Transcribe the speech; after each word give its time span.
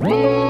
Whoa! 0.00 0.49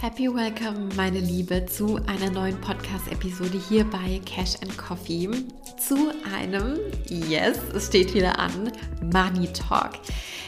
Happy 0.00 0.32
Welcome, 0.32 0.90
meine 0.94 1.18
Liebe, 1.18 1.66
zu 1.66 1.98
einer 2.06 2.30
neuen 2.30 2.60
Podcast-Episode 2.60 3.60
hier 3.68 3.84
bei 3.84 4.20
Cash 4.24 4.54
and 4.62 4.78
Coffee. 4.78 5.28
Zu 5.76 6.12
einem, 6.32 6.78
yes, 7.08 7.58
es 7.74 7.88
steht 7.88 8.14
wieder 8.14 8.38
an, 8.38 8.70
Money 9.02 9.52
Talk. 9.52 9.94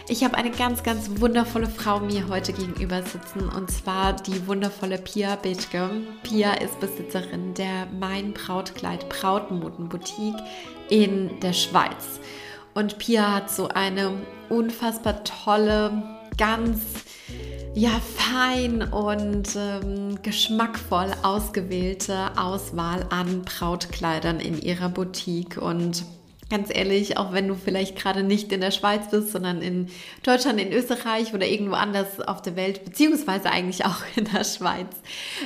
Ich 0.08 0.22
habe 0.22 0.36
eine 0.36 0.52
ganz, 0.52 0.84
ganz 0.84 1.10
wundervolle 1.20 1.68
Frau 1.68 1.98
mir 1.98 2.28
heute 2.28 2.52
gegenüber 2.52 3.02
sitzen 3.02 3.48
und 3.48 3.72
zwar 3.72 4.12
die 4.12 4.46
wundervolle 4.46 4.98
Pia 4.98 5.34
Bethke. 5.34 5.90
Pia 6.22 6.52
ist 6.52 6.78
Besitzerin 6.78 7.52
der 7.54 7.86
Mein 7.98 8.32
Brautkleid 8.32 9.08
Brautmodenboutique 9.08 10.38
in 10.90 11.40
der 11.40 11.54
Schweiz. 11.54 12.20
Und 12.74 12.98
Pia 12.98 13.34
hat 13.34 13.50
so 13.50 13.66
eine 13.66 14.12
unfassbar 14.48 15.24
tolle, 15.24 16.04
ganz 16.38 16.82
ja, 17.74 18.00
fein 18.16 18.82
und 18.82 19.56
ähm, 19.56 20.20
geschmackvoll 20.22 21.12
ausgewählte 21.22 22.36
Auswahl 22.36 23.06
an 23.10 23.42
Brautkleidern 23.42 24.40
in 24.40 24.60
ihrer 24.60 24.88
Boutique. 24.88 25.56
Und 25.56 26.04
ganz 26.50 26.68
ehrlich, 26.74 27.16
auch 27.16 27.32
wenn 27.32 27.46
du 27.46 27.54
vielleicht 27.54 27.96
gerade 27.96 28.24
nicht 28.24 28.50
in 28.52 28.60
der 28.60 28.72
Schweiz 28.72 29.10
bist, 29.10 29.30
sondern 29.30 29.62
in 29.62 29.86
Deutschland, 30.24 30.60
in 30.60 30.72
Österreich 30.72 31.32
oder 31.32 31.46
irgendwo 31.46 31.74
anders 31.74 32.20
auf 32.20 32.42
der 32.42 32.56
Welt, 32.56 32.84
beziehungsweise 32.84 33.50
eigentlich 33.50 33.84
auch 33.84 34.02
in 34.16 34.24
der 34.24 34.44
Schweiz, 34.44 34.88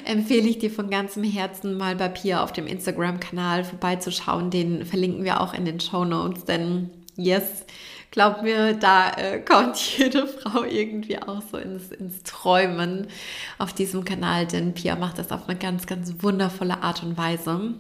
empfehle 0.07 0.49
ich 0.49 0.59
dir 0.59 0.71
von 0.71 0.89
ganzem 0.89 1.25
Herzen 1.25 1.77
mal 1.77 1.95
bei 1.95 2.09
Pia 2.09 2.43
auf 2.43 2.53
dem 2.53 2.67
Instagram-Kanal 2.67 3.65
vorbeizuschauen. 3.65 4.51
Den 4.51 4.87
verlinken 4.87 5.25
wir 5.25 5.43
auch 5.43 5.53
in 5.53 5.67
den 5.67 5.79
Show 5.79 6.07
Notes, 6.07 6.47
denn 6.47 6.91
yes, 7.17 7.67
glaub 8.15 8.45
mir, 8.45 8.75
da 8.75 9.11
äh, 9.15 9.41
kommt 9.41 9.77
jede 9.99 10.29
Frau 10.29 10.63
irgendwie 10.63 11.21
auch 11.21 11.43
so 11.51 11.59
ins, 11.59 11.91
ins 11.91 12.23
Träumen 12.23 13.09
auf 13.59 13.73
diesem 13.73 14.05
Kanal, 14.05 14.47
denn 14.47 14.73
Pia 14.73 14.95
macht 14.95 15.19
das 15.19 15.33
auf 15.33 15.49
eine 15.49 15.59
ganz, 15.59 15.87
ganz 15.87 16.15
wundervolle 16.21 16.81
Art 16.83 17.03
und 17.03 17.19
Weise. 17.19 17.75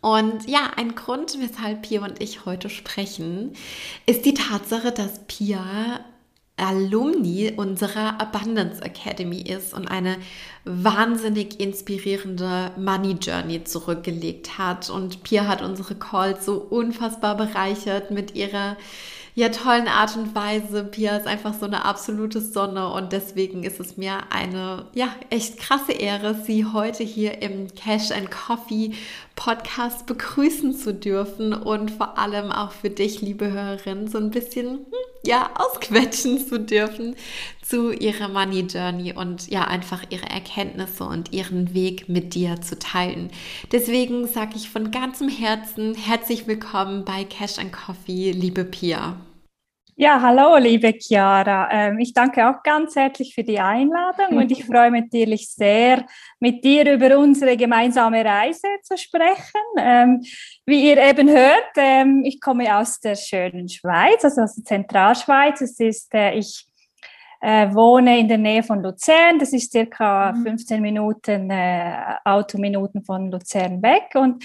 Und 0.00 0.48
ja, 0.48 0.70
ein 0.76 0.94
Grund, 0.94 1.36
weshalb 1.40 1.82
Pia 1.82 2.04
und 2.04 2.22
ich 2.22 2.46
heute 2.46 2.70
sprechen, 2.70 3.54
ist 4.06 4.24
die 4.24 4.34
Tatsache, 4.34 4.92
dass 4.92 5.26
Pia 5.26 6.00
Alumni 6.56 7.52
unserer 7.56 8.20
Abundance 8.20 8.80
Academy 8.82 9.40
ist 9.40 9.74
und 9.74 9.90
eine 9.90 10.16
wahnsinnig 10.64 11.58
inspirierende 11.58 12.70
Money 12.78 13.16
Journey 13.20 13.64
zurückgelegt 13.64 14.58
hat. 14.58 14.90
Und 14.90 15.24
Pia 15.24 15.48
hat 15.48 15.60
unsere 15.60 15.96
Calls 15.96 16.44
so 16.44 16.54
unfassbar 16.58 17.36
bereichert 17.36 18.12
mit 18.12 18.36
ihrer 18.36 18.76
ja, 19.34 19.48
tollen 19.48 19.88
Art 19.88 20.16
und 20.16 20.34
Weise. 20.34 20.84
Pia 20.84 21.16
ist 21.16 21.26
einfach 21.26 21.54
so 21.54 21.66
eine 21.66 21.84
absolute 21.84 22.40
Sonne 22.40 22.92
und 22.92 23.12
deswegen 23.12 23.62
ist 23.62 23.80
es 23.80 23.96
mir 23.96 24.18
eine, 24.30 24.86
ja, 24.94 25.08
echt 25.30 25.58
krasse 25.58 25.92
Ehre, 25.92 26.34
sie 26.34 26.64
heute 26.64 27.04
hier 27.04 27.40
im 27.42 27.68
Cash 27.74 28.10
and 28.10 28.30
Coffee 28.30 28.92
Podcast 29.36 30.06
begrüßen 30.06 30.74
zu 30.74 30.92
dürfen 30.92 31.54
und 31.54 31.90
vor 31.90 32.18
allem 32.18 32.52
auch 32.52 32.72
für 32.72 32.90
dich, 32.90 33.22
liebe 33.22 33.50
Hörerin, 33.50 34.08
so 34.08 34.18
ein 34.18 34.30
bisschen, 34.30 34.66
hm, 34.66 34.84
ja, 35.24 35.50
ausquetschen 35.54 36.46
zu 36.46 36.58
dürfen 36.58 37.14
zu 37.62 37.92
ihrer 37.92 38.28
Money 38.28 38.62
Journey 38.62 39.12
und 39.14 39.48
ja, 39.48 39.64
einfach 39.64 40.02
ihre 40.10 40.28
Erkenntnisse 40.28 41.04
und 41.04 41.32
ihren 41.32 41.72
Weg 41.72 42.08
mit 42.08 42.34
dir 42.34 42.60
zu 42.60 42.78
teilen. 42.78 43.30
Deswegen 43.70 44.26
sage 44.26 44.56
ich 44.56 44.68
von 44.68 44.90
ganzem 44.90 45.28
Herzen 45.28 45.94
herzlich 45.94 46.46
willkommen 46.46 47.04
bei 47.04 47.24
Cash 47.24 47.58
and 47.58 47.72
Coffee, 47.72 48.32
liebe 48.32 48.64
Pia. 48.64 49.16
Ja, 50.02 50.18
hallo, 50.22 50.56
liebe 50.56 50.94
Chiara. 50.98 51.68
Ähm, 51.70 51.98
ich 51.98 52.14
danke 52.14 52.48
auch 52.48 52.62
ganz 52.62 52.96
herzlich 52.96 53.34
für 53.34 53.44
die 53.44 53.60
Einladung 53.60 54.38
und 54.38 54.50
ich 54.50 54.64
freue 54.64 54.90
mich 54.90 55.02
natürlich 55.02 55.50
sehr, 55.50 56.06
mit 56.38 56.64
dir 56.64 56.90
über 56.90 57.18
unsere 57.18 57.54
gemeinsame 57.54 58.24
Reise 58.24 58.66
zu 58.82 58.96
sprechen. 58.96 59.60
Ähm, 59.78 60.22
wie 60.64 60.88
ihr 60.88 60.96
eben 60.96 61.28
hört, 61.28 61.72
ähm, 61.76 62.22
ich 62.24 62.40
komme 62.40 62.74
aus 62.74 62.98
der 63.00 63.14
schönen 63.14 63.68
Schweiz, 63.68 64.24
also 64.24 64.40
aus 64.40 64.54
der 64.54 64.64
Zentralschweiz. 64.64 65.60
Es 65.60 65.78
ist, 65.78 66.14
äh, 66.14 66.32
ich 66.32 66.64
äh, 67.42 67.68
wohne 67.74 68.20
in 68.20 68.28
der 68.28 68.38
Nähe 68.38 68.62
von 68.62 68.82
Luzern. 68.82 69.38
Das 69.38 69.52
ist 69.52 69.70
circa 69.70 70.32
15 70.32 70.78
mhm. 70.78 70.82
Minuten 70.82 71.50
äh, 71.50 72.16
Autominuten 72.24 73.04
von 73.04 73.30
Luzern 73.30 73.82
weg. 73.82 74.14
Und 74.14 74.42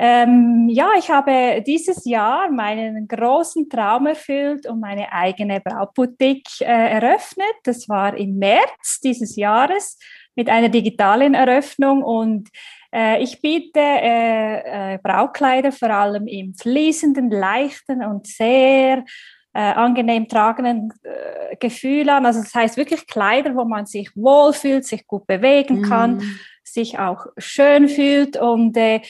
ähm, 0.00 0.68
ja, 0.70 0.90
ich 0.96 1.10
habe 1.10 1.60
dieses 1.66 2.04
Jahr 2.04 2.48
meinen 2.50 3.08
großen 3.08 3.68
Traum 3.68 4.06
erfüllt 4.06 4.64
und 4.66 4.78
meine 4.78 5.12
eigene 5.12 5.60
Brautboutique 5.60 6.60
äh, 6.60 6.64
eröffnet. 6.64 7.54
Das 7.64 7.88
war 7.88 8.16
im 8.16 8.38
März 8.38 9.00
dieses 9.02 9.34
Jahres 9.34 9.98
mit 10.36 10.48
einer 10.48 10.68
digitalen 10.68 11.34
Eröffnung 11.34 12.04
und 12.04 12.48
äh, 12.94 13.20
ich 13.20 13.40
biete 13.40 13.80
äh, 13.80 14.94
äh 14.94 14.98
Brautkleider 15.02 15.72
vor 15.72 15.90
allem 15.90 16.28
im 16.28 16.54
fließenden, 16.54 17.32
leichten 17.32 18.04
und 18.04 18.28
sehr 18.28 19.04
äh, 19.52 19.60
angenehm 19.60 20.28
tragenden 20.28 20.92
äh, 21.02 21.56
Gefühl 21.56 22.08
an. 22.08 22.24
Also 22.24 22.40
das 22.40 22.54
heißt 22.54 22.76
wirklich 22.76 23.08
Kleider, 23.08 23.56
wo 23.56 23.64
man 23.64 23.86
sich 23.86 24.10
wohlfühlt, 24.14 24.84
sich 24.86 25.08
gut 25.08 25.26
bewegen 25.26 25.82
kann, 25.82 26.18
mm. 26.18 26.38
sich 26.62 27.00
auch 27.00 27.26
schön 27.36 27.88
fühlt 27.88 28.36
und 28.36 28.76
äh, 28.76 29.00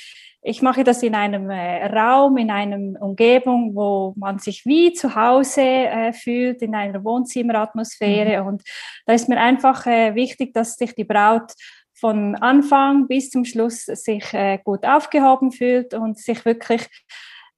ich 0.49 0.63
mache 0.63 0.83
das 0.83 1.03
in 1.03 1.15
einem 1.15 1.51
äh, 1.51 1.87
Raum, 1.87 2.39
in 2.39 2.51
einer 2.51 3.01
Umgebung, 3.03 3.75
wo 3.75 4.15
man 4.17 4.39
sich 4.39 4.65
wie 4.65 4.95
zu 4.95 5.15
Hause 5.15 5.61
äh, 5.61 6.13
fühlt, 6.15 6.63
in 6.63 6.75
einer 6.75 7.05
Wohnzimmeratmosphäre. 7.05 8.41
Mhm. 8.41 8.49
Und 8.49 8.63
da 9.05 9.13
ist 9.13 9.29
mir 9.29 9.39
einfach 9.39 9.87
äh, 9.87 10.15
wichtig, 10.15 10.55
dass 10.55 10.77
sich 10.77 10.95
die 10.95 11.05
Braut 11.05 11.53
von 11.93 12.35
Anfang 12.37 13.09
bis 13.09 13.29
zum 13.29 13.45
Schluss 13.45 13.85
sich 13.85 14.33
äh, 14.33 14.59
gut 14.65 14.87
aufgehoben 14.87 15.53
fühlt 15.53 15.93
und 15.93 16.19
sich 16.19 16.43
wirklich 16.47 16.87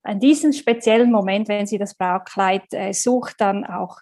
an 0.03 0.19
diesem 0.19 0.53
speziellen 0.53 1.13
Moment, 1.13 1.49
wenn 1.49 1.67
sie 1.67 1.79
das 1.79 1.95
Brautkleid 1.95 2.73
äh, 2.73 2.93
sucht, 2.93 3.37
dann 3.39 3.65
auch 3.65 3.99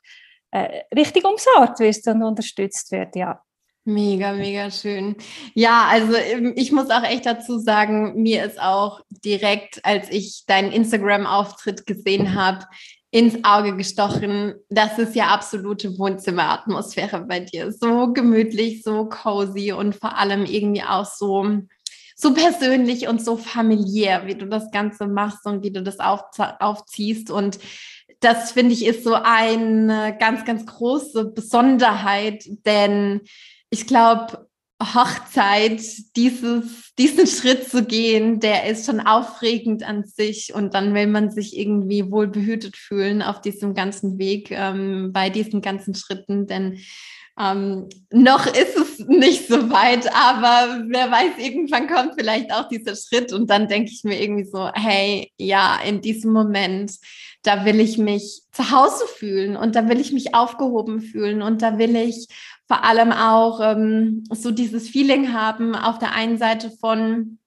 äh, 0.50 0.84
richtig 0.96 1.26
umsorgt 1.26 1.80
wird 1.80 2.06
und 2.06 2.22
unterstützt 2.22 2.90
wird. 2.90 3.16
Ja. 3.16 3.42
Mega, 3.88 4.34
mega 4.34 4.70
schön. 4.70 5.16
Ja, 5.54 5.86
also 5.88 6.14
ähm, 6.14 6.52
ich 6.56 6.72
muss 6.72 6.90
auch 6.90 7.04
echt 7.04 7.24
dazu 7.24 7.58
sagen, 7.58 8.20
mir 8.20 8.44
ist 8.44 8.60
auch 8.60 9.00
direkt, 9.24 9.82
als 9.82 10.10
ich 10.10 10.44
deinen 10.46 10.72
Instagram-Auftritt 10.72 11.86
gesehen 11.86 12.34
habe, 12.34 12.66
ins 13.10 13.42
Auge 13.44 13.74
gestochen. 13.74 14.56
Das 14.68 14.98
ist 14.98 15.14
ja 15.14 15.28
absolute 15.28 15.98
Wohnzimmeratmosphäre 15.98 17.22
bei 17.22 17.40
dir. 17.40 17.72
So 17.72 18.12
gemütlich, 18.12 18.82
so 18.82 19.06
cozy 19.06 19.72
und 19.72 19.94
vor 19.94 20.18
allem 20.18 20.44
irgendwie 20.44 20.82
auch 20.82 21.06
so, 21.06 21.46
so 22.14 22.34
persönlich 22.34 23.08
und 23.08 23.24
so 23.24 23.38
familiär, 23.38 24.26
wie 24.26 24.34
du 24.34 24.44
das 24.44 24.70
Ganze 24.70 25.06
machst 25.06 25.46
und 25.46 25.62
wie 25.62 25.70
du 25.70 25.82
das 25.82 25.98
auf, 25.98 26.24
aufziehst. 26.60 27.30
Und 27.30 27.58
das 28.20 28.52
finde 28.52 28.74
ich 28.74 28.84
ist 28.84 29.02
so 29.02 29.14
eine 29.14 30.14
ganz, 30.20 30.44
ganz 30.44 30.66
große 30.66 31.24
Besonderheit, 31.24 32.44
denn 32.66 33.22
ich 33.70 33.86
glaube, 33.86 34.48
Hochzeit, 34.80 35.82
dieses, 36.14 36.94
diesen 36.96 37.26
Schritt 37.26 37.68
zu 37.68 37.84
gehen, 37.84 38.38
der 38.38 38.66
ist 38.66 38.86
schon 38.86 39.00
aufregend 39.00 39.82
an 39.82 40.04
sich. 40.04 40.54
Und 40.54 40.74
dann 40.74 40.94
will 40.94 41.08
man 41.08 41.30
sich 41.30 41.58
irgendwie 41.58 42.10
wohl 42.10 42.28
behütet 42.28 42.76
fühlen 42.76 43.20
auf 43.20 43.40
diesem 43.40 43.74
ganzen 43.74 44.18
Weg, 44.18 44.52
ähm, 44.52 45.10
bei 45.12 45.30
diesen 45.30 45.62
ganzen 45.62 45.94
Schritten, 45.96 46.46
denn 46.46 46.78
ähm, 47.40 47.88
noch 48.12 48.46
ist 48.46 48.76
es 48.76 48.98
nicht 49.06 49.46
so 49.46 49.70
weit, 49.70 50.12
aber 50.12 50.84
wer 50.88 51.10
weiß, 51.10 51.38
irgendwann 51.38 51.86
kommt 51.86 52.14
vielleicht 52.16 52.52
auch 52.52 52.68
dieser 52.68 52.96
Schritt. 52.96 53.32
Und 53.32 53.48
dann 53.48 53.68
denke 53.68 53.90
ich 53.92 54.02
mir 54.02 54.20
irgendwie 54.20 54.44
so, 54.44 54.70
hey, 54.74 55.30
ja, 55.38 55.78
in 55.86 56.00
diesem 56.00 56.32
Moment, 56.32 56.96
da 57.42 57.64
will 57.64 57.78
ich 57.78 57.96
mich 57.96 58.42
zu 58.50 58.70
Hause 58.72 59.04
fühlen 59.06 59.56
und 59.56 59.76
da 59.76 59.88
will 59.88 60.00
ich 60.00 60.12
mich 60.12 60.34
aufgehoben 60.34 61.00
fühlen 61.00 61.42
und 61.42 61.62
da 61.62 61.78
will 61.78 61.94
ich 61.94 62.26
vor 62.68 62.84
allem 62.84 63.12
auch 63.12 63.60
ähm, 63.62 64.24
so 64.30 64.50
dieses 64.50 64.88
Feeling 64.90 65.32
haben 65.32 65.74
auf 65.74 65.98
der 65.98 66.12
einen 66.12 66.36
Seite 66.36 66.70
von, 66.70 67.38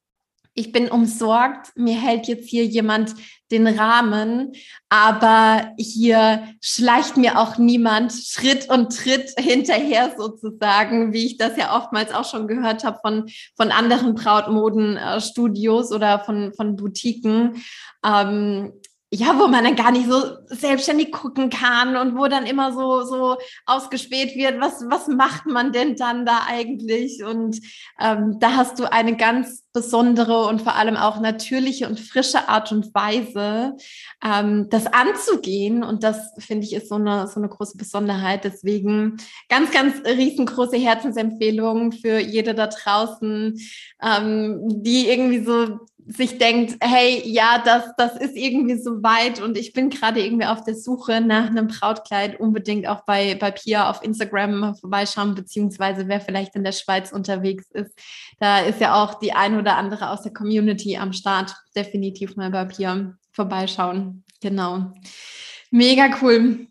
ich 0.53 0.71
bin 0.71 0.89
umsorgt, 0.89 1.71
mir 1.77 1.95
hält 1.95 2.27
jetzt 2.27 2.49
hier 2.49 2.65
jemand 2.65 3.15
den 3.51 3.67
Rahmen, 3.67 4.53
aber 4.89 5.73
hier 5.77 6.47
schleicht 6.61 7.17
mir 7.17 7.39
auch 7.39 7.57
niemand 7.57 8.11
Schritt 8.13 8.69
und 8.69 8.95
Tritt 8.97 9.31
hinterher 9.37 10.13
sozusagen, 10.17 11.13
wie 11.13 11.25
ich 11.25 11.37
das 11.37 11.55
ja 11.55 11.77
oftmals 11.77 12.13
auch 12.13 12.25
schon 12.25 12.47
gehört 12.47 12.83
habe 12.83 12.99
von, 13.01 13.29
von 13.55 13.71
anderen 13.71 14.15
Brautmodenstudios 14.15 15.91
oder 15.91 16.19
von, 16.19 16.53
von 16.53 16.75
Boutiquen. 16.75 17.61
Ähm, 18.03 18.73
ja, 19.13 19.37
wo 19.37 19.47
man 19.47 19.65
dann 19.65 19.75
gar 19.75 19.91
nicht 19.91 20.09
so 20.09 20.23
selbstständig 20.47 21.11
gucken 21.11 21.49
kann 21.49 21.97
und 21.97 22.17
wo 22.17 22.27
dann 22.27 22.45
immer 22.45 22.71
so, 22.71 23.03
so 23.03 23.37
ausgespäht 23.65 24.37
wird, 24.37 24.61
was, 24.61 24.85
was 24.89 25.09
macht 25.09 25.47
man 25.47 25.73
denn 25.73 25.97
dann 25.97 26.25
da 26.25 26.43
eigentlich? 26.47 27.21
Und 27.21 27.59
ähm, 27.99 28.37
da 28.39 28.55
hast 28.55 28.79
du 28.79 28.89
eine 28.89 29.17
ganz 29.17 29.65
besondere 29.73 30.45
und 30.47 30.61
vor 30.61 30.75
allem 30.75 30.95
auch 30.95 31.19
natürliche 31.19 31.87
und 31.87 31.99
frische 31.99 32.47
Art 32.47 32.71
und 32.71 32.93
Weise, 32.93 33.75
ähm, 34.23 34.67
das 34.69 34.87
anzugehen. 34.87 35.83
Und 35.83 36.03
das 36.03 36.31
finde 36.39 36.65
ich 36.65 36.73
ist 36.73 36.87
so 36.87 36.95
eine, 36.95 37.27
so 37.27 37.41
eine 37.41 37.49
große 37.49 37.77
Besonderheit. 37.77 38.45
Deswegen 38.45 39.17
ganz, 39.49 39.71
ganz 39.71 39.95
riesengroße 40.05 40.77
Herzensempfehlung 40.77 41.91
für 41.91 42.19
jede 42.19 42.55
da 42.55 42.67
draußen, 42.67 43.59
ähm, 44.01 44.61
die 44.83 45.09
irgendwie 45.09 45.43
so 45.43 45.79
sich 46.07 46.37
denkt, 46.37 46.77
hey, 46.81 47.21
ja, 47.25 47.61
das, 47.63 47.85
das 47.97 48.17
ist 48.17 48.35
irgendwie 48.35 48.77
so 48.77 49.03
weit 49.03 49.41
und 49.41 49.57
ich 49.57 49.73
bin 49.73 49.89
gerade 49.89 50.23
irgendwie 50.23 50.45
auf 50.45 50.63
der 50.63 50.75
Suche 50.75 51.21
nach 51.21 51.47
einem 51.47 51.67
Brautkleid, 51.67 52.39
unbedingt 52.39 52.87
auch 52.87 53.01
bei, 53.05 53.35
bei 53.35 53.51
Pia 53.51 53.89
auf 53.89 54.03
Instagram 54.03 54.75
vorbeischauen, 54.75 55.35
beziehungsweise 55.35 56.07
wer 56.07 56.21
vielleicht 56.21 56.55
in 56.55 56.63
der 56.63 56.71
Schweiz 56.71 57.11
unterwegs 57.11 57.69
ist. 57.71 57.97
Da 58.39 58.59
ist 58.59 58.81
ja 58.81 59.01
auch 59.01 59.15
die 59.19 59.33
ein 59.33 59.57
oder 59.57 59.77
andere 59.77 60.09
aus 60.09 60.23
der 60.23 60.33
Community 60.33 60.97
am 60.97 61.13
Start. 61.13 61.53
Definitiv 61.75 62.35
mal 62.35 62.49
bei 62.49 62.65
Pia 62.65 63.13
vorbeischauen. 63.31 64.23
Genau. 64.41 64.93
Mega 65.69 66.09
cool. 66.21 66.67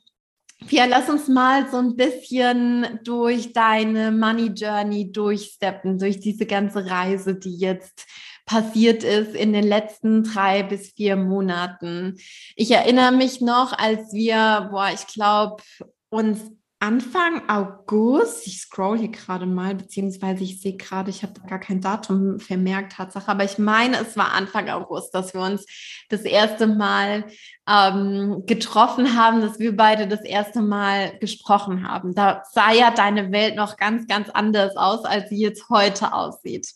Pia, 0.66 0.84
lass 0.84 1.08
uns 1.08 1.26
mal 1.26 1.70
so 1.70 1.78
ein 1.78 1.96
bisschen 1.96 3.00
durch 3.02 3.52
deine 3.54 4.12
Money 4.12 4.48
Journey 4.48 5.10
durchsteppen, 5.10 5.98
durch 5.98 6.20
diese 6.20 6.44
ganze 6.44 6.90
Reise, 6.90 7.34
die 7.34 7.56
jetzt 7.56 8.06
passiert 8.50 9.04
ist 9.04 9.36
in 9.36 9.52
den 9.52 9.62
letzten 9.62 10.24
drei 10.24 10.64
bis 10.64 10.90
vier 10.90 11.14
Monaten. 11.14 12.18
Ich 12.56 12.72
erinnere 12.72 13.12
mich 13.12 13.40
noch, 13.40 13.72
als 13.78 14.12
wir, 14.12 14.68
boah, 14.72 14.90
ich 14.92 15.06
glaube, 15.06 15.62
uns 16.08 16.40
Anfang 16.80 17.48
August, 17.48 18.46
ich 18.48 18.58
scroll 18.58 18.98
hier 18.98 19.10
gerade 19.10 19.46
mal, 19.46 19.76
beziehungsweise 19.76 20.42
ich 20.42 20.60
sehe 20.60 20.76
gerade, 20.76 21.10
ich 21.10 21.22
habe 21.22 21.34
gar 21.46 21.60
kein 21.60 21.80
Datum 21.80 22.40
vermerkt, 22.40 22.94
Tatsache, 22.94 23.30
aber 23.30 23.44
ich 23.44 23.58
meine, 23.58 23.98
es 23.98 24.16
war 24.16 24.32
Anfang 24.32 24.68
August, 24.68 25.14
dass 25.14 25.32
wir 25.32 25.42
uns 25.42 25.64
das 26.08 26.22
erste 26.22 26.66
Mal 26.66 27.26
ähm, 27.68 28.44
getroffen 28.46 29.16
haben, 29.16 29.42
dass 29.42 29.60
wir 29.60 29.76
beide 29.76 30.08
das 30.08 30.22
erste 30.22 30.62
Mal 30.62 31.16
gesprochen 31.18 31.86
haben. 31.86 32.14
Da 32.14 32.42
sah 32.50 32.72
ja 32.72 32.90
deine 32.90 33.30
Welt 33.30 33.54
noch 33.54 33.76
ganz, 33.76 34.08
ganz 34.08 34.28
anders 34.30 34.76
aus, 34.76 35.04
als 35.04 35.28
sie 35.28 35.38
jetzt 35.38 35.68
heute 35.68 36.14
aussieht. 36.14 36.66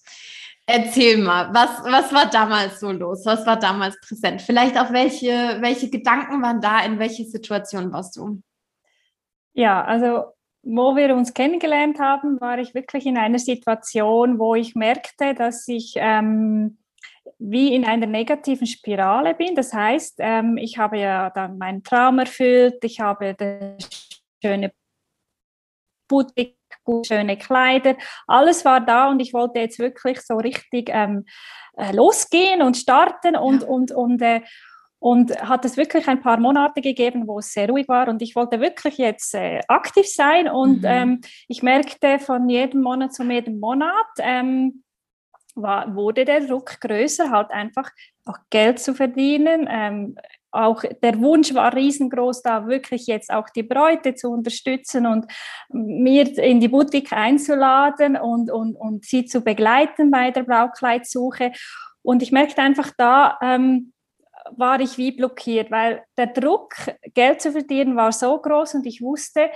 Erzähl 0.67 1.19
mal, 1.19 1.53
was, 1.53 1.85
was 1.85 2.13
war 2.13 2.31
damals 2.31 2.81
so 2.81 2.91
los? 2.91 3.27
Was 3.27 3.47
war 3.47 3.59
damals 3.59 4.01
präsent? 4.01 4.41
Vielleicht 4.41 4.79
auch 4.79 4.93
welche, 4.93 5.59
welche 5.61 5.91
Gedanken 5.91 6.41
waren 6.43 6.61
da? 6.61 6.81
In 6.81 6.99
welche 6.99 7.25
Situation 7.25 7.93
warst 7.93 8.17
du? 8.17 8.41
Ja, 9.53 9.85
also 9.85 10.25
wo 10.63 10.97
wir 10.97 11.15
uns 11.15 11.35
kennengelernt 11.35 11.99
haben, 11.99 12.41
war 12.41 12.59
ich 12.59 12.75
wirklich 12.75 13.05
in 13.05 13.19
einer 13.19 13.39
Situation, 13.39 14.39
wo 14.39 14.55
ich 14.55 14.75
merkte, 14.75 15.35
dass 15.35 15.69
ich 15.69 15.95
ähm, 15.97 16.79
wie 17.39 17.75
in 17.75 17.85
einer 17.85 18.07
negativen 18.07 18.67
Spirale 18.67 19.35
bin. 19.35 19.55
Das 19.55 19.75
heißt, 19.75 20.17
ähm, 20.19 20.57
ich 20.57 20.79
habe 20.79 20.99
ja 20.99 21.29
dann 21.31 21.59
meinen 21.59 21.83
Traum 21.83 22.19
erfüllt, 22.19 22.83
ich 22.83 23.01
habe 23.01 23.35
das 23.35 24.09
schöne 24.43 24.73
Boutique 26.09 26.57
schöne 27.07 27.37
Kleider, 27.37 27.97
alles 28.27 28.65
war 28.65 28.81
da 28.81 29.11
und 29.11 29.21
ich 29.21 29.33
wollte 29.33 29.61
jetzt 29.61 29.79
wirklich 29.79 30.21
so 30.21 30.37
richtig 30.37 30.91
ähm, 30.93 31.25
äh, 31.77 31.93
losgehen 31.93 32.63
und 32.63 32.77
starten 32.77 33.37
und, 33.37 33.63
ja. 33.63 33.69
und, 33.69 33.93
und, 33.93 34.23
äh, 34.23 34.43
und 34.99 35.37
hat 35.43 35.65
es 35.65 35.77
wirklich 35.77 36.09
ein 36.09 36.23
paar 36.23 36.39
Monate 36.39 36.81
gegeben, 36.81 37.27
wo 37.27 37.39
es 37.39 37.53
sehr 37.53 37.69
ruhig 37.69 37.89
war 37.89 38.09
und 38.09 38.23
ich 38.23 38.37
wollte 38.37 38.61
wirklich 38.61 38.99
jetzt 38.99 39.35
äh, 39.35 39.61
aktiv 39.69 40.07
sein 40.07 40.49
und 40.49 40.79
mhm. 40.79 40.89
ähm, 40.89 41.21
ich 41.49 41.63
merkte 41.63 42.19
von 42.19 42.49
jedem 42.49 42.83
Monat 42.83 43.13
zu 43.13 43.23
jedem 43.25 43.61
Monat, 43.61 44.07
ähm, 44.19 44.85
war, 45.55 45.95
wurde 45.95 46.25
der 46.25 46.41
Druck 46.41 46.81
größer, 46.81 47.31
halt 47.31 47.51
einfach 47.51 47.91
auch 48.25 48.39
Geld 48.51 48.81
zu 48.81 48.95
verdienen, 48.95 49.69
ähm, 49.71 50.17
auch 50.55 50.83
der 51.03 51.21
Wunsch 51.21 51.53
war 51.55 51.75
riesengroß, 51.75 52.43
da 52.43 52.67
wirklich 52.67 53.07
jetzt 53.07 53.33
auch 53.33 53.49
die 53.51 53.63
Bräute 53.63 54.15
zu 54.15 54.31
unterstützen 54.31 55.07
und 55.07 55.27
mir 55.69 56.39
in 56.39 56.61
die 56.61 56.69
Boutique 56.69 57.13
einzuladen 57.13 58.17
und, 58.17 58.51
und, 58.51 58.77
und 58.77 59.05
sie 59.05 59.25
zu 59.25 59.41
begleiten 59.41 60.11
bei 60.11 60.31
der 60.31 60.45
Braukleidsuche. 60.45 61.53
Und 62.03 62.23
ich 62.23 62.33
merkte 62.33 62.63
einfach 62.63 62.93
da, 62.97 63.39
ähm, 63.43 63.93
war 64.51 64.81
ich 64.81 64.99
wie 64.99 65.13
blockiert, 65.13 65.71
weil 65.71 66.05
der 66.17 66.27
Druck, 66.29 66.75
Geld 67.15 67.41
zu 67.41 67.53
verdienen, 67.53 67.97
war 67.97 68.13
so 68.13 68.39
groß 68.39 68.75
und 68.75 68.87
ich 68.87 69.01
wusste, 69.01 69.51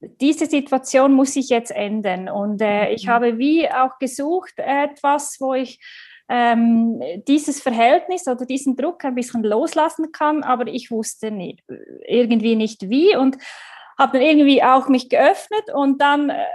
diese 0.00 0.46
Situation 0.46 1.12
muss 1.12 1.36
ich 1.36 1.48
jetzt 1.48 1.70
ändern. 1.70 2.28
Und 2.28 2.60
äh, 2.60 2.90
ich 2.90 3.06
mhm. 3.06 3.10
habe 3.10 3.38
wie 3.38 3.70
auch 3.70 3.98
gesucht 3.98 4.54
etwas, 4.56 5.36
wo 5.40 5.54
ich 5.54 5.78
ähm, 6.34 7.02
dieses 7.28 7.60
Verhältnis 7.60 8.26
oder 8.26 8.46
diesen 8.46 8.74
Druck 8.74 9.04
ein 9.04 9.14
bisschen 9.14 9.42
loslassen 9.42 10.12
kann, 10.12 10.42
aber 10.42 10.66
ich 10.66 10.90
wusste 10.90 11.30
nicht, 11.30 11.62
irgendwie 12.06 12.56
nicht 12.56 12.88
wie 12.88 13.14
und 13.14 13.36
habe 13.98 14.18
dann 14.18 14.26
irgendwie 14.26 14.62
auch 14.62 14.88
mich 14.88 15.10
geöffnet 15.10 15.70
und 15.74 16.00
dann 16.00 16.30
äh, 16.30 16.46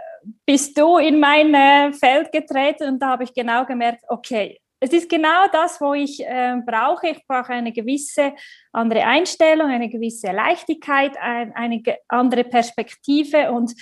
bist 0.47 0.79
du 0.79 0.97
in 0.97 1.19
mein 1.19 1.53
äh, 1.53 1.93
Feld 1.93 2.31
getreten 2.31 2.87
und 2.87 2.99
da 2.99 3.09
habe 3.09 3.23
ich 3.23 3.35
genau 3.35 3.65
gemerkt, 3.65 4.03
okay, 4.07 4.59
es 4.79 4.93
ist 4.93 5.09
genau 5.09 5.47
das, 5.51 5.79
wo 5.79 5.93
ich 5.93 6.23
äh, 6.25 6.55
brauche. 6.65 7.09
Ich 7.09 7.25
brauche 7.27 7.53
eine 7.53 7.71
gewisse 7.71 8.33
andere 8.71 9.03
Einstellung, 9.05 9.69
eine 9.69 9.89
gewisse 9.89 10.31
Leichtigkeit, 10.31 11.17
ein, 11.19 11.53
eine 11.55 11.83
andere 12.07 12.43
Perspektive 12.43 13.51
und 13.51 13.73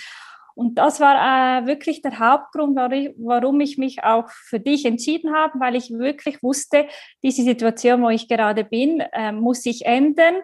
und 0.56 0.76
das 0.76 1.00
war 1.00 1.60
äh, 1.60 1.66
wirklich 1.66 2.00
der 2.00 2.18
Hauptgrund, 2.18 2.76
warum 2.76 3.60
ich 3.60 3.76
mich 3.76 4.02
auch 4.02 4.30
für 4.30 4.58
dich 4.58 4.86
entschieden 4.86 5.34
habe, 5.34 5.60
weil 5.60 5.76
ich 5.76 5.90
wirklich 5.90 6.42
wusste, 6.42 6.86
diese 7.22 7.42
Situation, 7.42 8.02
wo 8.02 8.08
ich 8.08 8.26
gerade 8.26 8.64
bin, 8.64 9.00
äh, 9.12 9.32
muss 9.32 9.62
sich 9.62 9.84
ändern. 9.84 10.36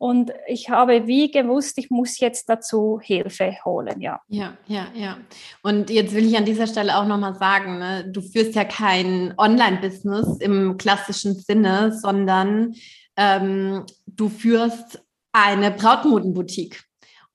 Und 0.00 0.30
ich 0.46 0.70
habe 0.70 1.08
wie 1.08 1.32
gewusst, 1.32 1.76
ich 1.78 1.90
muss 1.90 2.20
jetzt 2.20 2.48
dazu 2.48 3.00
Hilfe 3.02 3.56
holen, 3.64 4.00
ja. 4.00 4.20
Ja, 4.28 4.56
ja, 4.68 4.86
ja. 4.94 5.16
Und 5.64 5.90
jetzt 5.90 6.14
will 6.14 6.24
ich 6.24 6.36
an 6.36 6.44
dieser 6.44 6.68
Stelle 6.68 6.96
auch 6.96 7.06
nochmal 7.06 7.34
sagen, 7.34 7.80
ne, 7.80 8.08
du 8.08 8.20
führst 8.22 8.54
ja 8.54 8.62
kein 8.62 9.34
Online-Business 9.36 10.38
im 10.38 10.76
klassischen 10.76 11.34
Sinne, 11.34 11.92
sondern 11.92 12.74
ähm, 13.16 13.86
du 14.06 14.28
führst 14.28 15.04
eine 15.32 15.72
Brautmodenboutique. 15.72 16.87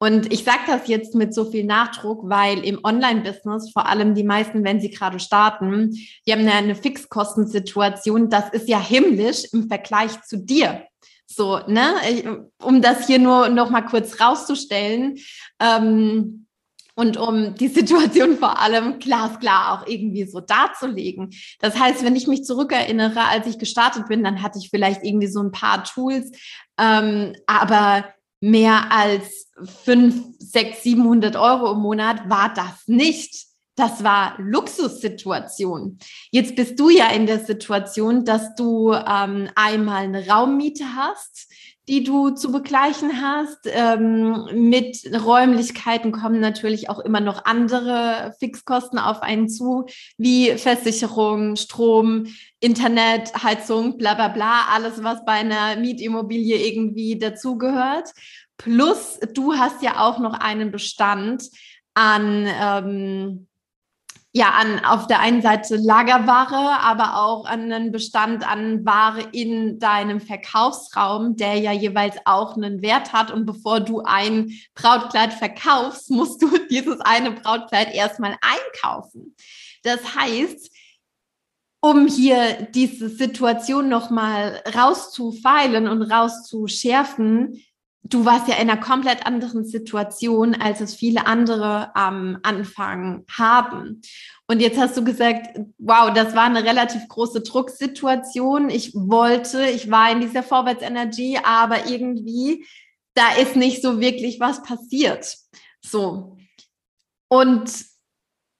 Und 0.03 0.33
ich 0.33 0.43
sage 0.43 0.63
das 0.67 0.89
jetzt 0.89 1.15
mit 1.15 1.33
so 1.33 1.49
viel 1.49 1.63
Nachdruck, 1.63 2.27
weil 2.29 2.65
im 2.65 2.77
Online-Business, 2.83 3.71
vor 3.71 3.85
allem 3.87 4.15
die 4.15 4.25
meisten, 4.25 4.65
wenn 4.65 4.81
sie 4.81 4.89
gerade 4.89 5.17
starten, 5.17 5.91
die 6.27 6.33
haben 6.33 6.45
eine 6.45 6.75
Fixkostensituation, 6.75 8.29
das 8.29 8.49
ist 8.49 8.67
ja 8.67 8.81
himmlisch 8.81 9.45
im 9.53 9.69
Vergleich 9.69 10.21
zu 10.23 10.39
dir. 10.39 10.83
So, 11.25 11.61
ne, 11.67 12.49
um 12.61 12.81
das 12.81 13.07
hier 13.07 13.17
nur 13.17 13.47
noch 13.47 13.69
mal 13.69 13.83
kurz 13.83 14.19
rauszustellen. 14.19 15.19
Ähm, 15.61 16.47
und 16.95 17.15
um 17.15 17.55
die 17.55 17.69
Situation 17.69 18.35
vor 18.37 18.59
allem 18.59 18.99
glasklar 18.99 19.71
auch 19.71 19.87
irgendwie 19.87 20.25
so 20.25 20.41
darzulegen. 20.41 21.29
Das 21.59 21.79
heißt, 21.79 22.03
wenn 22.03 22.17
ich 22.17 22.27
mich 22.27 22.43
zurückerinnere, 22.43 23.21
als 23.21 23.47
ich 23.47 23.57
gestartet 23.57 24.09
bin, 24.09 24.21
dann 24.21 24.41
hatte 24.41 24.59
ich 24.59 24.69
vielleicht 24.69 25.01
irgendwie 25.05 25.27
so 25.27 25.41
ein 25.41 25.51
paar 25.51 25.85
Tools, 25.85 26.29
ähm, 26.77 27.37
aber 27.47 28.03
mehr 28.43 28.91
als 28.91 29.47
5, 29.85 30.35
6, 30.37 30.83
700 30.83 31.37
Euro 31.37 31.71
im 31.71 31.79
Monat 31.79 32.29
war 32.29 32.53
das 32.53 32.87
nicht. 32.87 33.45
Das 33.75 34.03
war 34.03 34.35
Luxussituation. 34.37 35.97
Jetzt 36.29 36.55
bist 36.57 36.77
du 36.77 36.89
ja 36.89 37.09
in 37.11 37.25
der 37.25 37.39
Situation, 37.39 38.25
dass 38.25 38.53
du 38.55 38.91
ähm, 38.91 39.49
einmal 39.55 40.03
eine 40.03 40.27
Raummiete 40.27 40.83
hast, 40.93 41.49
die 41.87 42.03
du 42.03 42.29
zu 42.29 42.51
begleichen 42.51 43.21
hast. 43.21 43.59
Ähm, 43.65 44.45
mit 44.53 44.97
Räumlichkeiten 45.13 46.11
kommen 46.11 46.39
natürlich 46.39 46.89
auch 46.89 46.99
immer 46.99 47.19
noch 47.19 47.45
andere 47.45 48.33
Fixkosten 48.39 48.99
auf 48.99 49.21
einen 49.21 49.49
zu, 49.49 49.85
wie 50.17 50.51
Versicherung, 50.57 51.55
Strom, 51.55 52.27
Internet, 52.59 53.43
Heizung, 53.43 53.97
bla 53.97 54.13
bla 54.13 54.29
bla, 54.29 54.67
alles, 54.73 55.03
was 55.03 55.25
bei 55.25 55.33
einer 55.33 55.75
Mietimmobilie 55.75 56.57
irgendwie 56.57 57.19
dazugehört. 57.19 58.11
Plus, 58.57 59.19
du 59.33 59.55
hast 59.55 59.83
ja 59.83 59.99
auch 59.99 60.19
noch 60.19 60.33
einen 60.33 60.71
Bestand 60.71 61.49
an 61.95 62.47
ähm, 62.47 63.47
ja, 64.35 64.49
an 64.49 64.83
auf 64.83 65.05
der 65.05 65.19
einen 65.19 65.43
Seite 65.43 65.75
Lagerware, 65.75 66.79
aber 66.81 67.17
auch 67.17 67.45
an 67.45 67.71
einen 67.71 67.91
Bestand 67.91 68.47
an 68.47 68.83
Ware 68.83 69.21
in 69.31 69.77
deinem 69.77 70.19
Verkaufsraum, 70.19 71.35
der 71.35 71.59
ja 71.59 71.71
jeweils 71.71 72.15
auch 72.25 72.57
einen 72.57 72.81
Wert 72.81 73.13
hat. 73.13 73.29
Und 73.29 73.45
bevor 73.45 73.79
du 73.79 74.01
ein 74.01 74.51
Brautkleid 74.73 75.33
verkaufst, 75.33 76.09
musst 76.09 76.41
du 76.41 76.49
dieses 76.71 76.99
eine 77.01 77.31
Brautkleid 77.31 77.93
erstmal 77.93 78.35
einkaufen. 78.41 79.35
Das 79.83 80.15
heißt, 80.15 80.71
um 81.79 82.07
hier 82.07 82.67
diese 82.73 83.09
Situation 83.09 83.87
nochmal 83.87 84.63
rauszufeilen 84.73 85.87
und 85.87 86.01
rauszuschärfen, 86.01 87.61
du 88.03 88.25
warst 88.25 88.47
ja 88.47 88.55
in 88.55 88.69
einer 88.69 88.79
komplett 88.79 89.25
anderen 89.25 89.65
Situation, 89.65 90.55
als 90.55 90.81
es 90.81 90.95
viele 90.95 91.25
andere 91.25 91.95
am 91.95 92.37
Anfang 92.43 93.25
haben. 93.31 94.01
Und 94.47 94.59
jetzt 94.59 94.77
hast 94.77 94.97
du 94.97 95.03
gesagt, 95.03 95.57
wow, 95.77 96.13
das 96.13 96.35
war 96.35 96.43
eine 96.43 96.63
relativ 96.63 97.07
große 97.07 97.41
Drucksituation. 97.41 98.69
Ich 98.69 98.93
wollte, 98.93 99.65
ich 99.65 99.89
war 99.89 100.11
in 100.11 100.19
dieser 100.19 100.43
Vorwärtsenergie, 100.43 101.39
aber 101.43 101.87
irgendwie, 101.87 102.65
da 103.13 103.35
ist 103.35 103.55
nicht 103.55 103.81
so 103.81 103.99
wirklich 103.99 104.39
was 104.39 104.61
passiert. 104.63 105.37
So. 105.81 106.37
Und 107.29 107.71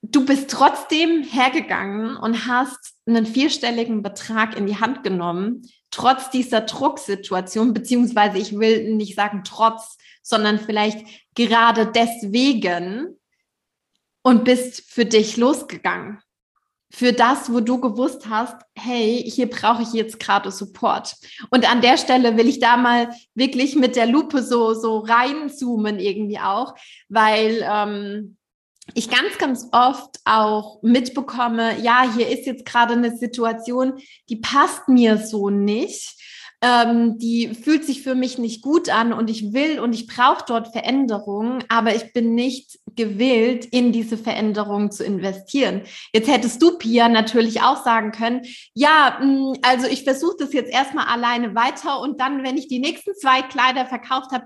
du 0.02 0.26
bist 0.26 0.50
trotzdem 0.50 1.24
hergegangen 1.24 2.16
und 2.16 2.48
hast 2.48 2.96
einen 3.06 3.26
vierstelligen 3.26 4.04
Betrag 4.04 4.58
in 4.58 4.68
die 4.68 4.80
Hand 4.80 5.04
genommen, 5.04 5.64
trotz 5.94 6.32
dieser 6.32 6.62
Drucksituation, 6.62 7.74
beziehungsweise 7.74 8.40
ich 8.40 8.58
will 8.58 8.96
nicht 8.96 9.16
sagen 9.16 9.44
trotz, 9.46 9.98
sondern 10.24 10.60
vielleicht 10.60 11.06
gerade 11.36 11.86
deswegen 11.86 13.20
und 14.24 14.44
bist 14.44 14.90
für 14.90 15.06
dich 15.06 15.38
losgegangen. 15.38 16.20
Für 16.92 17.14
das, 17.14 17.52
wo 17.52 17.60
du 17.60 17.80
gewusst 17.80 18.28
hast, 18.30 18.56
hey, 18.76 19.24
hier 19.28 19.50
brauche 19.50 19.82
ich 19.84 19.94
jetzt 19.94 20.20
gerade 20.20 20.52
Support. 20.52 21.16
Und 21.50 21.70
an 21.70 21.82
der 21.82 21.98
Stelle 21.98 22.38
will 22.38 22.48
ich 22.48 22.60
da 22.60 22.78
mal 22.78 23.10
wirklich 23.36 23.76
mit 23.76 23.96
der 23.96 24.06
Lupe 24.06 24.44
so, 24.44 24.74
so 24.74 25.00
reinzoomen 25.00 26.00
irgendwie 26.00 26.40
auch, 26.40 26.76
weil 27.10 27.66
ähm, 27.68 28.38
ich 28.94 29.10
ganz, 29.10 29.38
ganz 29.38 29.70
oft 29.72 30.20
auch 30.26 30.82
mitbekomme, 30.82 31.80
ja, 31.82 32.04
hier 32.16 32.28
ist 32.28 32.46
jetzt 32.46 32.66
gerade 32.66 32.94
eine 32.94 33.16
Situation, 33.16 33.94
die 34.30 34.38
passt 34.38 34.90
mir 34.90 35.18
so 35.18 35.50
nicht. 35.50 36.20
Ähm, 36.66 37.18
die 37.18 37.54
fühlt 37.54 37.84
sich 37.84 38.04
für 38.04 38.16
mich 38.16 38.38
nicht 38.38 38.62
gut 38.62 38.88
an 38.88 39.12
und 39.12 39.30
ich 39.30 39.52
will 39.52 39.82
und 39.82 39.94
ich 39.94 40.08
brauche 40.08 40.46
dort 40.48 40.70
Veränderungen, 40.70 41.62
aber 41.68 41.94
ich 41.94 42.14
bin 42.14 42.36
nicht 42.36 42.80
gewillt, 42.96 43.66
in 43.66 43.92
diese 43.92 44.18
Veränderungen 44.18 44.90
zu 44.90 45.04
investieren. 45.04 45.82
Jetzt 46.14 46.30
hättest 46.30 46.62
du, 46.62 46.78
Pia, 46.78 47.10
natürlich 47.10 47.62
auch 47.62 47.84
sagen 47.84 48.14
können, 48.14 48.44
ja, 48.74 49.20
mm, 49.22 49.56
also 49.62 49.88
ich 49.88 50.06
versuche 50.06 50.38
das 50.40 50.54
jetzt 50.54 50.72
erstmal 50.72 51.08
alleine 51.08 51.54
weiter 51.54 52.00
und 52.00 52.22
dann, 52.22 52.44
wenn 52.44 52.58
ich 52.58 52.70
die 52.70 52.80
nächsten 52.80 53.14
zwei 53.14 53.42
Kleider 53.42 53.86
verkauft 53.86 54.32
habe, 54.32 54.46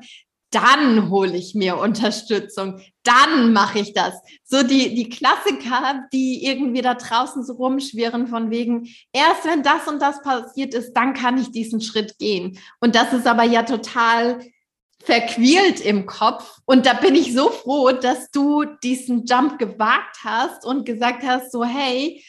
dann 0.52 1.10
hole 1.10 1.36
ich 1.36 1.56
mir 1.56 1.78
Unterstützung, 1.78 2.80
dann 3.04 3.54
mache 3.54 3.80
ich 3.80 3.94
das. 3.94 4.16
So 4.44 4.64
die, 4.64 4.96
die 4.96 5.10
Klassiker, 5.10 6.06
die 6.14 6.46
irgendwie 6.46 6.82
da 6.82 6.94
draußen 6.94 7.44
so 7.44 7.54
rumschwirren 7.54 8.28
von 8.28 8.50
wegen, 8.50 8.88
erst 9.12 9.46
wenn 9.46 9.64
das 9.64 9.88
und 9.88 10.02
das 10.02 10.22
passiert 10.22 10.74
ist, 10.74 10.94
dann 10.94 11.14
kann 11.14 11.38
ich 11.38 11.52
diesen 11.52 11.82
Schritt 11.82 12.18
gehen. 12.18 12.60
Und 12.80 12.96
das 12.96 13.14
ist 13.14 13.28
aber 13.28 13.44
ja 13.44 13.64
total 13.64 14.40
verquält 15.04 15.80
im 15.82 16.06
Kopf. 16.06 16.60
Und 16.66 16.86
da 16.86 16.94
bin 16.94 17.16
ich 17.16 17.34
so 17.34 17.50
froh, 17.50 17.92
dass 17.92 18.32
du 18.32 18.66
diesen 18.84 19.26
Jump 19.26 19.60
gewagt 19.60 20.18
hast 20.24 20.66
und 20.66 20.86
gesagt 20.86 21.24
hast, 21.24 21.52
so, 21.52 21.64
hey, 21.64 22.24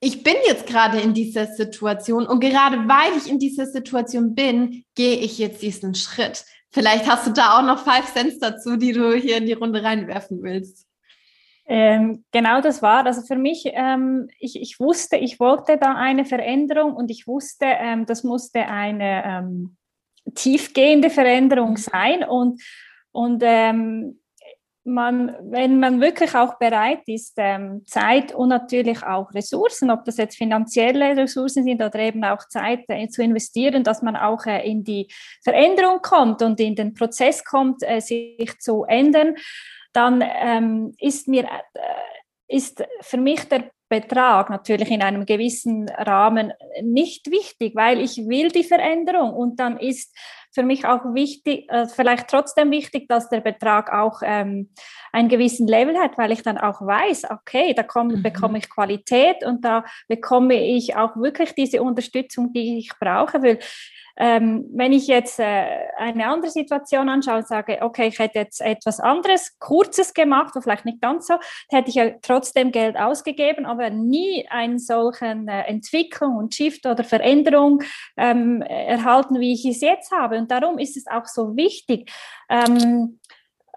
ich 0.00 0.22
bin 0.22 0.34
jetzt 0.46 0.66
gerade 0.66 1.00
in 1.00 1.14
dieser 1.14 1.46
Situation 1.46 2.26
und 2.26 2.40
gerade 2.40 2.76
weil 2.88 3.16
ich 3.16 3.28
in 3.28 3.38
dieser 3.38 3.64
Situation 3.64 4.34
bin, 4.34 4.84
gehe 4.94 5.16
ich 5.16 5.38
jetzt 5.38 5.62
diesen 5.62 5.94
Schritt. 5.94 6.44
Vielleicht 6.74 7.08
hast 7.08 7.24
du 7.24 7.30
da 7.30 7.56
auch 7.56 7.62
noch 7.62 7.84
Five 7.84 8.12
Cents 8.12 8.40
dazu, 8.40 8.76
die 8.76 8.90
du 8.90 9.14
hier 9.14 9.36
in 9.36 9.46
die 9.46 9.52
Runde 9.52 9.84
reinwerfen 9.84 10.42
willst. 10.42 10.88
Ähm, 11.66 12.24
genau 12.32 12.60
das 12.60 12.82
war. 12.82 13.06
Also 13.06 13.22
für 13.22 13.36
mich, 13.36 13.62
ähm, 13.66 14.28
ich, 14.40 14.60
ich 14.60 14.80
wusste, 14.80 15.16
ich 15.16 15.38
wollte 15.38 15.78
da 15.78 15.94
eine 15.94 16.24
Veränderung 16.24 16.94
und 16.94 17.12
ich 17.12 17.28
wusste, 17.28 17.66
ähm, 17.66 18.06
das 18.06 18.24
musste 18.24 18.66
eine 18.66 19.24
ähm, 19.24 19.76
tiefgehende 20.34 21.10
Veränderung 21.10 21.76
sein. 21.76 22.24
Und, 22.24 22.60
und 23.12 23.40
ähm, 23.46 24.18
man, 24.84 25.34
wenn 25.40 25.80
man 25.80 26.00
wirklich 26.00 26.34
auch 26.34 26.58
bereit 26.58 27.02
ist, 27.06 27.34
ähm, 27.38 27.82
Zeit 27.86 28.34
und 28.34 28.50
natürlich 28.50 29.02
auch 29.02 29.32
Ressourcen, 29.32 29.90
ob 29.90 30.04
das 30.04 30.18
jetzt 30.18 30.36
finanzielle 30.36 31.16
Ressourcen 31.16 31.64
sind 31.64 31.82
oder 31.82 31.98
eben 31.98 32.24
auch 32.24 32.46
Zeit 32.48 32.84
äh, 32.88 33.08
zu 33.08 33.22
investieren, 33.22 33.82
dass 33.82 34.02
man 34.02 34.16
auch 34.16 34.44
äh, 34.46 34.68
in 34.68 34.84
die 34.84 35.08
Veränderung 35.42 36.00
kommt 36.02 36.42
und 36.42 36.60
in 36.60 36.74
den 36.74 36.94
Prozess 36.94 37.44
kommt, 37.44 37.82
äh, 37.82 38.00
sich 38.00 38.58
zu 38.60 38.84
ändern, 38.84 39.36
dann 39.92 40.22
ähm, 40.22 40.94
ist 40.98 41.28
mir 41.28 41.44
äh, 41.44 42.56
ist 42.56 42.84
für 43.00 43.16
mich 43.16 43.44
der 43.44 43.70
Betrag 43.88 44.50
natürlich 44.50 44.90
in 44.90 45.02
einem 45.02 45.24
gewissen 45.24 45.88
Rahmen 45.88 46.52
nicht 46.82 47.30
wichtig, 47.30 47.74
weil 47.74 48.00
ich 48.00 48.16
will 48.16 48.48
die 48.48 48.64
Veränderung 48.64 49.32
und 49.32 49.60
dann 49.60 49.78
ist 49.78 50.14
für 50.54 50.62
mich 50.62 50.86
auch 50.86 51.04
wichtig, 51.14 51.70
äh, 51.70 51.86
vielleicht 51.86 52.28
trotzdem 52.28 52.70
wichtig, 52.70 53.08
dass 53.08 53.28
der 53.28 53.40
Betrag 53.40 53.92
auch 53.92 54.20
ähm, 54.24 54.70
einen 55.12 55.28
gewissen 55.28 55.66
Level 55.66 55.98
hat, 55.98 56.16
weil 56.16 56.30
ich 56.32 56.42
dann 56.42 56.58
auch 56.58 56.80
weiß, 56.80 57.30
okay, 57.30 57.74
da 57.74 57.82
komm, 57.82 58.08
mhm. 58.08 58.22
bekomme 58.22 58.58
ich 58.58 58.70
Qualität 58.70 59.44
und 59.44 59.64
da 59.64 59.84
bekomme 60.08 60.54
ich 60.54 60.96
auch 60.96 61.16
wirklich 61.16 61.54
diese 61.54 61.82
Unterstützung, 61.82 62.52
die 62.52 62.78
ich 62.78 62.92
brauche, 63.00 63.42
weil 63.42 63.58
ähm, 64.16 64.66
wenn 64.72 64.92
ich 64.92 65.06
jetzt 65.06 65.40
äh, 65.40 65.66
eine 65.96 66.26
andere 66.26 66.50
Situation 66.50 67.08
anschaue 67.08 67.38
und 67.38 67.48
sage, 67.48 67.78
okay, 67.80 68.08
ich 68.08 68.18
hätte 68.18 68.38
jetzt 68.38 68.60
etwas 68.60 69.00
anderes, 69.00 69.58
Kurzes 69.58 70.14
gemacht, 70.14 70.54
oder 70.54 70.62
vielleicht 70.62 70.84
nicht 70.84 71.00
ganz 71.00 71.26
so, 71.26 71.34
hätte 71.68 71.88
ich 71.88 71.96
ja 71.96 72.10
trotzdem 72.22 72.70
Geld 72.70 72.96
ausgegeben, 72.96 73.66
aber 73.66 73.90
nie 73.90 74.46
einen 74.48 74.78
solchen 74.78 75.48
äh, 75.48 75.62
Entwicklung 75.62 76.36
und 76.36 76.54
Shift 76.54 76.86
oder 76.86 77.02
Veränderung 77.02 77.82
ähm, 78.16 78.62
erhalten, 78.62 79.40
wie 79.40 79.52
ich 79.52 79.64
es 79.64 79.80
jetzt 79.80 80.12
habe. 80.12 80.38
Und 80.38 80.50
darum 80.50 80.78
ist 80.78 80.96
es 80.96 81.06
auch 81.06 81.26
so 81.26 81.56
wichtig, 81.56 82.10
ähm, 82.48 83.18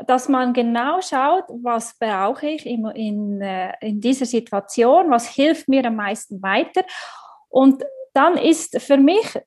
dass 0.06 0.30
man 0.30 0.54
genau 0.54 1.02
schaut, 1.02 1.46
was 1.64 1.98
brauche 1.98 2.48
ich 2.48 2.66
in, 2.66 2.86
in, 2.88 3.42
äh, 3.42 3.74
in 3.82 4.00
dieser 4.00 4.26
Situation, 4.26 5.10
was 5.10 5.28
hilft 5.28 5.68
mir 5.68 5.84
am 5.86 5.96
meisten 5.96 6.42
weiter. 6.44 6.84
Und 7.50 7.84
dann 8.14 8.38
ist 8.38 8.80
für 8.80 8.98
mich 8.98 9.40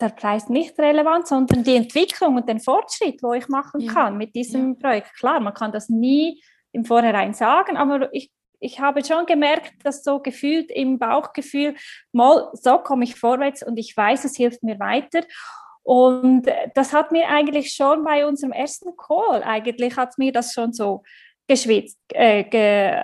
der 0.00 0.10
Preis 0.10 0.48
nicht 0.48 0.78
relevant, 0.78 1.26
sondern 1.28 1.62
die 1.62 1.76
Entwicklung 1.76 2.36
und 2.36 2.48
den 2.48 2.60
Fortschritt, 2.60 3.22
wo 3.22 3.32
ich 3.34 3.48
machen 3.48 3.80
ja. 3.80 3.92
kann 3.92 4.16
mit 4.16 4.34
diesem 4.34 4.74
ja. 4.74 4.78
Projekt. 4.80 5.14
Klar, 5.14 5.40
man 5.40 5.54
kann 5.54 5.72
das 5.72 5.88
nie 5.88 6.42
im 6.72 6.84
Vorhinein 6.84 7.34
sagen, 7.34 7.76
aber 7.76 8.12
ich, 8.14 8.30
ich 8.60 8.80
habe 8.80 9.04
schon 9.04 9.26
gemerkt, 9.26 9.74
dass 9.84 10.04
so 10.04 10.20
gefühlt 10.20 10.70
im 10.70 10.98
Bauchgefühl, 10.98 11.74
mal 12.12 12.50
so 12.52 12.78
komme 12.78 13.04
ich 13.04 13.16
vorwärts 13.16 13.62
und 13.62 13.78
ich 13.78 13.96
weiß, 13.96 14.24
es 14.24 14.36
hilft 14.36 14.62
mir 14.62 14.78
weiter. 14.78 15.22
Und 15.82 16.46
das 16.74 16.92
hat 16.92 17.10
mir 17.10 17.28
eigentlich 17.28 17.72
schon 17.72 18.04
bei 18.04 18.26
unserem 18.26 18.52
ersten 18.52 18.96
Call, 18.96 19.42
eigentlich 19.42 19.96
hat 19.96 20.18
mir 20.18 20.30
das 20.30 20.52
schon 20.52 20.72
so 20.72 21.02
geschwitzt, 21.48 21.98
äh, 22.10 22.44
ge, 22.44 22.94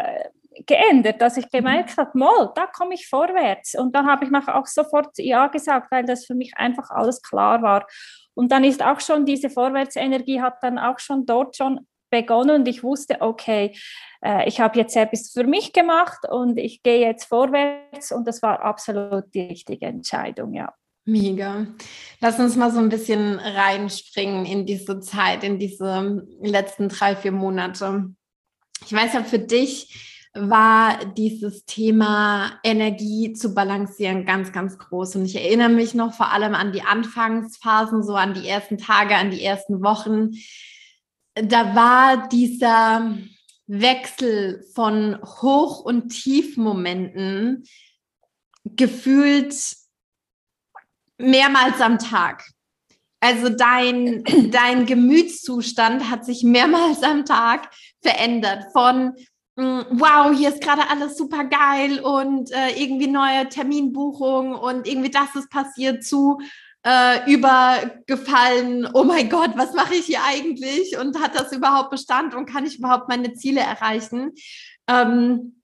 geändert, 0.67 1.21
dass 1.21 1.37
ich 1.37 1.51
gemerkt 1.51 1.97
mhm. 1.97 2.01
habe, 2.01 2.19
mal, 2.19 2.53
da 2.55 2.67
komme 2.67 2.95
ich 2.95 3.09
vorwärts. 3.09 3.75
Und 3.75 3.95
dann 3.95 4.07
habe 4.07 4.25
ich 4.25 4.31
nachher 4.31 4.57
auch 4.57 4.67
sofort 4.67 5.17
Ja 5.19 5.47
gesagt, 5.47 5.91
weil 5.91 6.05
das 6.05 6.27
für 6.27 6.35
mich 6.35 6.53
einfach 6.57 6.91
alles 6.91 7.23
klar 7.23 7.63
war. 7.63 7.87
Und 8.35 8.53
dann 8.53 8.65
ist 8.65 8.85
auch 8.85 9.01
schon 9.01 9.25
diese 9.25 9.51
Vorwärtsenergie 9.51 10.41
hat 10.41 10.63
dann 10.63 10.79
auch 10.79 10.99
schon 10.99 11.25
dort 11.25 11.57
schon 11.57 11.87
begonnen 12.11 12.61
und 12.61 12.69
ich 12.69 12.83
wusste, 12.83 13.21
okay, 13.21 13.77
äh, 14.23 14.49
ich 14.49 14.61
habe 14.61 14.79
jetzt 14.79 14.97
etwas 14.97 15.31
für 15.33 15.45
mich 15.45 15.73
gemacht 15.73 16.21
und 16.29 16.59
ich 16.59 16.83
gehe 16.83 17.01
jetzt 17.01 17.25
vorwärts 17.25 18.13
und 18.13 18.27
das 18.29 18.43
war 18.43 18.61
absolut 18.63 19.25
die 19.35 19.43
richtige 19.43 19.87
Entscheidung, 19.87 20.55
ja. 20.55 20.73
Mega. 21.09 21.69
Lass 22.21 22.39
uns 22.41 22.57
mal 22.57 22.73
so 22.73 22.81
ein 22.81 22.89
bisschen 22.89 23.39
reinspringen 23.39 24.45
in 24.45 24.67
diese 24.67 24.99
Zeit, 24.99 25.45
in 25.45 25.59
diese 25.59 26.27
letzten 26.41 26.89
drei, 26.89 27.15
vier 27.15 27.31
Monate. 27.31 28.13
Ich 28.85 28.93
weiß 28.93 29.15
ja 29.15 29.23
für 29.23 29.39
dich, 29.39 30.16
war 30.37 31.05
dieses 31.17 31.65
Thema 31.65 32.59
Energie 32.63 33.33
zu 33.33 33.55
balancieren 33.55 34.25
ganz, 34.25 34.53
ganz 34.53 34.79
groß. 34.79 35.17
Und 35.17 35.25
ich 35.25 35.37
erinnere 35.37 35.69
mich 35.69 35.95
noch 35.95 36.15
vor 36.15 36.33
allem 36.33 36.55
an 36.55 36.73
die 36.73 36.83
Anfangsphasen, 36.83 38.03
so 38.03 38.15
an 38.15 38.35
die 38.35 38.47
ersten 38.47 38.79
Tage, 38.79 39.17
an 39.17 39.31
die 39.31 39.43
ersten 39.43 39.83
Wochen. 39.83 40.33
Da 41.35 41.75
war 41.75 42.29
dieser 42.29 43.17
Wechsel 43.67 44.65
von 44.75 45.19
Hoch- 45.23 45.81
und 45.81 46.11
Tiefmomenten 46.11 47.65
gefühlt 48.65 49.55
mehrmals 51.19 51.81
am 51.81 51.99
Tag. 51.99 52.45
Also 53.21 53.49
dein, 53.49 54.23
dein 54.51 54.87
Gemütszustand 54.87 56.11
hat 56.11 56.25
sich 56.25 56.43
mehrmals 56.43 57.03
am 57.03 57.25
Tag 57.25 57.71
verändert 58.03 58.67
von 58.73 59.15
wow, 59.57 60.37
hier 60.37 60.51
ist 60.51 60.61
gerade 60.61 60.89
alles 60.91 61.17
super 61.17 61.45
geil 61.45 62.01
und 62.01 62.51
äh, 62.53 62.71
irgendwie 62.81 63.07
neue 63.07 63.49
Terminbuchung 63.49 64.55
und 64.55 64.87
irgendwie 64.87 65.11
das 65.11 65.35
ist 65.35 65.51
passiert 65.51 66.05
zu 66.05 66.39
äh, 66.87 67.33
übergefallen, 67.33 68.89
oh 68.95 69.03
mein 69.03 69.29
Gott, 69.29 69.53
was 69.57 69.73
mache 69.75 69.95
ich 69.95 70.07
hier 70.07 70.23
eigentlich 70.25 70.97
und 70.99 71.21
hat 71.21 71.35
das 71.35 71.53
überhaupt 71.53 71.91
Bestand 71.91 72.35
und 72.35 72.47
kann 72.47 72.65
ich 72.65 72.79
überhaupt 72.79 73.09
meine 73.09 73.33
Ziele 73.33 73.61
erreichen? 73.61 74.35
Ähm, 74.87 75.63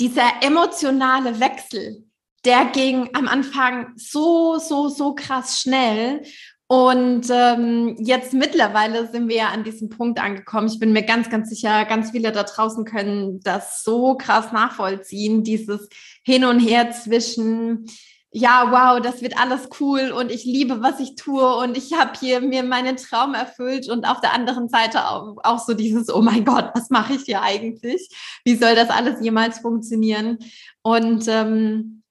dieser 0.00 0.42
emotionale 0.42 1.38
Wechsel, 1.38 2.04
der 2.44 2.66
ging 2.66 3.10
am 3.14 3.28
Anfang 3.28 3.92
so, 3.96 4.58
so, 4.58 4.88
so 4.88 5.14
krass 5.14 5.60
schnell. 5.60 6.22
Und 6.66 7.26
ähm, 7.30 7.94
jetzt 7.98 8.32
mittlerweile 8.32 9.06
sind 9.10 9.28
wir 9.28 9.36
ja 9.36 9.48
an 9.48 9.64
diesem 9.64 9.90
Punkt 9.90 10.18
angekommen. 10.18 10.68
Ich 10.68 10.78
bin 10.78 10.92
mir 10.92 11.02
ganz, 11.02 11.28
ganz 11.28 11.50
sicher, 11.50 11.84
ganz 11.84 12.12
viele 12.12 12.32
da 12.32 12.42
draußen 12.42 12.86
können 12.86 13.40
das 13.40 13.82
so 13.82 14.16
krass 14.16 14.50
nachvollziehen, 14.50 15.44
dieses 15.44 15.88
Hin 16.24 16.46
und 16.46 16.60
Her 16.60 16.90
zwischen, 16.90 17.84
ja, 18.30 18.68
wow, 18.70 19.02
das 19.02 19.20
wird 19.20 19.38
alles 19.38 19.68
cool 19.78 20.10
und 20.10 20.32
ich 20.32 20.44
liebe, 20.44 20.80
was 20.82 21.00
ich 21.00 21.16
tue 21.16 21.54
und 21.58 21.76
ich 21.76 21.92
habe 21.92 22.12
hier 22.18 22.40
mir 22.40 22.62
meinen 22.62 22.96
Traum 22.96 23.34
erfüllt 23.34 23.90
und 23.90 24.06
auf 24.06 24.22
der 24.22 24.32
anderen 24.32 24.70
Seite 24.70 25.06
auch, 25.10 25.36
auch 25.42 25.58
so 25.58 25.74
dieses, 25.74 26.12
oh 26.12 26.22
mein 26.22 26.46
Gott, 26.46 26.70
was 26.74 26.88
mache 26.88 27.12
ich 27.12 27.24
hier 27.26 27.42
eigentlich? 27.42 28.08
Wie 28.42 28.56
soll 28.56 28.74
das 28.74 28.88
alles 28.88 29.20
jemals 29.20 29.58
funktionieren? 29.58 30.38
Und 30.80 31.28
ähm, 31.28 32.02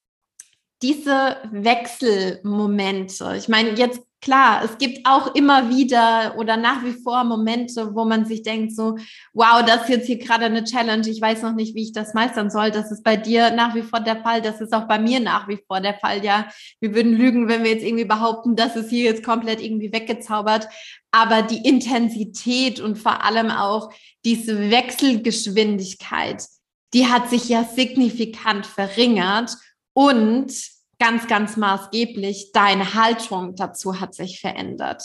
diese 0.83 1.38
Wechselmomente, 1.51 3.36
ich 3.36 3.50
meine, 3.50 3.72
jetzt 3.72 4.01
klar, 4.24 4.63
es 4.63 4.77
gibt 4.77 5.06
auch 5.06 5.36
immer 5.36 5.70
wieder 5.70 6.36
oder 6.38 6.56
nach 6.56 6.84
wie 6.84 6.94
vor 6.94 7.25
Momente, 7.25 7.94
wo 7.94 8.06
man 8.06 8.25
sich 8.25 8.42
denkt, 8.42 8.74
so, 8.74 8.98
wow, 9.34 9.63
das 9.65 9.84
ist 9.84 9.89
jetzt 9.89 10.08
hier 10.08 10.18
gerade 10.18 10.46
eine 10.46 10.63
Challenge, 10.63 11.08
ich 11.08 11.22
weiß 11.22 11.42
noch 11.42 11.53
nicht, 11.53 11.75
wie 11.75 11.84
ich 11.84 11.92
das 11.92 12.13
meistern 12.13 12.50
soll. 12.50 12.72
Das 12.72 12.89
ist 12.89 13.03
bei 13.03 13.18
dir 13.18 13.51
nach 13.51 13.75
wie 13.75 13.82
vor 13.82 14.00
der 14.00 14.22
Fall, 14.24 14.42
das 14.42 14.62
ist 14.62 14.74
auch 14.74 14.88
bei 14.88 14.98
mir 14.98 15.20
nach 15.20 15.50
wie 15.50 15.60
vor 15.68 15.82
der 15.82 15.96
Fall. 15.96 16.24
Ja, 16.24 16.48
wir 16.80 16.96
würden 16.96 17.13
lügen, 17.13 17.50
wenn 17.50 17.63
wir 17.63 17.72
jetzt 17.72 17.84
irgendwie 17.84 18.06
behaupten, 18.06 18.56
das 18.56 18.77
ist 18.77 18.89
hier 18.89 19.03
jetzt 19.03 19.25
komplett 19.25 19.62
irgendwie 19.62 19.92
weggezaubert. 19.92 20.70
Aber 21.12 21.42
die 21.42 21.68
Intensität 21.68 22.80
und 22.80 22.98
vor 22.98 23.25
allem 23.25 23.51
auch 23.51 23.94
diese 24.24 24.72
Wechselgeschwindigkeit, 24.72 26.46
die 26.94 27.08
hat 27.08 27.30
sich 27.30 27.50
ja 27.50 27.65
signifikant 27.65 28.65
verringert 28.65 29.51
und 29.94 30.53
ganz, 31.00 31.27
ganz 31.27 31.57
maßgeblich, 31.57 32.51
deine 32.53 32.93
Haltung 32.93 33.55
dazu 33.55 34.00
hat 34.00 34.13
sich 34.15 34.39
verändert. 34.39 35.03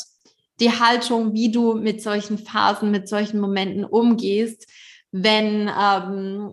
Die 0.61 0.71
Haltung, 0.71 1.35
wie 1.35 1.51
du 1.51 1.75
mit 1.75 2.03
solchen 2.03 2.39
Phasen, 2.39 2.91
mit 2.91 3.09
solchen 3.09 3.41
Momenten 3.41 3.85
umgehst, 3.85 4.67
wenn, 5.13 5.69
ähm, 5.69 6.53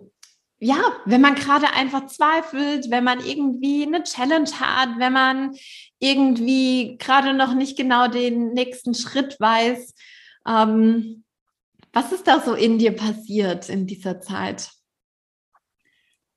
ja, 0.58 0.78
wenn 1.04 1.20
man 1.20 1.34
gerade 1.34 1.72
einfach 1.74 2.06
zweifelt, 2.06 2.90
wenn 2.90 3.04
man 3.04 3.24
irgendwie 3.24 3.84
eine 3.84 4.02
Challenge 4.04 4.50
hat, 4.58 4.98
wenn 4.98 5.12
man 5.12 5.52
irgendwie 5.98 6.96
gerade 6.98 7.34
noch 7.34 7.54
nicht 7.54 7.76
genau 7.76 8.08
den 8.08 8.52
nächsten 8.52 8.94
Schritt 8.94 9.38
weiß. 9.38 9.94
Ähm, 10.48 11.24
was 11.92 12.12
ist 12.12 12.26
da 12.26 12.40
so 12.40 12.54
in 12.54 12.78
dir 12.78 12.92
passiert 12.92 13.68
in 13.68 13.86
dieser 13.86 14.20
Zeit? 14.20 14.70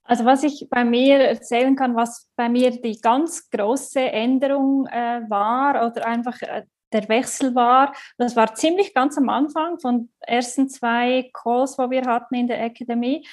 Also 0.10 0.26
was 0.26 0.42
ich 0.42 0.68
bei 0.72 0.84
mir 0.84 1.20
erzählen 1.20 1.76
kann, 1.76 1.96
was 1.96 2.28
bei 2.36 2.50
mir 2.50 2.72
die 2.72 3.00
ganz 3.00 3.48
große 3.52 4.00
Änderung 4.00 4.88
äh, 4.88 5.22
war 5.30 5.86
oder 5.86 6.08
einfach 6.08 6.42
äh, 6.42 6.64
der 6.92 7.08
Wechsel 7.08 7.54
war, 7.54 7.94
das 8.18 8.36
war 8.36 8.56
ziemlich 8.56 8.96
ganz 8.96 9.20
am 9.20 9.30
Anfang 9.30 9.78
von 9.78 10.10
ersten 10.22 10.68
zwei 10.68 11.30
Calls, 11.32 11.78
wo 11.78 11.92
wir 11.92 12.06
hatten 12.06 12.34
in 12.34 12.48
der 12.48 12.60
Akademie, 12.64 13.28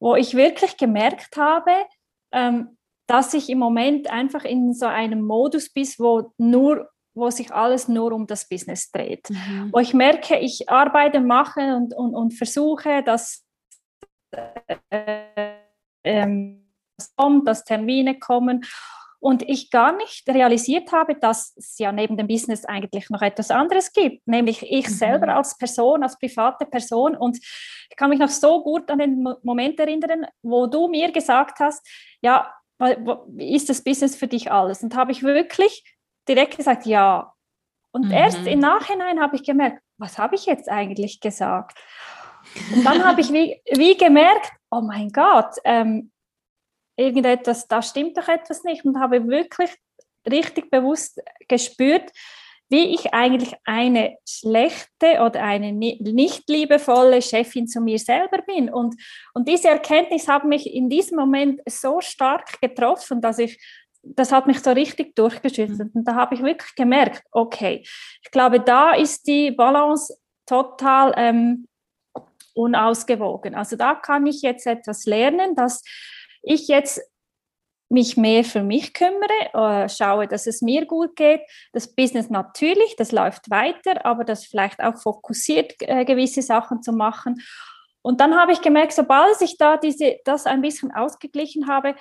wo 0.00 0.16
ich 0.16 0.34
wirklich 0.34 0.76
gemerkt 0.76 1.36
habe, 1.36 1.70
ähm, 2.32 2.76
dass 3.06 3.32
ich 3.32 3.48
im 3.48 3.58
Moment 3.58 4.10
einfach 4.10 4.42
in 4.42 4.74
so 4.74 4.86
einem 4.86 5.22
Modus 5.22 5.72
bin, 5.72 5.86
wo 5.98 6.32
nur 6.36 6.90
wo 7.14 7.30
sich 7.30 7.52
alles 7.52 7.86
nur 7.86 8.12
um 8.12 8.26
das 8.26 8.48
Business 8.48 8.90
dreht. 8.90 9.30
Mhm. 9.30 9.70
Wo 9.72 9.78
ich 9.78 9.94
merke, 9.94 10.38
ich 10.38 10.68
arbeite, 10.68 11.20
mache 11.20 11.76
und, 11.76 11.94
und, 11.94 12.14
und 12.14 12.32
versuche, 12.32 13.02
dass 13.04 13.44
äh, 14.32 15.58
ähm, 16.04 16.72
kommt, 17.16 17.46
dass 17.46 17.64
Termine 17.64 18.18
kommen 18.18 18.64
und 19.20 19.42
ich 19.42 19.70
gar 19.70 19.96
nicht 19.96 20.28
realisiert 20.28 20.92
habe, 20.92 21.16
dass 21.16 21.54
es 21.56 21.78
ja 21.78 21.90
neben 21.90 22.16
dem 22.16 22.28
Business 22.28 22.64
eigentlich 22.64 23.10
noch 23.10 23.22
etwas 23.22 23.50
anderes 23.50 23.92
gibt, 23.92 24.26
nämlich 24.26 24.62
ich 24.62 24.88
mhm. 24.88 24.92
selber 24.92 25.36
als 25.36 25.58
Person, 25.58 26.02
als 26.02 26.18
private 26.18 26.66
Person. 26.66 27.16
Und 27.16 27.38
ich 27.38 27.96
kann 27.96 28.10
mich 28.10 28.20
noch 28.20 28.28
so 28.28 28.62
gut 28.62 28.90
an 28.90 28.98
den 28.98 29.26
Moment 29.42 29.80
erinnern, 29.80 30.26
wo 30.42 30.66
du 30.66 30.88
mir 30.88 31.10
gesagt 31.10 31.58
hast, 31.58 31.86
ja, 32.20 32.52
ist 33.36 33.68
das 33.68 33.82
Business 33.82 34.14
für 34.14 34.28
dich 34.28 34.52
alles? 34.52 34.82
Und 34.84 34.94
habe 34.94 35.10
ich 35.10 35.24
wirklich 35.24 35.82
direkt 36.28 36.56
gesagt, 36.56 36.86
ja. 36.86 37.32
Und 37.90 38.06
mhm. 38.06 38.12
erst 38.12 38.46
im 38.46 38.60
Nachhinein 38.60 39.20
habe 39.20 39.34
ich 39.34 39.42
gemerkt, 39.42 39.82
was 39.96 40.18
habe 40.18 40.36
ich 40.36 40.46
jetzt 40.46 40.68
eigentlich 40.68 41.18
gesagt? 41.18 41.76
Und 42.74 42.84
dann 42.84 43.04
habe 43.04 43.20
ich 43.20 43.32
wie, 43.32 43.60
wie 43.72 43.96
gemerkt, 43.96 44.52
oh 44.70 44.80
mein 44.80 45.08
Gott, 45.10 45.54
ähm, 45.64 46.10
irgendetwas, 46.96 47.66
da 47.68 47.80
stimmt 47.80 48.16
doch 48.18 48.28
etwas 48.28 48.64
nicht 48.64 48.84
und 48.84 48.98
habe 48.98 49.26
wirklich 49.28 49.70
richtig 50.30 50.70
bewusst 50.70 51.20
gespürt, 51.48 52.10
wie 52.70 52.94
ich 52.94 53.14
eigentlich 53.14 53.54
eine 53.64 54.18
schlechte 54.28 55.22
oder 55.24 55.42
eine 55.42 55.72
nicht 55.72 56.48
liebevolle 56.50 57.22
Chefin 57.22 57.66
zu 57.66 57.80
mir 57.80 57.98
selber 57.98 58.42
bin. 58.42 58.68
Und, 58.68 58.94
und 59.32 59.48
diese 59.48 59.68
Erkenntnis 59.68 60.28
hat 60.28 60.44
mich 60.44 60.72
in 60.72 60.90
diesem 60.90 61.16
Moment 61.16 61.62
so 61.66 62.00
stark 62.00 62.60
getroffen, 62.60 63.22
dass 63.22 63.38
ich, 63.38 63.58
das 64.02 64.32
hat 64.32 64.46
mich 64.46 64.60
so 64.60 64.70
richtig 64.72 65.14
durchgeschüttelt. 65.14 65.94
Und 65.94 66.04
da 66.04 66.14
habe 66.14 66.34
ich 66.34 66.42
wirklich 66.42 66.74
gemerkt, 66.74 67.22
okay, 67.30 67.80
ich 68.22 68.30
glaube, 68.30 68.60
da 68.60 68.92
ist 68.92 69.26
die 69.26 69.50
Balance 69.50 70.18
total 70.44 71.14
ähm, 71.16 71.67
unausgewogen. 72.58 73.54
Also 73.54 73.76
da 73.76 73.94
kann 73.94 74.26
ich 74.26 74.42
jetzt 74.42 74.66
etwas 74.66 75.06
lernen, 75.06 75.54
dass 75.54 75.82
ich 76.42 76.68
jetzt 76.68 77.00
mich 77.90 78.16
mehr 78.16 78.44
für 78.44 78.62
mich 78.62 78.92
kümmere, 78.92 79.54
äh, 79.54 79.88
schaue, 79.88 80.26
dass 80.26 80.46
es 80.46 80.60
mir 80.60 80.84
gut 80.84 81.16
geht. 81.16 81.40
Das 81.72 81.94
Business 81.94 82.28
natürlich, 82.28 82.96
das 82.96 83.12
läuft 83.12 83.48
weiter, 83.48 84.04
aber 84.04 84.24
das 84.24 84.44
vielleicht 84.44 84.80
auch 84.80 84.98
fokussiert, 84.98 85.74
äh, 85.80 86.04
gewisse 86.04 86.42
Sachen 86.42 86.82
zu 86.82 86.92
machen. 86.92 87.36
Und 88.02 88.20
dann 88.20 88.34
habe 88.34 88.52
ich 88.52 88.60
gemerkt, 88.60 88.92
sobald 88.92 89.40
ich 89.40 89.56
da 89.56 89.76
diese, 89.76 90.18
das 90.24 90.46
ein 90.46 90.60
bisschen 90.60 90.92
ausgeglichen 90.92 91.68
habe, 91.68 91.94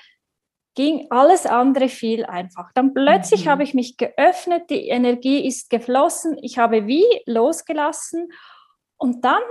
ging 0.75 1.07
alles 1.09 1.45
andere 1.45 1.87
viel 1.89 2.25
einfach. 2.25 2.71
Dann 2.73 2.93
plötzlich 2.93 3.45
mhm. 3.45 3.49
habe 3.49 3.63
ich 3.63 3.73
mich 3.73 3.97
geöffnet, 3.97 4.69
die 4.69 4.89
Energie 4.89 5.47
ist 5.47 5.69
geflossen, 5.69 6.37
ich 6.41 6.57
habe 6.57 6.85
wie 6.85 7.05
losgelassen 7.25 8.29
und 8.97 9.23
dann 9.23 9.41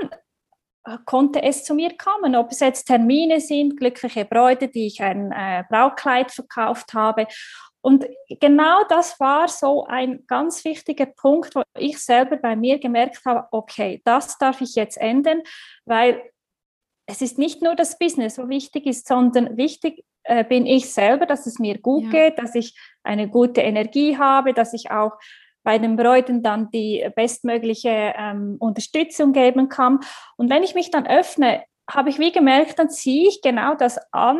konnte 1.05 1.42
es 1.42 1.64
zu 1.64 1.75
mir 1.75 1.96
kommen, 1.96 2.37
ob 2.37 2.53
es 2.53 2.61
jetzt 2.61 2.87
Termine 2.87 3.40
sind, 3.40 3.77
glückliche 3.77 4.25
Bräute, 4.25 4.68
die 4.68 4.87
ich 4.87 5.03
ein 5.03 5.33
äh, 5.33 5.64
Braukleid 5.68 6.31
verkauft 6.31 6.94
habe. 6.94 7.27
Und 7.81 8.05
genau 8.40 8.83
das 8.88 9.20
war 9.20 9.49
so 9.49 9.87
ein 9.87 10.25
ganz 10.27 10.64
wichtiger 10.64 11.07
Punkt, 11.07 11.55
wo 11.55 11.62
ich 11.79 11.99
selber 11.99 12.37
bei 12.37 12.57
mir 12.57 12.79
gemerkt 12.79 13.25
habe, 13.25 13.46
okay, 13.53 14.03
das 14.05 14.38
darf 14.38 14.61
ich 14.61 14.75
jetzt 14.75 14.99
ändern, 14.99 15.42
weil 15.85 16.20
es 17.07 17.22
ist 17.22 17.38
nicht 17.38 17.62
nur 17.62 17.77
das 17.77 17.99
Business, 17.99 18.38
wo 18.38 18.49
wichtig 18.49 18.87
ist, 18.87 19.07
sondern 19.07 19.57
wichtig 19.57 20.05
äh, 20.25 20.44
bin 20.44 20.66
ich 20.66 20.92
selber, 20.92 21.27
dass 21.27 21.46
es 21.46 21.61
mir 21.61 21.79
gut 21.79 22.05
ja. 22.05 22.11
geht, 22.11 22.38
dass 22.38 22.57
ich 22.57 22.77
eine 23.05 23.29
gute 23.29 23.61
Energie 23.61 24.18
habe, 24.18 24.53
dass 24.53 24.72
ich 24.72 24.90
auch 24.90 25.12
bei 25.66 25.79
den 25.79 25.96
Bräuten 25.96 26.44
dann 26.44 26.70
die 26.70 27.05
bestmögliche 27.16 28.14
ähm, 28.16 28.55
Unterstützung 28.61 29.33
geben 29.33 29.68
kann. 29.68 29.98
Und 30.37 30.48
wenn 30.48 30.62
ich 30.62 30.76
mich 30.76 30.92
dann 30.92 31.09
öffne, 31.09 31.64
habe 31.90 32.09
ich 32.09 32.20
wie 32.20 32.31
gemerkt, 32.31 32.79
dann 32.79 32.88
ziehe 32.88 33.29
ich 33.29 33.42
genau 33.42 33.74
das 33.74 33.98
an, 34.12 34.38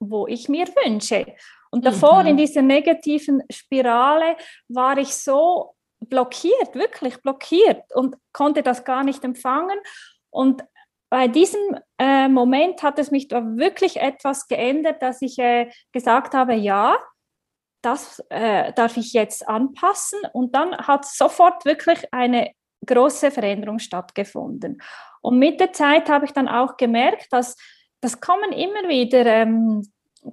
wo 0.00 0.26
ich 0.26 0.48
mir 0.48 0.66
wünsche. 0.82 1.26
Und 1.70 1.84
davor 1.84 2.22
mhm. 2.22 2.28
in 2.30 2.36
dieser 2.38 2.62
negativen 2.62 3.42
Spirale 3.50 4.36
war 4.68 4.96
ich 4.96 5.14
so 5.14 5.74
blockiert, 6.00 6.74
wirklich 6.74 7.20
blockiert 7.20 7.82
und 7.94 8.16
konnte 8.32 8.62
das 8.62 8.86
gar 8.86 9.04
nicht 9.04 9.22
empfangen. 9.24 9.78
Und 10.30 10.64
bei 11.10 11.28
diesem 11.28 11.60
äh, 11.98 12.28
Moment 12.28 12.82
hat 12.82 12.98
es 12.98 13.10
mich 13.10 13.28
da 13.28 13.44
wirklich 13.58 14.00
etwas 14.00 14.48
geändert, 14.48 15.02
dass 15.02 15.20
ich 15.20 15.38
äh, 15.38 15.70
gesagt 15.92 16.32
habe, 16.32 16.54
ja, 16.54 16.96
das 17.82 18.22
äh, 18.30 18.72
darf 18.72 18.96
ich 18.96 19.12
jetzt 19.12 19.46
anpassen. 19.48 20.20
Und 20.32 20.54
dann 20.54 20.76
hat 20.76 21.04
sofort 21.04 21.64
wirklich 21.64 22.12
eine 22.12 22.52
große 22.86 23.30
Veränderung 23.30 23.78
stattgefunden. 23.78 24.80
Und 25.20 25.38
mit 25.38 25.60
der 25.60 25.72
Zeit 25.72 26.08
habe 26.08 26.24
ich 26.24 26.32
dann 26.32 26.48
auch 26.48 26.76
gemerkt, 26.76 27.32
dass 27.32 27.56
das 28.00 28.20
kommen 28.20 28.52
immer 28.52 28.88
wieder 28.88 29.24
ähm, 29.26 29.82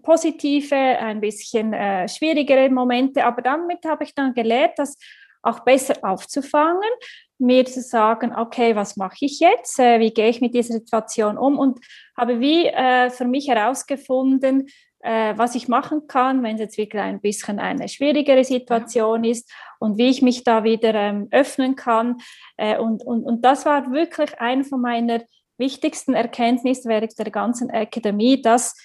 positive, 0.01 0.75
ein 0.75 1.21
bisschen 1.21 1.73
äh, 1.73 2.07
schwierigere 2.07 2.69
Momente, 2.69 3.25
aber 3.25 3.41
damit 3.41 3.85
habe 3.85 4.03
ich 4.03 4.15
dann 4.15 4.33
gelernt, 4.33 4.73
das 4.77 4.97
auch 5.41 5.61
besser 5.61 5.95
aufzufangen. 6.01 6.89
mir 7.37 7.65
zu 7.65 7.81
sagen, 7.81 8.35
okay, 8.35 8.75
was 8.75 8.97
mache 8.97 9.17
ich 9.21 9.39
jetzt? 9.39 9.79
Äh, 9.79 9.99
wie 9.99 10.13
gehe 10.13 10.29
ich 10.29 10.41
mit 10.41 10.53
dieser 10.53 10.73
Situation 10.73 11.37
um? 11.37 11.57
Und 11.57 11.79
habe 12.17 12.39
wie 12.39 12.65
äh, 12.65 13.09
für 13.09 13.25
mich 13.25 13.47
herausgefunden, 13.47 14.67
äh, 15.01 15.33
was 15.37 15.55
ich 15.55 15.67
machen 15.67 16.07
kann, 16.07 16.43
wenn 16.43 16.55
es 16.55 16.61
jetzt 16.61 16.77
wirklich 16.77 17.01
ein 17.01 17.21
bisschen 17.21 17.59
eine 17.59 17.87
schwierigere 17.87 18.43
Situation 18.43 19.23
ja. 19.23 19.31
ist 19.31 19.51
und 19.79 19.97
wie 19.97 20.09
ich 20.09 20.21
mich 20.21 20.43
da 20.43 20.63
wieder 20.63 20.93
ähm, 20.93 21.27
öffnen 21.31 21.75
kann. 21.75 22.17
Äh, 22.57 22.77
und, 22.77 23.05
und, 23.05 23.23
und 23.23 23.43
das 23.43 23.65
war 23.65 23.91
wirklich 23.91 24.39
eine 24.39 24.63
von 24.63 24.81
meiner 24.81 25.21
wichtigsten 25.57 26.13
Erkenntnissen 26.13 26.89
während 26.89 27.17
der 27.17 27.31
ganzen 27.31 27.69
Akademie, 27.71 28.41
dass 28.41 28.75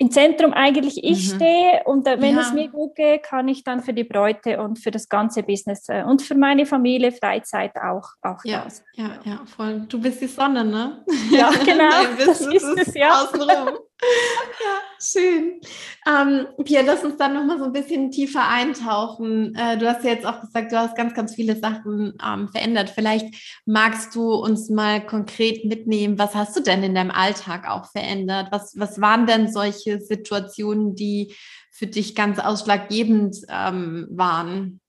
im 0.00 0.10
Zentrum 0.10 0.54
eigentlich 0.54 1.04
ich 1.04 1.30
mhm. 1.30 1.36
stehe 1.36 1.82
und 1.84 2.06
äh, 2.06 2.18
wenn 2.22 2.34
ja. 2.34 2.40
es 2.40 2.54
mir 2.54 2.68
gut 2.68 2.94
geht, 2.94 3.22
kann 3.22 3.48
ich 3.48 3.64
dann 3.64 3.82
für 3.82 3.92
die 3.92 4.04
Bräute 4.04 4.58
und 4.62 4.78
für 4.78 4.90
das 4.90 5.10
ganze 5.10 5.42
Business 5.42 5.90
äh, 5.90 6.02
und 6.02 6.22
für 6.22 6.34
meine 6.34 6.64
Familie, 6.64 7.12
Freizeit 7.12 7.76
auch, 7.76 8.08
auch 8.22 8.42
ja, 8.44 8.62
da 8.64 8.70
sein. 8.70 8.86
Ja, 8.94 9.10
ja, 9.24 9.42
voll. 9.44 9.84
Du 9.90 10.00
bist 10.00 10.22
die 10.22 10.26
Sonne, 10.26 10.64
ne? 10.64 11.04
Ja, 11.30 11.50
genau. 11.66 11.90
das 12.24 12.40
ist 12.40 12.78
es, 12.78 12.94
ja. 12.94 13.24
Außenrum. 13.24 13.78
Ja, 14.02 14.80
schön. 15.00 15.60
Ähm, 16.06 16.46
Pia, 16.64 16.82
lass 16.82 17.04
uns 17.04 17.16
dann 17.16 17.34
nochmal 17.34 17.58
so 17.58 17.64
ein 17.64 17.72
bisschen 17.72 18.10
tiefer 18.10 18.48
eintauchen. 18.48 19.54
Äh, 19.54 19.78
du 19.78 19.88
hast 19.88 20.04
ja 20.04 20.10
jetzt 20.10 20.26
auch 20.26 20.40
gesagt, 20.40 20.72
du 20.72 20.78
hast 20.78 20.96
ganz, 20.96 21.14
ganz 21.14 21.34
viele 21.34 21.56
Sachen 21.56 22.14
ähm, 22.24 22.48
verändert. 22.48 22.90
Vielleicht 22.90 23.60
magst 23.66 24.14
du 24.14 24.34
uns 24.34 24.70
mal 24.70 25.04
konkret 25.04 25.64
mitnehmen, 25.64 26.18
was 26.18 26.34
hast 26.34 26.56
du 26.56 26.60
denn 26.60 26.82
in 26.82 26.94
deinem 26.94 27.10
Alltag 27.10 27.68
auch 27.68 27.90
verändert? 27.90 28.48
Was, 28.50 28.78
was 28.78 29.00
waren 29.00 29.26
denn 29.26 29.52
solche 29.52 30.00
Situationen, 30.00 30.94
die 30.94 31.34
für 31.70 31.86
dich 31.86 32.14
ganz 32.14 32.38
ausschlaggebend 32.38 33.36
ähm, 33.48 34.08
waren? 34.10 34.80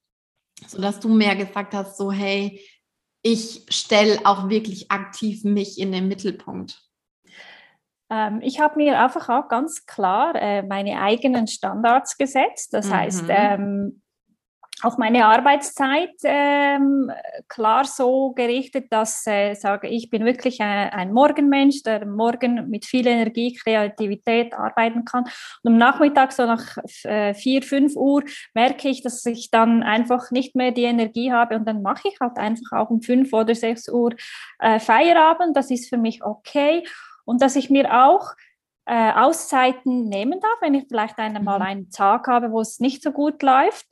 Sodass 0.67 0.99
du 0.99 1.09
mehr 1.09 1.35
gesagt 1.35 1.73
hast, 1.73 1.97
so 1.97 2.11
hey, 2.11 2.61
ich 3.23 3.65
stelle 3.69 4.19
auch 4.25 4.49
wirklich 4.49 4.89
aktiv 4.89 5.43
mich 5.43 5.79
in 5.79 5.91
den 5.91 6.07
Mittelpunkt. 6.07 6.81
Ähm, 8.11 8.41
ich 8.41 8.59
habe 8.59 8.75
mir 8.75 8.99
einfach 8.99 9.29
auch 9.29 9.47
ganz 9.47 9.85
klar 9.85 10.35
äh, 10.35 10.63
meine 10.63 11.01
eigenen 11.01 11.47
Standards 11.47 12.17
gesetzt. 12.17 12.73
Das 12.73 12.87
mhm. 12.87 12.93
heißt, 12.93 13.25
ähm, 13.29 14.01
auf 14.83 14.97
meine 14.97 15.25
Arbeitszeit 15.25 16.15
ähm, 16.23 17.11
klar 17.47 17.85
so 17.85 18.31
gerichtet, 18.31 18.87
dass 18.89 19.25
äh, 19.27 19.53
sage 19.53 19.87
ich 19.87 20.09
bin 20.09 20.25
wirklich 20.25 20.59
ein, 20.59 20.89
ein, 20.89 21.13
Morgenmensch, 21.13 21.83
der 21.83 22.05
morgen 22.05 22.67
mit 22.69 22.85
viel 22.85 23.05
Energie, 23.05 23.53
Kreativität 23.53 24.53
arbeiten 24.53 25.05
kann. 25.05 25.25
Und 25.63 25.73
am 25.73 25.77
Nachmittag 25.77 26.31
so 26.31 26.45
nach 26.45 26.77
äh, 27.03 27.33
vier, 27.33 27.61
fünf 27.61 27.95
Uhr 27.95 28.23
merke 28.53 28.89
ich, 28.89 29.03
dass 29.03 29.25
ich 29.25 29.51
dann 29.51 29.83
einfach 29.83 30.31
nicht 30.31 30.55
mehr 30.55 30.71
die 30.71 30.83
Energie 30.83 31.31
habe 31.31 31.55
und 31.55 31.67
dann 31.67 31.81
mache 31.81 32.07
ich 32.07 32.19
halt 32.19 32.37
einfach 32.37 32.79
auch 32.79 32.89
um 32.89 33.01
fünf 33.01 33.31
oder 33.33 33.53
sechs 33.53 33.87
Uhr 33.87 34.15
äh, 34.59 34.79
Feierabend. 34.79 35.55
Das 35.55 35.69
ist 35.69 35.89
für 35.89 35.97
mich 35.97 36.23
okay 36.23 36.83
und 37.31 37.41
dass 37.41 37.55
ich 37.55 37.69
mir 37.69 38.03
auch 38.05 38.33
äh, 38.85 39.13
Auszeiten 39.13 40.09
nehmen 40.09 40.41
darf, 40.41 40.57
wenn 40.59 40.73
ich 40.73 40.85
vielleicht 40.89 41.17
einmal 41.17 41.59
mhm. 41.59 41.65
einen 41.65 41.89
Tag 41.91 42.27
habe, 42.27 42.51
wo 42.51 42.59
es 42.59 42.81
nicht 42.81 43.01
so 43.01 43.13
gut 43.13 43.41
läuft. 43.41 43.85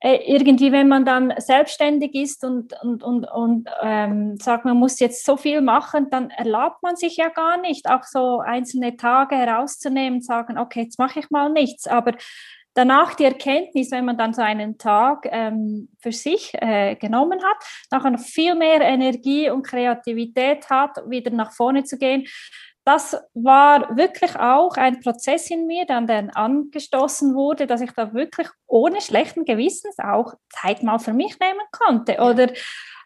Äh, 0.00 0.16
irgendwie, 0.24 0.72
wenn 0.72 0.88
man 0.88 1.04
dann 1.04 1.34
selbstständig 1.36 2.14
ist 2.14 2.42
und, 2.42 2.72
und, 2.82 3.02
und, 3.02 3.30
und 3.30 3.68
ähm, 3.82 4.38
sagt, 4.38 4.64
man 4.64 4.78
muss 4.78 4.98
jetzt 4.98 5.26
so 5.26 5.36
viel 5.36 5.60
machen, 5.60 6.08
dann 6.08 6.30
erlaubt 6.30 6.82
man 6.82 6.96
sich 6.96 7.18
ja 7.18 7.28
gar 7.28 7.58
nicht, 7.58 7.86
auch 7.90 8.04
so 8.04 8.40
einzelne 8.40 8.96
Tage 8.96 9.36
herauszunehmen, 9.36 10.22
sagen, 10.22 10.56
okay, 10.56 10.84
jetzt 10.84 10.98
mache 10.98 11.20
ich 11.20 11.28
mal 11.28 11.50
nichts. 11.50 11.86
Aber 11.86 12.12
danach 12.74 13.14
die 13.14 13.24
Erkenntnis, 13.24 13.90
wenn 13.90 14.04
man 14.04 14.18
dann 14.18 14.34
so 14.34 14.42
einen 14.42 14.76
Tag 14.78 15.26
ähm, 15.30 15.88
für 16.00 16.12
sich 16.12 16.52
äh, 16.54 16.96
genommen 16.96 17.40
hat, 17.42 17.56
nachher 17.90 18.10
noch 18.10 18.20
viel 18.20 18.54
mehr 18.54 18.80
Energie 18.80 19.48
und 19.48 19.62
Kreativität 19.62 20.68
hat, 20.68 20.98
wieder 21.08 21.30
nach 21.30 21.52
vorne 21.52 21.84
zu 21.84 21.96
gehen. 21.96 22.26
Das 22.84 23.16
war 23.32 23.96
wirklich 23.96 24.36
auch 24.38 24.76
ein 24.76 25.00
Prozess 25.00 25.50
in 25.50 25.66
mir, 25.66 25.86
dann, 25.86 26.06
dann 26.06 26.28
angestoßen 26.28 27.34
wurde, 27.34 27.66
dass 27.66 27.80
ich 27.80 27.92
da 27.92 28.12
wirklich 28.12 28.48
ohne 28.66 29.00
schlechten 29.00 29.46
Gewissens 29.46 29.96
auch 29.98 30.34
Zeit 30.50 30.82
mal 30.82 30.98
für 30.98 31.14
mich 31.14 31.38
nehmen 31.38 31.64
konnte. 31.72 32.18
Oder 32.18 32.48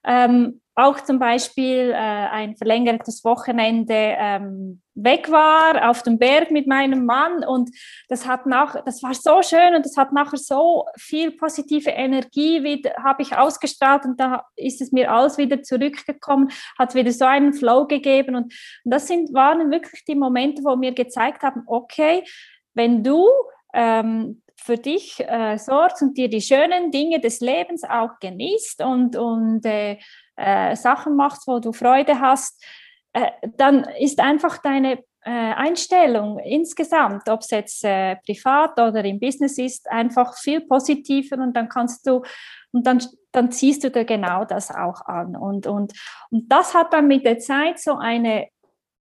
ähm, 0.05 0.61
auch 0.79 1.01
zum 1.01 1.19
Beispiel 1.19 1.91
äh, 1.91 1.95
ein 1.97 2.57
verlängertes 2.57 3.25
Wochenende 3.25 4.15
ähm, 4.17 4.81
weg 4.95 5.29
war 5.29 5.91
auf 5.91 6.05
dem 6.05 6.19
Berg 6.19 6.53
mit 6.53 6.69
meinem 6.69 7.05
Mann 7.05 7.43
und 7.45 7.71
das 8.09 8.29
hat 8.29 8.47
nach, 8.47 8.85
das 8.85 9.03
war 9.03 9.13
so 9.13 9.43
schön 9.43 9.75
und 9.75 9.85
das 9.85 9.97
hat 9.97 10.13
nachher 10.13 10.37
so 10.37 10.87
viel 10.97 11.33
positive 11.33 11.91
Energie 11.91 12.63
wieder 12.63 12.93
habe 13.03 13.23
ich 13.23 13.37
ausgestrahlt 13.37 14.05
und 14.05 14.21
da 14.21 14.45
ist 14.55 14.81
es 14.81 14.93
mir 14.93 15.11
alles 15.11 15.37
wieder 15.37 15.65
zurückgekommen, 15.65 16.49
hat 16.79 16.95
wieder 16.95 17.11
so 17.11 17.25
einen 17.25 17.55
Flow 17.55 17.87
gegeben 17.89 18.37
und, 18.37 18.55
und 18.85 18.91
das 18.93 19.09
sind 19.09 19.35
waren 19.35 19.73
wirklich 19.73 20.05
die 20.05 20.15
Momente, 20.15 20.63
wo 20.63 20.77
mir 20.77 20.93
gezeigt 20.93 21.43
haben, 21.43 21.63
okay, 21.67 22.23
wenn 22.75 23.03
du 23.03 23.27
ähm, 23.75 24.43
für 24.61 24.77
dich 24.77 25.21
äh, 25.21 25.57
sorgst 25.57 26.03
und 26.03 26.17
dir 26.17 26.29
die 26.29 26.41
schönen 26.41 26.91
Dinge 26.91 27.21
des 27.21 27.41
Lebens 27.41 27.85
auch 27.85 28.19
genießt 28.21 28.83
und, 28.83 29.17
und 29.17 29.65
äh, 29.65 29.99
äh, 30.37 30.77
Sachen 30.77 31.17
machst, 31.17 31.47
wo 31.47 31.59
du 31.59 31.73
Freude 31.73 32.21
hast, 32.21 32.63
äh, 33.13 33.31
dann 33.57 33.85
ist 33.99 34.21
einfach 34.21 34.59
deine 34.59 34.99
äh, 35.25 35.31
Einstellung 35.31 36.39
insgesamt, 36.39 37.29
ob 37.29 37.41
es 37.41 37.51
jetzt 37.51 37.85
äh, 37.85 38.17
privat 38.17 38.79
oder 38.79 39.05
im 39.05 39.19
Business 39.19 39.59
ist, 39.59 39.89
einfach 39.91 40.37
viel 40.39 40.61
positiver 40.61 41.37
und 41.39 41.57
dann 41.57 41.69
kannst 41.69 42.07
du 42.07 42.23
und 42.73 42.87
dann, 42.87 43.03
dann 43.33 43.51
ziehst 43.51 43.85
du 43.85 43.91
dir 43.91 44.05
genau 44.05 44.45
das 44.45 44.71
auch 44.71 45.01
an. 45.07 45.37
Und, 45.37 45.67
und, 45.67 45.93
und 46.31 46.53
das 46.53 46.75
hat 46.75 46.93
dann 46.93 47.09
mit 47.09 47.25
der 47.25 47.39
Zeit 47.39 47.79
so 47.79 47.97
eine, 47.97 48.49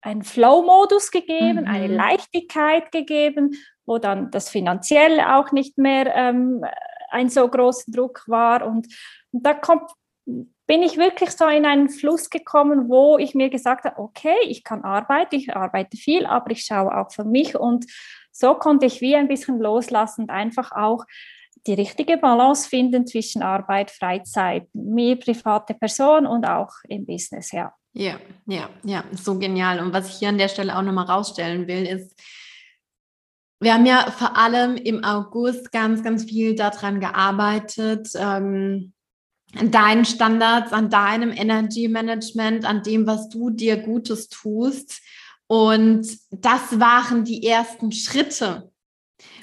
einen 0.03 0.23
Flow-Modus 0.23 1.11
gegeben, 1.11 1.63
mhm. 1.63 1.69
eine 1.69 1.89
Leichtigkeit 1.89 2.93
gegeben, 2.93 3.57
wo 3.87 3.99
dann 3.99 4.31
das 4.31 4.49
Finanzielle 4.49 5.37
auch 5.37 5.53
nicht 5.53 5.79
mehr 5.79 6.15
ähm, 6.15 6.65
ein 7.11 7.29
so 7.29 7.47
großer 7.49 7.93
Druck 7.93 8.25
war. 8.27 8.67
Und, 8.67 8.89
und 9.33 9.47
da 9.47 9.55
kommt 9.55 9.91
bin 10.67 10.83
ich 10.83 10.97
wirklich 10.97 11.31
so 11.31 11.47
in 11.47 11.67
einen 11.67 11.91
Fluss 11.91 12.31
gekommen, 12.31 12.89
wo 12.89 13.19
ich 13.19 13.35
mir 13.35 13.51
gesagt 13.51 13.85
habe, 13.85 13.99
okay, 13.99 14.37
ich 14.47 14.65
kann 14.65 14.83
arbeiten, 14.83 15.35
ich 15.35 15.55
arbeite 15.55 15.97
viel, 15.97 16.25
aber 16.27 16.51
ich 16.53 16.63
schaue 16.65 16.97
auch 16.97 17.13
für 17.13 17.25
mich 17.25 17.57
und 17.57 17.85
so 18.33 18.55
konnte 18.55 18.87
ich 18.87 19.01
wie 19.01 19.15
ein 19.15 19.29
bisschen 19.29 19.59
loslassen 19.59 20.23
und 20.23 20.31
einfach 20.31 20.73
auch 20.73 21.05
die 21.67 21.75
richtige 21.75 22.17
Balance 22.17 22.69
finden 22.69 23.07
zwischen 23.07 23.43
Arbeit, 23.43 23.91
Freizeit, 23.91 24.67
mir 24.73 25.17
private 25.17 25.75
Person 25.75 26.27
und 26.27 26.45
auch 26.45 26.73
im 26.89 27.07
Business, 27.07 27.53
ja. 27.53 27.73
Ja, 27.93 28.19
ja, 28.47 28.69
ja, 28.83 29.05
so 29.13 29.39
genial. 29.39 29.79
Und 29.81 29.93
was 29.93 30.09
ich 30.09 30.17
hier 30.17 30.31
an 30.31 30.39
der 30.39 30.49
Stelle 30.49 30.77
auch 30.77 30.83
nochmal 30.83 31.07
rausstellen 31.07 31.69
will, 31.69 31.87
ist, 31.87 32.13
wir 33.65 33.75
haben 33.75 33.87
ja 33.87 34.11
vor 34.11 34.37
allem 34.37 34.77
im 34.77 35.03
August 35.03 35.73
ganz, 35.73 36.03
ganz 36.03 36.25
viel 36.25 36.55
daran 36.55 37.01
gearbeitet, 37.01 38.11
ähm, 38.15 38.93
an 39.57 39.71
deinen 39.71 40.05
Standards, 40.05 40.73
an 40.73 40.91
deinem 40.91 41.33
Energy 41.33 41.89
Management, 41.89 42.65
an 42.65 42.83
dem, 42.83 43.07
was 43.07 43.29
du 43.29 43.51
dir 43.51 43.77
Gutes 43.77 44.29
tust. 44.29 45.01
Und 45.47 46.07
das 46.31 46.79
waren 46.81 47.25
die 47.25 47.47
ersten 47.47 47.93
Schritte. 47.93 48.71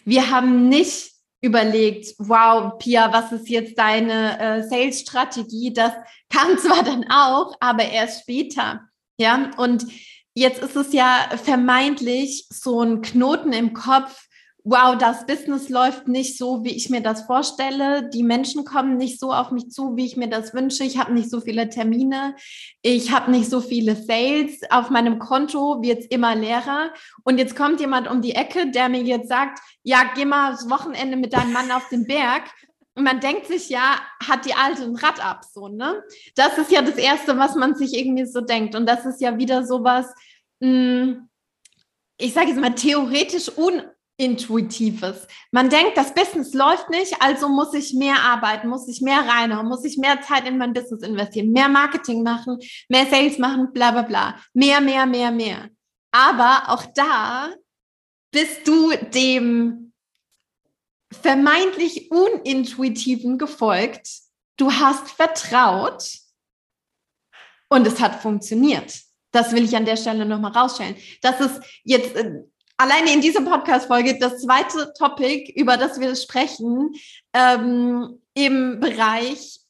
Wir 0.06 0.30
haben 0.30 0.70
nicht 0.70 1.12
überlegt, 1.42 2.14
wow, 2.20 2.78
Pia, 2.78 3.12
was 3.12 3.32
ist 3.32 3.50
jetzt 3.50 3.78
deine 3.78 4.40
äh, 4.40 4.64
Sales-Strategie? 4.64 5.74
Das 5.74 5.94
kam 6.30 6.58
zwar 6.60 6.84
dann 6.84 7.06
auch, 7.10 7.56
aber 7.60 7.84
erst 7.84 8.22
später. 8.22 8.82
Ja, 9.18 9.52
und 9.58 9.86
jetzt 10.34 10.62
ist 10.62 10.76
es 10.76 10.94
ja 10.94 11.30
vermeintlich 11.44 12.48
so 12.50 12.82
ein 12.82 13.02
Knoten 13.02 13.54
im 13.54 13.74
Kopf, 13.74 14.28
wow, 14.64 14.96
das 14.96 15.26
Business 15.26 15.70
läuft 15.70 16.08
nicht 16.08 16.38
so, 16.38 16.64
wie 16.64 16.76
ich 16.76 16.90
mir 16.90 17.02
das 17.02 17.24
vorstelle. 17.24 18.10
Die 18.10 18.24
Menschen 18.24 18.64
kommen 18.64 18.98
nicht 18.98 19.20
so 19.20 19.34
auf 19.34 19.52
mich 19.52 19.70
zu, 19.70 19.96
wie 19.96 20.06
ich 20.06 20.18
mir 20.18 20.30
das 20.30 20.54
wünsche. 20.54 20.84
Ich 20.84 20.98
habe 20.98 21.14
nicht 21.14 21.30
so 21.30 21.42
viele 21.42 21.70
Termine. 21.70 22.36
Ich 22.82 23.12
habe 23.12 23.32
nicht 23.32 23.50
so 23.50 23.60
viele 23.60 23.96
Sales. 23.96 24.60
Auf 24.70 24.90
meinem 24.90 25.18
Konto 25.18 25.82
wird 25.82 26.02
es 26.02 26.06
immer 26.08 26.36
leerer. 26.36 26.92
Und 27.24 27.40
jetzt 27.40 27.56
kommt 27.56 27.80
jemand 27.80 28.08
um 28.08 28.22
die 28.22 28.36
Ecke, 28.36 28.70
der 28.70 28.90
mir 28.90 29.02
jetzt 29.02 29.30
sagt, 29.30 29.60
ja, 29.84 30.04
geh 30.16 30.26
mal 30.26 30.52
das 30.52 30.70
Wochenende 30.70 31.18
mit 31.18 31.34
deinem 31.34 31.54
Mann 31.54 31.72
auf 31.72 31.90
den 31.90 32.06
Berg. 32.06 32.44
Man 32.96 33.20
denkt 33.20 33.48
sich 33.48 33.70
ja, 33.70 34.00
hat 34.22 34.46
die 34.46 34.54
Alte 34.54 34.84
ein 34.84 34.96
Rad 34.96 35.24
ab, 35.24 35.46
so, 35.50 35.70
ne? 35.70 36.04
Das 36.36 36.58
ist 36.58 36.72
ja 36.72 36.82
das 36.82 36.96
Erste, 36.96 37.38
was 37.38 37.56
man 37.56 37.76
sich 37.76 37.94
irgendwie 37.98 38.26
so 38.26 38.42
denkt. 38.42 38.76
Und 38.76 38.86
das 38.86 39.06
ist 39.06 39.22
ja 39.22 39.38
wieder 39.38 39.66
sowas, 39.66 40.08
mh, 40.60 40.68
hm, 40.70 41.30
ich 42.18 42.34
sage 42.34 42.50
jetzt 42.50 42.60
mal, 42.60 42.76
theoretisch 42.76 43.50
un 43.58 43.82
Intuitives. 44.22 45.28
Man 45.52 45.70
denkt, 45.70 45.98
das 45.98 46.14
Business 46.14 46.54
läuft 46.54 46.92
nicht, 46.92 47.16
also 47.20 47.50
muss 47.50 47.74
ich 47.74 47.94
mehr 47.96 48.22
arbeiten, 48.22 48.68
muss 48.68 48.88
ich 48.88 49.02
mehr 49.02 49.28
reinhauen, 49.28 49.68
muss 49.68 49.84
ich 49.84 49.98
mehr 49.98 50.22
Zeit 50.22 50.48
in 50.48 50.60
mein 50.60 50.74
Business 50.74 51.02
investieren, 51.02 51.52
mehr 51.52 51.68
Marketing 51.70 52.22
machen, 52.22 52.60
mehr 52.88 53.08
Sales 53.08 53.40
machen, 53.40 53.74
bla 53.74 53.90
bla 53.90 54.04
bla. 54.04 54.36
Mehr, 54.54 54.80
mehr, 54.80 55.08
mehr, 55.08 55.32
mehr. 55.32 55.70
Aber 56.12 56.66
auch 56.68 56.86
da 56.94 57.50
bist 58.32 58.68
du 58.68 58.92
dem 59.12 59.91
vermeintlich 61.12 62.12
unintuitiven 62.12 63.38
gefolgt. 63.38 64.08
Du 64.58 64.72
hast 64.72 65.10
vertraut 65.10 66.04
Und 67.70 67.88
es 67.88 68.00
hat 68.02 68.22
funktioniert. 68.22 68.94
Das 69.32 69.54
will 69.54 69.64
ich 69.64 69.76
an 69.76 69.86
der 69.86 69.96
Stelle 69.96 70.26
nochmal 70.26 70.52
rausstellen. 70.52 70.96
Das 71.22 71.40
ist 71.40 71.62
jetzt 71.84 72.16
äh, 72.16 72.42
alleine 72.78 73.14
in 73.14 73.22
dieser 73.22 73.42
Podcast-Folge 73.42 74.20
das 74.20 74.42
zweite 74.42 74.92
Topic, 74.98 75.54
über 75.56 75.78
das 75.78 76.00
wir 76.00 76.16
sprechen, 76.16 76.94
ähm, 77.34 78.20
im 78.34 78.80
Bereich, 78.80 79.62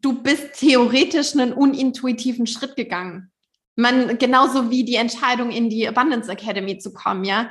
du 0.00 0.22
bist 0.22 0.54
theoretisch 0.58 1.34
einen 1.34 1.52
unintuitiven 1.52 2.46
Schritt 2.46 2.76
gegangen. 2.76 3.30
Man, 3.76 4.18
genauso 4.18 4.70
wie 4.70 4.84
die 4.84 4.96
Entscheidung, 4.96 5.50
in 5.50 5.70
die 5.70 5.88
Abundance 5.88 6.30
Academy 6.30 6.78
zu 6.78 6.92
kommen, 6.92 7.24
ja. 7.24 7.48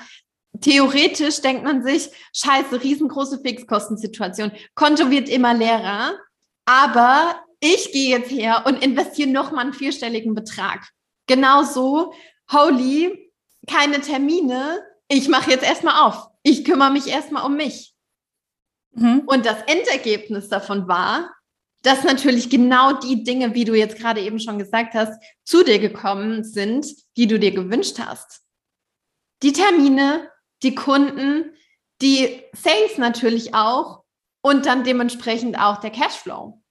Theoretisch 0.61 1.41
denkt 1.41 1.63
man 1.63 1.83
sich, 1.83 2.09
scheiße, 2.33 2.83
riesengroße 2.83 3.39
Fixkostensituation. 3.41 4.51
Konto 4.75 5.09
wird 5.09 5.29
immer 5.29 5.53
leerer, 5.53 6.17
aber 6.65 7.43
ich 7.59 7.91
gehe 7.91 8.17
jetzt 8.17 8.31
her 8.31 8.63
und 8.65 8.83
investiere 8.83 9.29
nochmal 9.29 9.65
einen 9.65 9.73
vierstelligen 9.73 10.33
Betrag. 10.33 10.89
Genauso, 11.27 12.13
holy, 12.51 13.31
keine 13.67 14.01
Termine, 14.01 14.81
ich 15.07 15.27
mache 15.27 15.51
jetzt 15.51 15.63
erstmal 15.63 16.07
auf. 16.07 16.27
Ich 16.43 16.65
kümmere 16.65 16.91
mich 16.91 17.07
erstmal 17.07 17.45
um 17.45 17.55
mich. 17.55 17.93
Mhm. 18.91 19.23
Und 19.25 19.45
das 19.45 19.61
Endergebnis 19.63 20.49
davon 20.49 20.87
war, 20.87 21.31
dass 21.81 22.03
natürlich 22.03 22.49
genau 22.49 22.93
die 22.93 23.23
Dinge, 23.23 23.53
wie 23.55 23.65
du 23.65 23.73
jetzt 23.73 23.97
gerade 23.97 24.21
eben 24.21 24.39
schon 24.39 24.59
gesagt 24.59 24.93
hast, 24.93 25.21
zu 25.43 25.63
dir 25.63 25.79
gekommen 25.79 26.43
sind, 26.43 26.87
die 27.15 27.27
du 27.27 27.39
dir 27.39 27.51
gewünscht 27.51 27.99
hast. 27.99 28.41
Die 29.41 29.53
Termine, 29.53 30.29
die 30.63 30.75
Kunden, 30.75 31.53
die 32.01 32.43
Sales 32.53 32.97
natürlich 32.97 33.53
auch 33.53 34.03
und 34.41 34.65
dann 34.65 34.83
dementsprechend 34.83 35.59
auch 35.59 35.77
der 35.77 35.91
Cashflow. 35.91 36.61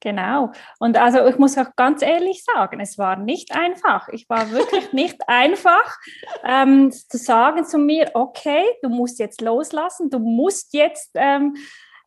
Genau. 0.00 0.52
Und 0.80 0.98
also 0.98 1.26
ich 1.26 1.38
muss 1.38 1.56
auch 1.56 1.74
ganz 1.76 2.02
ehrlich 2.02 2.44
sagen, 2.44 2.78
es 2.80 2.98
war 2.98 3.16
nicht 3.16 3.54
einfach. 3.56 4.08
Ich 4.08 4.28
war 4.28 4.50
wirklich 4.50 4.92
nicht 4.92 5.28
einfach 5.28 5.96
ähm, 6.44 6.92
zu 6.92 7.16
sagen 7.16 7.64
zu 7.64 7.78
mir, 7.78 8.10
okay, 8.12 8.62
du 8.82 8.90
musst 8.90 9.18
jetzt 9.18 9.40
loslassen, 9.40 10.10
du 10.10 10.18
musst 10.18 10.74
jetzt 10.74 11.12
ähm, 11.14 11.56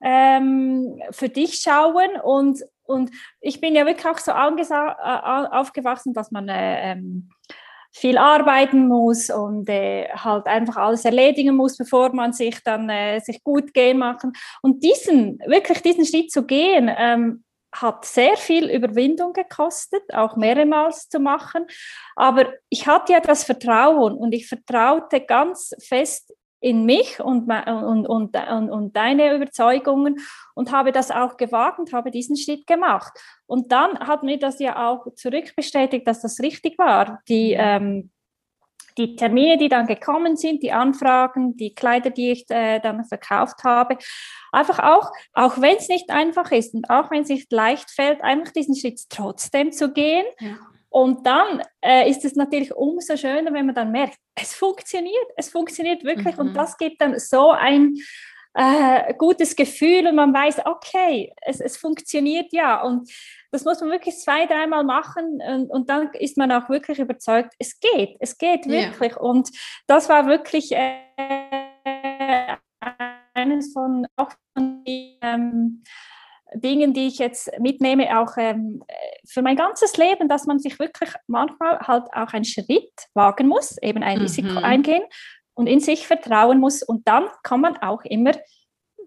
ähm, 0.02 1.02
für 1.10 1.30
dich 1.30 1.56
schauen 1.56 2.20
und 2.24 2.64
und 2.84 3.12
ich 3.42 3.60
bin 3.60 3.76
ja 3.76 3.86
wirklich 3.86 4.06
auch 4.06 4.18
so 4.18 4.32
äh, 4.32 4.36
aufgewachsen, 5.52 6.14
dass 6.14 6.32
man 6.32 6.48
äh, 6.48 6.94
ähm, 6.94 7.30
viel 7.98 8.18
arbeiten 8.18 8.88
muss 8.88 9.30
und 9.30 9.68
äh, 9.70 10.08
halt 10.10 10.46
einfach 10.46 10.78
alles 10.78 11.04
erledigen 11.04 11.56
muss, 11.56 11.78
bevor 11.78 12.14
man 12.14 12.32
sich 12.32 12.62
dann 12.64 12.90
äh, 12.90 13.20
sich 13.20 13.44
gut 13.44 13.74
gehen 13.74 13.98
machen. 13.98 14.34
Und 14.62 14.84
diesen, 14.84 15.40
wirklich 15.46 15.82
diesen 15.82 16.06
Schritt 16.06 16.32
zu 16.32 16.46
gehen, 16.46 16.92
ähm, 16.96 17.44
hat 17.76 18.06
sehr 18.06 18.38
viel 18.38 18.70
Überwindung 18.70 19.34
gekostet, 19.34 20.04
auch 20.14 20.36
mehrmals 20.36 21.10
zu 21.10 21.20
machen. 21.20 21.66
Aber 22.16 22.54
ich 22.70 22.88
hatte 22.88 23.14
ja 23.14 23.20
das 23.20 23.44
Vertrauen 23.44 24.16
und 24.16 24.32
ich 24.32 24.48
vertraute 24.48 25.22
ganz 25.22 25.76
fest 25.80 26.34
in 26.60 26.86
mich 26.86 27.20
und, 27.20 27.50
und, 27.50 28.08
und, 28.08 28.36
und, 28.36 28.70
und 28.70 28.96
deine 28.96 29.36
Überzeugungen 29.36 30.18
und 30.56 30.72
habe 30.72 30.92
das 30.92 31.12
auch 31.12 31.38
gewagt 31.38 31.80
und 31.80 31.94
habe 31.94 32.12
diesen 32.12 32.36
Schritt 32.36 32.66
gemacht. 32.66 33.14
Und 33.46 33.72
dann 33.72 34.00
hat 34.00 34.24
mir 34.24 34.40
das 34.40 34.60
ja 34.60 34.90
auch 34.90 35.14
zurückbestätigt, 35.16 36.08
dass 36.08 36.22
das 36.22 36.40
richtig 36.40 36.78
war. 36.80 37.20
Die, 37.28 37.54
mhm. 37.54 37.62
ähm, 37.62 38.12
die 38.98 39.16
Termine, 39.16 39.58
die 39.58 39.70
dann 39.70 39.86
gekommen 39.86 40.36
sind, 40.36 40.64
die 40.64 40.72
Anfragen, 40.72 41.56
die 41.56 41.76
Kleider, 41.76 42.10
die 42.10 42.32
ich 42.32 42.50
äh, 42.50 42.80
dann 42.80 43.06
verkauft 43.06 43.64
habe. 43.64 43.98
Einfach 44.52 44.80
auch, 44.80 45.12
auch 45.34 45.62
wenn 45.62 45.78
es 45.78 45.88
nicht 45.88 46.10
einfach 46.10 46.52
ist 46.52 46.74
und 46.74 46.90
auch 46.90 47.12
wenn 47.12 47.22
es 47.22 47.30
nicht 47.30 47.52
leicht 47.52 47.92
fällt, 47.92 48.24
einfach 48.24 48.52
diesen 48.52 48.76
Schritt 48.76 49.02
trotzdem 49.10 49.72
zu 49.72 49.94
gehen. 49.94 50.26
Ja. 50.40 50.58
Und 50.90 51.26
dann 51.26 51.62
äh, 51.84 52.10
ist 52.10 52.24
es 52.26 52.36
natürlich 52.36 52.74
umso 52.74 53.18
schöner, 53.18 53.54
wenn 53.54 53.66
man 53.66 53.76
dann 53.76 53.92
merkt, 53.92 54.18
es 54.36 54.54
funktioniert, 54.54 55.28
es 55.36 55.50
funktioniert 55.50 56.04
wirklich. 56.04 56.36
Mhm. 56.38 56.42
Und 56.48 56.54
das 56.54 56.78
gibt 56.78 57.02
dann 57.02 57.20
so 57.20 57.52
ein 57.52 57.96
äh, 58.54 59.14
gutes 59.14 59.56
Gefühl 59.56 60.08
und 60.08 60.16
man 60.16 60.34
weiß, 60.34 60.66
okay, 60.66 61.32
es, 61.42 61.60
es 61.62 61.78
funktioniert 61.78 62.52
ja. 62.52 62.82
Und 62.82 63.12
das 63.52 63.64
muss 63.66 63.80
man 63.82 63.92
wirklich 63.92 64.18
zwei, 64.18 64.46
dreimal 64.46 64.84
machen 64.84 65.40
und, 65.48 65.70
und 65.70 65.90
dann 65.90 66.12
ist 66.14 66.38
man 66.38 66.52
auch 66.52 66.68
wirklich 66.70 67.00
überzeugt, 67.00 67.54
es 67.60 67.80
geht, 67.80 68.18
es 68.20 68.38
geht 68.38 68.66
wirklich. 68.66 69.12
Ja. 69.12 69.20
Und 69.20 69.50
das 69.86 70.10
war 70.10 70.26
wirklich 70.26 70.72
äh, 70.72 70.96
eines 73.36 73.74
von, 73.74 74.08
auch 74.16 74.32
von 74.54 74.84
den 74.84 75.18
ähm, 75.22 75.84
Dingen, 76.54 76.94
die 76.94 77.08
ich 77.08 77.20
jetzt 77.20 77.52
mitnehme, 77.60 78.20
auch 78.20 78.38
ähm, 78.38 78.84
für 79.28 79.42
mein 79.42 79.56
ganzes 79.56 79.98
Leben, 79.98 80.30
dass 80.30 80.46
man 80.46 80.60
sich 80.60 80.80
wirklich 80.80 81.10
manchmal 81.28 81.80
halt 81.80 82.06
auch 82.14 82.34
einen 82.34 82.46
Schritt 82.46 82.92
wagen 83.14 83.48
muss, 83.48 83.78
eben 83.82 84.04
ein 84.04 84.18
mhm. 84.18 84.24
Risiko 84.24 84.58
eingehen 84.60 85.04
und 85.54 85.68
in 85.68 85.80
sich 85.80 86.08
vertrauen 86.08 86.60
muss. 86.60 86.84
Und 86.84 87.08
dann 87.08 87.26
kann 87.44 87.62
man 87.62 87.78
auch 87.78 88.04
immer 88.04 88.32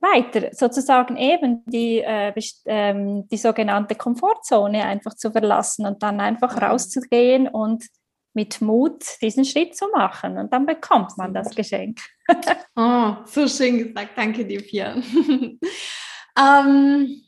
weiter, 0.01 0.49
sozusagen 0.53 1.17
eben 1.17 1.63
die, 1.67 2.01
äh, 2.01 2.33
ähm, 2.67 3.29
die 3.29 3.37
sogenannte 3.37 3.95
Komfortzone 3.95 4.85
einfach 4.85 5.15
zu 5.15 5.31
verlassen 5.31 5.87
und 5.87 6.03
dann 6.03 6.21
einfach 6.21 6.57
mhm. 6.57 6.63
rauszugehen 6.63 7.49
und 7.49 7.85
mit 8.33 8.61
Mut 8.61 9.05
diesen 9.21 9.45
Schritt 9.45 9.77
zu 9.77 9.89
machen. 9.89 10.39
Und 10.39 10.53
dann 10.53 10.67
bekommt 10.67 11.17
man 11.19 11.35
das 11.35 11.55
Geschenk. 11.55 12.01
oh, 12.77 13.17
so 13.27 13.49
schön 13.49 13.79
gesagt. 13.79 14.11
Danke 14.17 14.45
dir, 14.45 14.63
Pia. 14.63 14.95
ähm, 16.39 17.23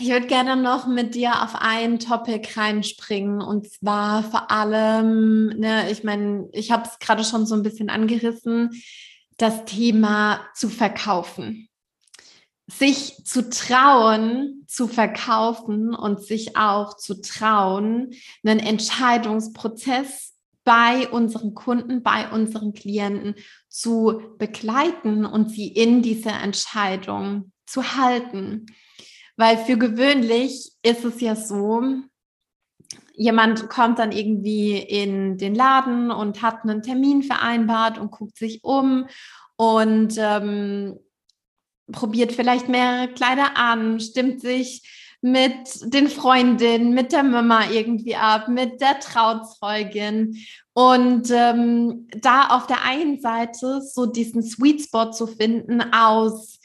ich 0.00 0.08
würde 0.08 0.26
gerne 0.26 0.56
noch 0.56 0.86
mit 0.86 1.14
dir 1.14 1.42
auf 1.42 1.54
ein 1.54 1.98
Topic 1.98 2.48
reinspringen 2.56 3.42
und 3.42 3.70
zwar 3.70 4.22
vor 4.22 4.50
allem, 4.50 5.48
ne, 5.48 5.90
ich 5.90 6.04
meine, 6.04 6.48
ich 6.52 6.70
habe 6.70 6.84
es 6.86 6.98
gerade 6.98 7.24
schon 7.24 7.46
so 7.46 7.54
ein 7.54 7.62
bisschen 7.62 7.90
angerissen, 7.90 8.70
das 9.36 9.64
Thema 9.64 10.40
zu 10.54 10.68
verkaufen 10.68 11.70
sich 12.70 13.24
zu 13.24 13.50
trauen, 13.50 14.64
zu 14.66 14.86
verkaufen 14.86 15.94
und 15.94 16.22
sich 16.22 16.56
auch 16.56 16.96
zu 16.96 17.20
trauen, 17.20 18.12
einen 18.44 18.60
Entscheidungsprozess 18.60 20.34
bei 20.64 21.08
unseren 21.08 21.54
Kunden, 21.54 22.02
bei 22.02 22.30
unseren 22.30 22.72
Klienten 22.72 23.34
zu 23.68 24.34
begleiten 24.38 25.24
und 25.24 25.50
sie 25.50 25.68
in 25.68 26.02
dieser 26.02 26.40
Entscheidung 26.42 27.52
zu 27.66 27.96
halten. 27.96 28.66
Weil 29.40 29.56
für 29.56 29.78
gewöhnlich 29.78 30.70
ist 30.82 31.02
es 31.02 31.18
ja 31.22 31.34
so, 31.34 31.82
jemand 33.14 33.70
kommt 33.70 33.98
dann 33.98 34.12
irgendwie 34.12 34.76
in 34.76 35.38
den 35.38 35.54
Laden 35.54 36.10
und 36.10 36.42
hat 36.42 36.62
einen 36.62 36.82
Termin 36.82 37.22
vereinbart 37.22 37.96
und 37.96 38.10
guckt 38.10 38.36
sich 38.36 38.62
um 38.62 39.06
und 39.56 40.12
ähm, 40.18 41.00
probiert 41.90 42.32
vielleicht 42.32 42.68
mehrere 42.68 43.08
Kleider 43.14 43.56
an, 43.56 43.98
stimmt 43.98 44.42
sich 44.42 45.16
mit 45.22 45.90
den 45.90 46.08
Freundinnen, 46.08 46.92
mit 46.92 47.10
der 47.12 47.22
Mama 47.22 47.70
irgendwie 47.70 48.16
ab, 48.16 48.48
mit 48.48 48.82
der 48.82 49.00
Trauzeugin. 49.00 50.36
Und 50.74 51.30
ähm, 51.30 52.08
da 52.10 52.48
auf 52.48 52.66
der 52.66 52.84
einen 52.84 53.22
Seite 53.22 53.80
so 53.80 54.04
diesen 54.04 54.42
Sweet 54.42 54.82
Spot 54.82 55.12
zu 55.12 55.26
finden 55.26 55.80
aus 55.94 56.59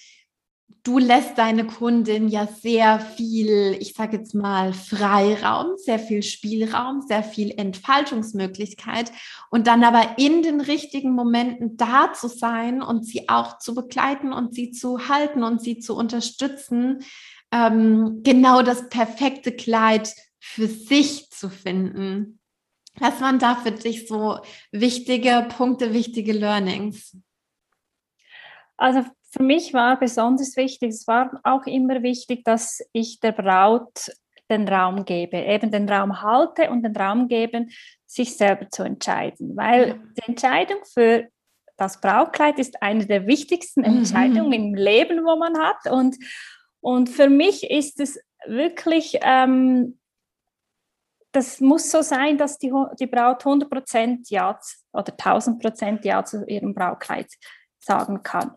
du 0.85 0.99
lässt 0.99 1.37
deine 1.39 1.65
Kundin 1.65 2.29
ja 2.29 2.47
sehr 2.47 2.99
viel, 2.99 3.75
ich 3.79 3.93
sage 3.93 4.17
jetzt 4.17 4.35
mal, 4.35 4.71
Freiraum, 4.71 5.77
sehr 5.77 5.97
viel 5.97 6.21
Spielraum, 6.21 7.01
sehr 7.01 7.23
viel 7.23 7.51
Entfaltungsmöglichkeit 7.57 9.11
und 9.49 9.67
dann 9.67 9.83
aber 9.83 10.17
in 10.17 10.43
den 10.43 10.61
richtigen 10.61 11.13
Momenten 11.13 11.75
da 11.75 12.13
zu 12.13 12.27
sein 12.27 12.83
und 12.83 13.03
sie 13.03 13.27
auch 13.29 13.57
zu 13.57 13.73
begleiten 13.73 14.31
und 14.31 14.53
sie 14.53 14.71
zu 14.71 15.09
halten 15.09 15.43
und 15.43 15.59
sie 15.59 15.79
zu 15.79 15.95
unterstützen, 15.95 17.03
ähm, 17.51 18.21
genau 18.23 18.61
das 18.61 18.87
perfekte 18.89 19.51
Kleid 19.51 20.13
für 20.39 20.67
sich 20.67 21.31
zu 21.31 21.49
finden. 21.49 22.39
Was 22.97 23.19
waren 23.21 23.39
da 23.39 23.55
für 23.55 23.71
dich 23.71 24.07
so 24.07 24.37
wichtige 24.71 25.47
Punkte, 25.49 25.93
wichtige 25.93 26.31
Learnings? 26.31 27.17
Also 28.77 29.05
für 29.35 29.43
mich 29.43 29.73
war 29.73 29.99
besonders 29.99 30.55
wichtig, 30.55 30.89
es 30.89 31.07
war 31.07 31.39
auch 31.43 31.65
immer 31.65 32.03
wichtig, 32.03 32.43
dass 32.45 32.81
ich 32.93 33.19
der 33.19 33.33
Braut 33.33 34.11
den 34.49 34.67
Raum 34.67 35.05
gebe, 35.05 35.37
eben 35.37 35.71
den 35.71 35.89
Raum 35.89 36.21
halte 36.21 36.69
und 36.69 36.83
den 36.83 36.95
Raum 36.95 37.27
geben, 37.27 37.71
sich 38.05 38.37
selber 38.37 38.69
zu 38.69 38.83
entscheiden. 38.83 39.57
Weil 39.57 39.87
ja. 39.89 39.95
die 40.17 40.29
Entscheidung 40.29 40.77
für 40.85 41.27
das 41.77 41.99
Brautkleid 41.99 42.59
ist 42.59 42.81
eine 42.81 43.05
der 43.05 43.27
wichtigsten 43.27 43.81
mhm. 43.81 43.97
Entscheidungen 43.97 44.47
mhm. 44.47 44.53
im 44.53 44.75
Leben, 44.75 45.25
wo 45.25 45.35
man 45.35 45.57
hat. 45.57 45.91
Und, 45.91 46.15
und 46.79 47.09
für 47.09 47.29
mich 47.29 47.69
ist 47.69 47.99
es 47.99 48.19
wirklich, 48.45 49.19
ähm, 49.21 49.99
das 51.33 51.59
muss 51.59 51.91
so 51.91 52.01
sein, 52.01 52.37
dass 52.37 52.57
die, 52.57 52.71
die 52.99 53.07
Braut 53.07 53.43
100% 53.43 54.29
Ja 54.29 54.57
oder 54.93 55.13
1000% 55.13 56.05
Ja 56.05 56.23
zu 56.23 56.45
ihrem 56.45 56.73
Brautkleid 56.73 57.27
sagen 57.79 58.23
kann. 58.23 58.51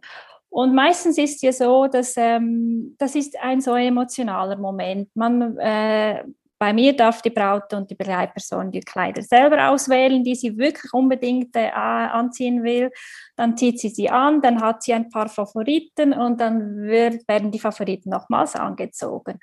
Und 0.50 0.74
meistens 0.74 1.18
ist 1.18 1.37
es 1.37 1.42
ja 1.42 1.52
so, 1.52 1.87
dass 1.87 2.14
ähm, 2.16 2.94
das 2.98 3.14
ist 3.14 3.38
ein 3.40 3.61
so 3.61 3.74
emotionaler 3.74 4.56
Moment. 4.56 5.08
Man, 5.14 5.56
äh, 5.58 6.24
bei 6.58 6.72
mir 6.72 6.96
darf 6.96 7.22
die 7.22 7.30
Braut 7.30 7.72
und 7.72 7.90
die 7.90 7.94
Begleitperson 7.94 8.72
die 8.72 8.80
Kleider 8.80 9.22
selber 9.22 9.68
auswählen, 9.68 10.24
die 10.24 10.34
sie 10.34 10.58
wirklich 10.58 10.92
unbedingt 10.92 11.54
äh, 11.54 11.70
anziehen 11.70 12.64
will. 12.64 12.90
Dann 13.37 13.56
zieht 13.56 13.78
sie 13.78 13.90
sie 13.90 14.11
an, 14.11 14.42
dann 14.42 14.61
hat 14.61 14.82
sie 14.82 14.94
ein 14.94 15.11
paar 15.11 15.28
Favoriten 15.28 16.12
und 16.12 16.40
dann 16.40 16.82
wird, 16.82 17.28
werden 17.28 17.52
die 17.52 17.61
Favoriten 17.61 18.11
nochmals 18.11 18.56
angezogen. 18.56 19.38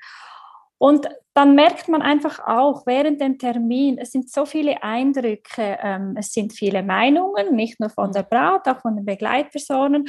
Und 0.78 1.08
dann 1.32 1.54
merkt 1.54 1.88
man 1.88 2.02
einfach 2.02 2.38
auch 2.46 2.84
während 2.86 3.20
dem 3.22 3.38
Termin, 3.38 3.96
es 3.96 4.12
sind 4.12 4.30
so 4.30 4.44
viele 4.44 4.82
Eindrücke, 4.82 5.78
ähm, 5.82 6.16
es 6.18 6.32
sind 6.32 6.52
viele 6.52 6.82
Meinungen, 6.82 7.54
nicht 7.54 7.80
nur 7.80 7.88
von 7.88 8.12
der 8.12 8.24
Braut, 8.24 8.68
auch 8.68 8.80
von 8.82 8.96
den 8.96 9.06
Begleitpersonen. 9.06 10.04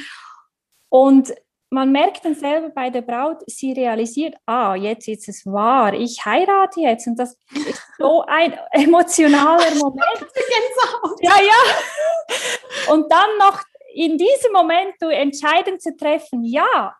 Und 0.88 1.32
man 1.70 1.92
merkt 1.92 2.24
dann 2.24 2.34
selber 2.34 2.70
bei 2.70 2.88
der 2.88 3.02
Braut, 3.02 3.42
sie 3.46 3.72
realisiert, 3.72 4.34
ah, 4.46 4.74
jetzt 4.74 5.06
ist 5.06 5.28
es 5.28 5.44
wahr, 5.44 5.92
ich 5.92 6.24
heirate 6.24 6.80
jetzt. 6.80 7.06
Und 7.06 7.18
das 7.18 7.36
ist 7.52 7.82
so 7.98 8.24
ein 8.26 8.58
emotionaler 8.72 9.74
Moment. 9.74 10.02
ja, 11.20 11.36
ja. 11.36 12.92
Und 12.92 13.12
dann 13.12 13.38
noch 13.38 13.60
in 13.92 14.16
diesem 14.16 14.52
Moment 14.52 14.94
du 15.00 15.08
entscheiden 15.08 15.78
zu 15.78 15.96
treffen, 15.96 16.44
ja, 16.44 16.94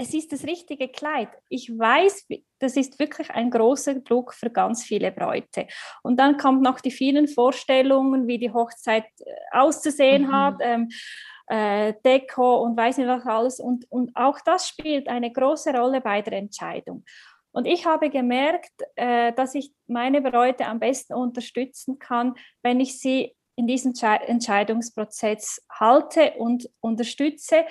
es 0.00 0.14
ist 0.14 0.32
das 0.32 0.44
richtige 0.44 0.88
Kleid. 0.88 1.28
Ich 1.48 1.68
weiß, 1.76 2.28
das 2.60 2.76
ist 2.76 3.00
wirklich 3.00 3.30
ein 3.30 3.50
großer 3.50 3.96
Druck 3.96 4.32
für 4.32 4.48
ganz 4.48 4.84
viele 4.84 5.10
Bräute. 5.10 5.66
Und 6.04 6.20
dann 6.20 6.36
kommt 6.36 6.62
noch 6.62 6.80
die 6.80 6.92
vielen 6.92 7.26
Vorstellungen, 7.26 8.28
wie 8.28 8.38
die 8.38 8.52
Hochzeit 8.52 9.06
äh, 9.18 9.32
auszusehen 9.50 10.28
mhm. 10.28 10.32
hat. 10.32 10.54
Ähm, 10.60 10.88
äh, 11.48 11.94
Deko 12.04 12.62
und 12.62 12.76
weiß 12.76 12.98
nicht 12.98 13.08
was 13.08 13.26
alles. 13.26 13.60
Und, 13.60 13.90
und 13.90 14.14
auch 14.14 14.40
das 14.40 14.68
spielt 14.68 15.08
eine 15.08 15.32
große 15.32 15.72
Rolle 15.72 16.00
bei 16.00 16.22
der 16.22 16.34
Entscheidung. 16.34 17.04
Und 17.50 17.66
ich 17.66 17.86
habe 17.86 18.10
gemerkt, 18.10 18.72
äh, 18.96 19.32
dass 19.32 19.54
ich 19.54 19.72
meine 19.86 20.20
Bräute 20.20 20.66
am 20.66 20.78
besten 20.78 21.14
unterstützen 21.14 21.98
kann, 21.98 22.34
wenn 22.62 22.80
ich 22.80 23.00
sie 23.00 23.34
in 23.56 23.66
diesem 23.66 23.92
Entscheidungsprozess 23.92 25.66
halte 25.68 26.34
und 26.38 26.70
unterstütze, 26.80 27.64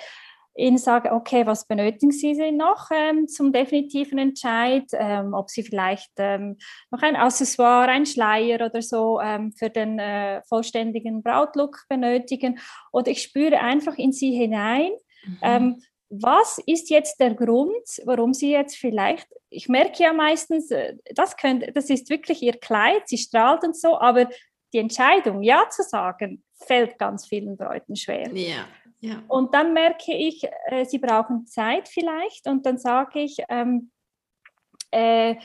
ihnen 0.58 0.78
sage, 0.78 1.12
okay, 1.12 1.46
was 1.46 1.66
benötigen 1.66 2.10
Sie 2.10 2.34
noch 2.52 2.90
ähm, 2.92 3.28
zum 3.28 3.52
definitiven 3.52 4.18
Entscheid, 4.18 4.84
ähm, 4.92 5.32
ob 5.32 5.50
Sie 5.50 5.62
vielleicht 5.62 6.10
ähm, 6.18 6.58
noch 6.90 7.02
ein 7.02 7.16
Accessoire, 7.16 7.88
ein 7.88 8.06
Schleier 8.06 8.66
oder 8.66 8.82
so 8.82 9.20
ähm, 9.20 9.52
für 9.52 9.70
den 9.70 9.98
äh, 9.98 10.42
vollständigen 10.48 11.22
Brautlook 11.22 11.84
benötigen. 11.88 12.58
Oder 12.92 13.12
ich 13.12 13.22
spüre 13.22 13.60
einfach 13.60 13.96
in 13.96 14.12
Sie 14.12 14.32
hinein, 14.32 14.90
mhm. 15.24 15.38
Ähm, 15.42 15.82
was 16.10 16.58
ist 16.66 16.88
jetzt 16.88 17.20
der 17.20 17.34
Grund, 17.34 17.86
warum 18.04 18.32
Sie 18.32 18.50
jetzt 18.50 18.76
vielleicht, 18.76 19.28
ich 19.50 19.68
merke 19.68 20.02
ja 20.02 20.12
meistens, 20.12 20.70
äh, 20.70 20.94
das, 21.14 21.36
könnt, 21.36 21.64
das 21.76 21.90
ist 21.90 22.08
wirklich 22.10 22.42
Ihr 22.42 22.54
Kleid, 22.54 23.02
Sie 23.06 23.18
strahlt 23.18 23.62
und 23.62 23.76
so, 23.76 23.98
aber 23.98 24.28
die 24.72 24.78
Entscheidung, 24.78 25.42
Ja 25.42 25.68
zu 25.70 25.82
sagen, 25.82 26.42
fällt 26.66 26.98
ganz 26.98 27.26
vielen 27.26 27.56
Leuten 27.56 27.94
schwer. 27.94 28.30
Ja. 28.34 28.66
Ja. 29.00 29.22
Und 29.28 29.54
dann 29.54 29.72
merke 29.72 30.12
ich, 30.12 30.44
äh, 30.66 30.84
sie 30.84 30.98
brauchen 30.98 31.46
Zeit 31.46 31.88
vielleicht 31.88 32.48
und 32.48 32.66
dann 32.66 32.78
sage 32.78 33.20
ich, 33.20 33.38
ähm, 33.48 33.90
äh, 34.90 35.36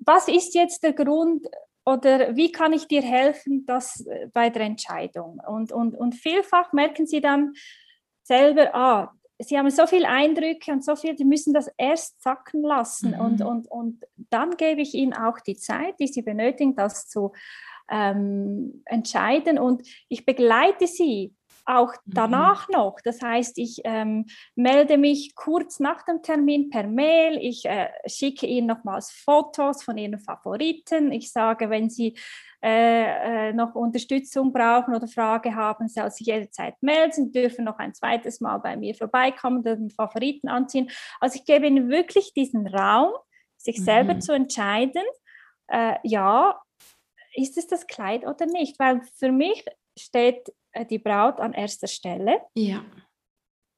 was 0.00 0.28
ist 0.28 0.54
jetzt 0.54 0.82
der 0.82 0.92
Grund 0.92 1.46
oder 1.84 2.36
wie 2.36 2.52
kann 2.52 2.72
ich 2.72 2.86
dir 2.86 3.02
helfen 3.02 3.64
dass, 3.64 4.04
äh, 4.06 4.28
bei 4.32 4.50
der 4.50 4.62
Entscheidung? 4.62 5.40
Und, 5.46 5.72
und, 5.72 5.96
und 5.96 6.14
vielfach 6.14 6.72
merken 6.72 7.06
sie 7.06 7.20
dann 7.20 7.54
selber, 8.22 8.74
ah, 8.74 9.12
sie 9.38 9.58
haben 9.58 9.70
so 9.70 9.86
viele 9.86 10.08
Eindrücke 10.08 10.72
und 10.72 10.84
so 10.84 10.96
viel, 10.96 11.16
sie 11.16 11.24
müssen 11.24 11.54
das 11.54 11.70
erst 11.78 12.20
sacken 12.22 12.62
lassen. 12.62 13.12
Mhm. 13.12 13.20
Und, 13.20 13.42
und, 13.42 13.70
und 13.70 14.04
dann 14.30 14.56
gebe 14.56 14.80
ich 14.80 14.94
ihnen 14.94 15.14
auch 15.14 15.40
die 15.40 15.56
Zeit, 15.56 15.98
die 16.00 16.08
sie 16.08 16.22
benötigen, 16.22 16.74
das 16.74 17.08
zu 17.08 17.32
ähm, 17.88 18.82
entscheiden. 18.86 19.58
Und 19.58 19.86
ich 20.08 20.26
begleite 20.26 20.86
sie 20.86 21.35
auch 21.66 21.92
mhm. 21.92 22.12
danach 22.14 22.68
mhm. 22.68 22.74
noch. 22.74 22.96
Das 23.02 23.20
heißt, 23.20 23.58
ich 23.58 23.80
ähm, 23.84 24.26
melde 24.54 24.96
mich 24.98 25.34
kurz 25.34 25.80
nach 25.80 26.04
dem 26.04 26.22
Termin 26.22 26.70
per 26.70 26.86
Mail, 26.86 27.38
ich 27.38 27.64
äh, 27.64 27.88
schicke 28.06 28.46
Ihnen 28.46 28.68
nochmals 28.68 29.10
Fotos 29.10 29.82
von 29.82 29.98
Ihren 29.98 30.18
Favoriten. 30.18 31.12
Ich 31.12 31.30
sage, 31.32 31.68
wenn 31.68 31.90
Sie 31.90 32.16
äh, 32.62 33.48
äh, 33.48 33.52
noch 33.52 33.74
Unterstützung 33.74 34.52
brauchen 34.52 34.94
oder 34.94 35.08
Frage 35.08 35.54
haben, 35.54 35.88
soll 35.88 36.10
sich 36.10 36.26
jederzeit 36.26 36.74
melden. 36.80 37.12
Sie 37.12 37.30
dürfen 37.30 37.64
noch 37.64 37.78
ein 37.78 37.94
zweites 37.94 38.40
Mal 38.40 38.58
bei 38.58 38.76
mir 38.76 38.94
vorbeikommen, 38.94 39.62
den 39.62 39.90
Favoriten 39.90 40.48
anziehen. 40.48 40.90
Also 41.20 41.38
ich 41.38 41.44
gebe 41.44 41.66
Ihnen 41.66 41.88
wirklich 41.88 42.32
diesen 42.32 42.66
Raum, 42.66 43.12
sich 43.56 43.78
mhm. 43.80 43.84
selber 43.84 44.20
zu 44.20 44.32
entscheiden, 44.32 45.04
äh, 45.68 45.96
ja, 46.04 46.60
ist 47.34 47.58
es 47.58 47.66
das 47.66 47.86
Kleid 47.86 48.26
oder 48.26 48.46
nicht? 48.46 48.78
Weil 48.78 49.02
für 49.18 49.30
mich 49.30 49.64
steht 49.96 50.52
äh, 50.72 50.84
die 50.86 50.98
Braut 50.98 51.40
an 51.40 51.52
erster 51.52 51.86
Stelle. 51.86 52.40
Ja. 52.54 52.84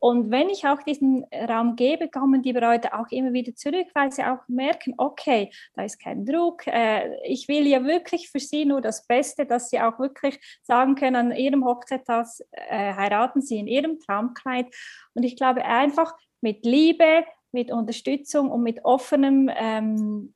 Und 0.00 0.30
wenn 0.30 0.48
ich 0.48 0.64
auch 0.64 0.80
diesen 0.82 1.24
Raum 1.32 1.74
gebe, 1.74 2.08
kommen 2.08 2.42
die 2.42 2.52
Bräute 2.52 2.94
auch 2.94 3.10
immer 3.10 3.32
wieder 3.32 3.54
zurück, 3.56 3.88
weil 3.94 4.12
sie 4.12 4.22
auch 4.22 4.46
merken, 4.46 4.94
okay, 4.96 5.50
da 5.74 5.82
ist 5.82 6.00
kein 6.00 6.24
Druck. 6.24 6.66
Äh, 6.68 7.16
ich 7.24 7.48
will 7.48 7.66
ja 7.66 7.84
wirklich 7.84 8.30
für 8.30 8.38
sie 8.38 8.64
nur 8.64 8.80
das 8.80 9.06
Beste, 9.06 9.44
dass 9.44 9.70
sie 9.70 9.80
auch 9.80 9.98
wirklich 9.98 10.38
sagen 10.62 10.94
können, 10.94 11.16
an 11.16 11.36
ihrem 11.36 11.64
Hochzeittag 11.64 12.26
äh, 12.52 12.94
heiraten 12.94 13.42
sie 13.42 13.58
in 13.58 13.66
ihrem 13.66 13.98
Traumkleid. 13.98 14.66
Und 15.14 15.24
ich 15.24 15.36
glaube 15.36 15.64
einfach 15.64 16.14
mit 16.40 16.64
Liebe, 16.64 17.24
mit 17.50 17.72
Unterstützung 17.72 18.50
und 18.52 18.62
mit 18.62 18.84
offenem 18.84 19.50
ähm, 19.52 20.34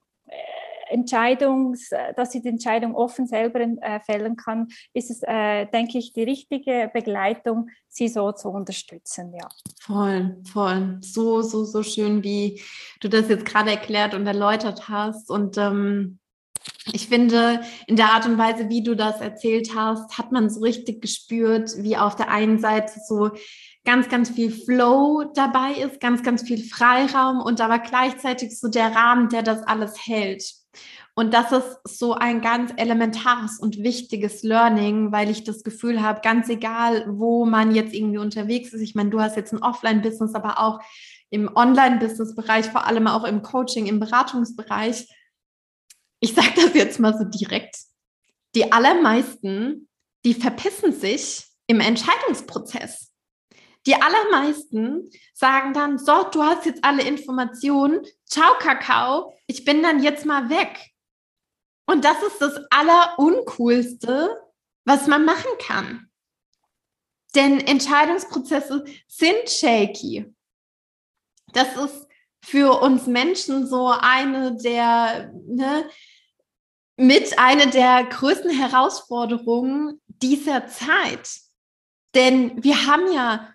Entscheidungs, 0.93 1.91
dass 2.17 2.33
sie 2.33 2.43
die 2.43 2.49
Entscheidung 2.49 2.95
offen 2.95 3.27
selber 3.27 3.61
äh, 3.61 4.01
fällen 4.01 4.37
kann, 4.37 4.69
ist 4.93 5.11
es, 5.11 5.23
äh, 5.23 5.67
denke 5.67 5.99
ich, 5.99 6.13
die 6.13 6.23
richtige 6.23 6.91
Begleitung, 6.93 7.69
sie 7.89 8.09
so 8.09 8.33
zu 8.33 8.49
unterstützen, 8.49 9.33
ja. 9.35 9.49
Voll, 9.81 10.37
voll. 10.53 10.99
So, 11.01 11.43
so, 11.43 11.65
so 11.65 11.83
schön, 11.83 12.23
wie 12.23 12.63
du 13.01 13.09
das 13.09 13.29
jetzt 13.29 13.45
gerade 13.45 13.71
erklärt 13.71 14.15
und 14.15 14.27
erläutert 14.27 14.89
hast. 14.89 15.31
Und 15.31 15.59
ähm, 15.59 16.19
ich 16.93 17.09
finde, 17.09 17.61
in 17.87 17.97
der 17.97 18.13
Art 18.13 18.27
und 18.27 18.39
Weise, 18.39 18.69
wie 18.69 18.83
du 18.83 18.95
das 18.95 19.21
erzählt 19.21 19.75
hast, 19.75 20.19
hat 20.19 20.33
man 20.33 20.51
so 20.51 20.61
richtig 20.61 21.01
gespürt, 21.01 21.73
wie 21.79 21.97
auf 21.97 22.17
der 22.17 22.31
einen 22.31 22.59
Seite 22.59 22.93
so 23.07 23.31
ganz, 23.85 24.09
ganz 24.09 24.31
viel 24.31 24.51
Flow 24.51 25.25
dabei 25.35 25.73
ist, 25.73 26.01
ganz, 26.01 26.23
ganz 26.23 26.43
viel 26.43 26.63
Freiraum 26.63 27.41
und 27.41 27.61
aber 27.61 27.79
gleichzeitig 27.79 28.59
so 28.59 28.69
der 28.69 28.95
Rahmen, 28.95 29.29
der 29.29 29.43
das 29.43 29.63
alles 29.65 30.07
hält. 30.07 30.45
Und 31.15 31.35
das 31.35 31.53
ist 31.53 31.99
so 31.99 32.15
ein 32.15 32.41
ganz 32.41 32.73
elementares 32.77 33.59
und 33.59 33.83
wichtiges 33.83 34.43
Learning, 34.43 35.13
weil 35.13 35.29
ich 35.29 35.45
das 35.45 35.63
Gefühl 35.63 36.01
habe, 36.01 36.23
ganz 36.23 36.49
egal, 36.49 37.05
wo 37.07 37.45
man 37.45 37.75
jetzt 37.75 37.93
irgendwie 37.93 38.19
unterwegs 38.19 38.73
ist, 38.73 38.81
ich 38.81 38.95
meine, 38.95 39.11
du 39.11 39.21
hast 39.21 39.37
jetzt 39.37 39.53
ein 39.53 39.63
Offline-Business, 39.63 40.35
aber 40.35 40.59
auch 40.59 40.81
im 41.29 41.55
Online-Business-Bereich, 41.55 42.67
vor 42.67 42.87
allem 42.87 43.07
auch 43.07 43.25
im 43.25 43.43
Coaching, 43.43 43.87
im 43.87 44.01
Beratungsbereich. 44.01 45.07
Ich 46.21 46.35
sage 46.35 46.53
das 46.57 46.75
jetzt 46.75 46.99
mal 46.99 47.17
so 47.17 47.25
direkt. 47.25 47.77
Die 48.55 48.73
allermeisten, 48.73 49.89
die 50.25 50.35
verpissen 50.35 50.93
sich 50.93 51.47
im 51.67 51.81
Entscheidungsprozess. 51.81 53.11
Die 53.87 53.97
allermeisten 53.97 55.11
sagen 55.35 55.75
dann, 55.75 55.99
so, 55.99 56.23
du 56.31 56.43
hast 56.43 56.67
jetzt 56.67 56.85
alle 56.85 57.03
Informationen, 57.03 58.01
ciao 58.27 58.55
Kakao, 58.59 59.35
ich 59.47 59.65
bin 59.65 59.83
dann 59.83 60.03
jetzt 60.03 60.25
mal 60.25 60.49
weg. 60.49 60.92
Und 61.87 62.05
das 62.05 62.23
ist 62.23 62.41
das 62.41 62.61
Alleruncoolste, 62.71 64.37
was 64.85 65.07
man 65.07 65.25
machen 65.25 65.51
kann. 65.59 66.09
Denn 67.35 67.61
Entscheidungsprozesse 67.61 68.85
sind 69.09 69.49
shaky. 69.49 70.33
Das 71.53 71.77
ist 71.77 72.07
für 72.45 72.81
uns 72.83 73.07
Menschen 73.07 73.67
so 73.67 73.89
eine 73.89 74.57
der, 74.57 75.33
ne, 75.47 75.89
mit 76.97 77.39
eine 77.39 77.69
der 77.69 78.05
größten 78.05 78.51
Herausforderungen 78.51 80.01
dieser 80.07 80.67
Zeit. 80.67 81.31
Denn 82.15 82.63
wir 82.63 82.87
haben 82.87 83.13
ja 83.13 83.53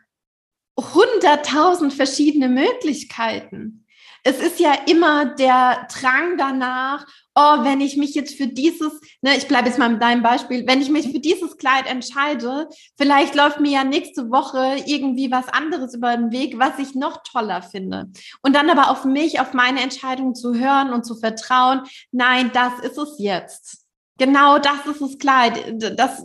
hunderttausend 0.80 1.94
verschiedene 1.94 2.50
Möglichkeiten. 2.50 3.87
Es 4.28 4.40
ist 4.40 4.60
ja 4.60 4.74
immer 4.88 5.24
der 5.24 5.88
Drang 5.90 6.38
danach, 6.38 7.06
oh, 7.34 7.64
wenn 7.64 7.80
ich 7.80 7.96
mich 7.96 8.14
jetzt 8.14 8.36
für 8.36 8.48
dieses, 8.48 8.92
ne, 9.22 9.38
ich 9.38 9.48
bleibe 9.48 9.70
jetzt 9.70 9.80
mal 9.80 9.88
mit 9.88 10.02
deinem 10.02 10.22
Beispiel, 10.22 10.68
wenn 10.68 10.82
ich 10.82 10.90
mich 10.90 11.10
für 11.10 11.22
dieses 11.22 11.56
Kleid 11.56 11.86
entscheide, 11.88 12.68
vielleicht 12.98 13.36
läuft 13.36 13.62
mir 13.62 13.72
ja 13.72 13.84
nächste 13.86 14.30
Woche 14.30 14.84
irgendwie 14.86 15.32
was 15.32 15.48
anderes 15.48 15.94
über 15.94 16.18
den 16.18 16.34
Weg, 16.34 16.60
was 16.60 16.78
ich 16.78 16.94
noch 16.94 17.24
toller 17.24 17.62
finde. 17.62 18.12
Und 18.42 18.54
dann 18.54 18.70
aber 18.70 18.92
auf 18.92 19.06
mich, 19.06 19.40
auf 19.40 19.54
meine 19.54 19.80
Entscheidung 19.80 20.36
zu 20.36 20.56
hören 20.56 20.92
und 20.92 21.06
zu 21.06 21.16
vertrauen, 21.16 21.84
nein, 22.12 22.52
das 22.54 22.80
ist 22.84 22.98
es 22.98 23.16
jetzt. 23.20 23.86
Genau 24.18 24.60
das 24.60 24.86
ist 24.88 25.00
das 25.00 25.18
Kleid. 25.20 25.74
Das, 25.98 26.22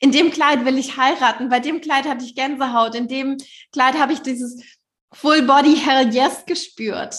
in 0.00 0.12
dem 0.12 0.30
Kleid 0.30 0.66
will 0.66 0.76
ich 0.76 0.98
heiraten. 0.98 1.48
Bei 1.48 1.60
dem 1.60 1.80
Kleid 1.80 2.06
hatte 2.06 2.22
ich 2.22 2.34
Gänsehaut. 2.34 2.94
In 2.94 3.08
dem 3.08 3.38
Kleid 3.72 3.98
habe 3.98 4.12
ich 4.12 4.20
dieses 4.20 4.62
Full 5.14 5.40
Body 5.40 5.74
Hell 5.76 6.12
Yes 6.12 6.44
gespürt. 6.44 7.16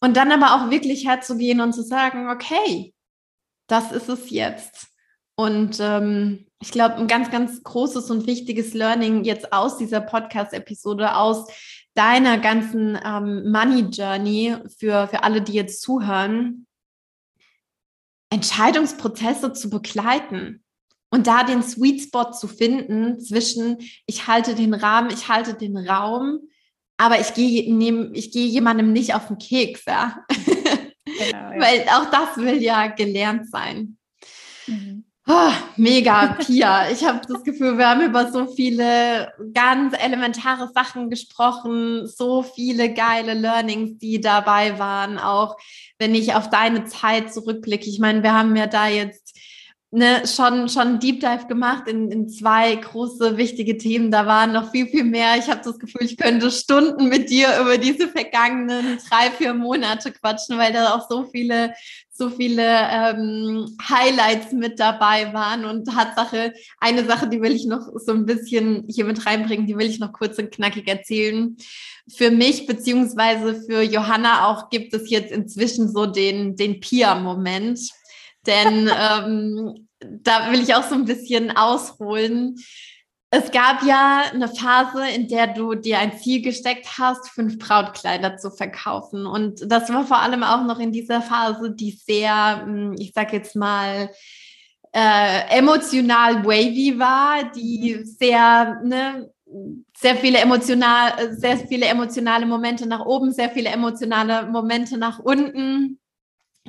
Und 0.00 0.16
dann 0.16 0.30
aber 0.30 0.54
auch 0.54 0.70
wirklich 0.70 1.06
herzugehen 1.06 1.60
und 1.60 1.72
zu 1.72 1.82
sagen, 1.82 2.30
okay, 2.30 2.94
das 3.66 3.92
ist 3.92 4.08
es 4.08 4.30
jetzt. 4.30 4.88
Und 5.36 5.78
ähm, 5.80 6.46
ich 6.60 6.72
glaube, 6.72 6.96
ein 6.96 7.06
ganz, 7.06 7.30
ganz 7.30 7.62
großes 7.62 8.10
und 8.10 8.26
wichtiges 8.26 8.74
Learning 8.74 9.24
jetzt 9.24 9.52
aus 9.52 9.76
dieser 9.78 10.00
Podcast-Episode, 10.00 11.14
aus 11.14 11.48
deiner 11.94 12.38
ganzen 12.38 12.98
ähm, 13.04 13.50
Money 13.50 13.82
Journey 13.90 14.56
für, 14.78 15.08
für 15.08 15.22
alle, 15.22 15.42
die 15.42 15.52
jetzt 15.52 15.82
zuhören, 15.82 16.66
Entscheidungsprozesse 18.30 19.52
zu 19.52 19.70
begleiten 19.70 20.62
und 21.10 21.26
da 21.26 21.44
den 21.44 21.62
Sweet 21.62 22.02
Spot 22.02 22.32
zu 22.32 22.46
finden 22.48 23.20
zwischen, 23.20 23.78
ich 24.06 24.26
halte 24.26 24.54
den 24.54 24.74
Rahmen, 24.74 25.10
ich 25.10 25.28
halte 25.28 25.54
den 25.54 25.76
Raum, 25.76 26.40
aber 26.98 27.20
ich 27.20 27.32
gehe 27.32 27.72
nehm, 27.72 28.10
ich 28.12 28.32
gehe 28.32 28.46
jemandem 28.46 28.92
nicht 28.92 29.14
auf 29.14 29.28
den 29.28 29.38
Keks, 29.38 29.84
ja. 29.86 30.24
Genau, 31.18 31.52
ja. 31.52 31.54
Weil 31.58 31.80
auch 31.88 32.10
das 32.10 32.36
will 32.36 32.62
ja 32.62 32.88
gelernt 32.88 33.50
sein. 33.50 33.96
Mhm. 34.66 35.04
Oh, 35.30 35.52
mega, 35.76 36.26
Pia. 36.40 36.90
Ich 36.90 37.04
habe 37.04 37.20
das 37.28 37.44
Gefühl, 37.44 37.76
wir 37.76 37.88
haben 37.88 38.02
über 38.02 38.32
so 38.32 38.46
viele 38.46 39.32
ganz 39.52 39.94
elementare 39.98 40.70
Sachen 40.74 41.10
gesprochen, 41.10 42.06
so 42.06 42.42
viele 42.42 42.94
geile 42.94 43.34
Learnings, 43.34 43.98
die 43.98 44.20
dabei 44.20 44.78
waren, 44.78 45.18
auch 45.18 45.56
wenn 45.98 46.14
ich 46.14 46.34
auf 46.34 46.48
deine 46.48 46.86
Zeit 46.86 47.32
zurückblicke. 47.32 47.90
Ich 47.90 47.98
meine, 47.98 48.22
wir 48.22 48.32
haben 48.32 48.56
ja 48.56 48.66
da 48.66 48.88
jetzt 48.88 49.37
ne, 49.90 50.22
schon, 50.26 50.68
schon 50.68 50.98
Deep 50.98 51.20
Dive 51.20 51.46
gemacht 51.48 51.88
in, 51.88 52.10
in 52.10 52.28
zwei 52.28 52.74
große, 52.74 53.36
wichtige 53.36 53.78
Themen. 53.78 54.10
Da 54.10 54.26
waren 54.26 54.52
noch 54.52 54.70
viel, 54.70 54.86
viel 54.86 55.04
mehr. 55.04 55.36
Ich 55.38 55.48
habe 55.48 55.60
das 55.64 55.78
Gefühl, 55.78 56.06
ich 56.06 56.16
könnte 56.16 56.50
Stunden 56.50 57.08
mit 57.08 57.30
dir 57.30 57.48
über 57.60 57.78
diese 57.78 58.08
vergangenen 58.08 58.98
drei, 59.08 59.30
vier 59.30 59.54
Monate 59.54 60.12
quatschen, 60.12 60.58
weil 60.58 60.72
da 60.72 60.94
auch 60.94 61.08
so 61.08 61.24
viele 61.24 61.74
so 62.18 62.30
viele 62.30 62.64
ähm, 62.64 63.76
Highlights 63.88 64.52
mit 64.52 64.80
dabei 64.80 65.32
waren. 65.32 65.64
Und 65.64 65.86
Tatsache, 65.86 66.52
eine 66.80 67.04
Sache, 67.04 67.28
die 67.28 67.40
will 67.40 67.54
ich 67.54 67.64
noch 67.64 67.88
so 67.94 68.12
ein 68.12 68.26
bisschen 68.26 68.84
hier 68.88 69.04
mit 69.04 69.24
reinbringen, 69.24 69.68
die 69.68 69.78
will 69.78 69.86
ich 69.86 70.00
noch 70.00 70.12
kurz 70.12 70.36
und 70.36 70.50
knackig 70.50 70.88
erzählen. 70.88 71.56
Für 72.08 72.32
mich 72.32 72.66
beziehungsweise 72.66 73.62
für 73.62 73.82
Johanna 73.82 74.48
auch 74.48 74.68
gibt 74.68 74.94
es 74.94 75.08
jetzt 75.10 75.30
inzwischen 75.30 75.88
so 75.92 76.06
den, 76.06 76.56
den 76.56 76.80
Pia-Moment. 76.80 77.78
Denn 78.48 78.90
ähm, 78.98 79.88
da 80.00 80.50
will 80.50 80.60
ich 80.60 80.74
auch 80.74 80.82
so 80.82 80.94
ein 80.94 81.04
bisschen 81.04 81.56
ausholen. 81.56 82.56
Es 83.30 83.50
gab 83.50 83.82
ja 83.82 84.22
eine 84.32 84.48
Phase, 84.48 85.06
in 85.14 85.28
der 85.28 85.48
du 85.48 85.74
dir 85.74 85.98
ein 85.98 86.18
Ziel 86.18 86.40
gesteckt 86.40 86.98
hast, 86.98 87.28
fünf 87.28 87.58
Brautkleider 87.58 88.38
zu 88.38 88.50
verkaufen. 88.50 89.26
Und 89.26 89.70
das 89.70 89.92
war 89.92 90.06
vor 90.06 90.20
allem 90.20 90.42
auch 90.42 90.64
noch 90.64 90.78
in 90.78 90.92
dieser 90.92 91.20
Phase, 91.20 91.70
die 91.72 91.90
sehr, 91.90 92.62
hm, 92.64 92.94
ich 92.98 93.12
sag 93.14 93.34
jetzt 93.34 93.54
mal, 93.54 94.10
äh, 94.92 95.58
emotional 95.58 96.42
wavy 96.42 96.98
war, 96.98 97.52
die 97.52 98.00
sehr, 98.02 98.80
ne, 98.82 99.30
sehr 99.94 100.16
viele 100.16 100.38
emotional, 100.38 101.36
sehr 101.36 101.58
viele 101.58 101.84
emotionale 101.84 102.46
Momente 102.46 102.86
nach 102.86 103.04
oben, 103.04 103.30
sehr 103.30 103.50
viele 103.50 103.68
emotionale 103.68 104.46
Momente 104.46 104.96
nach 104.96 105.18
unten. 105.18 106.00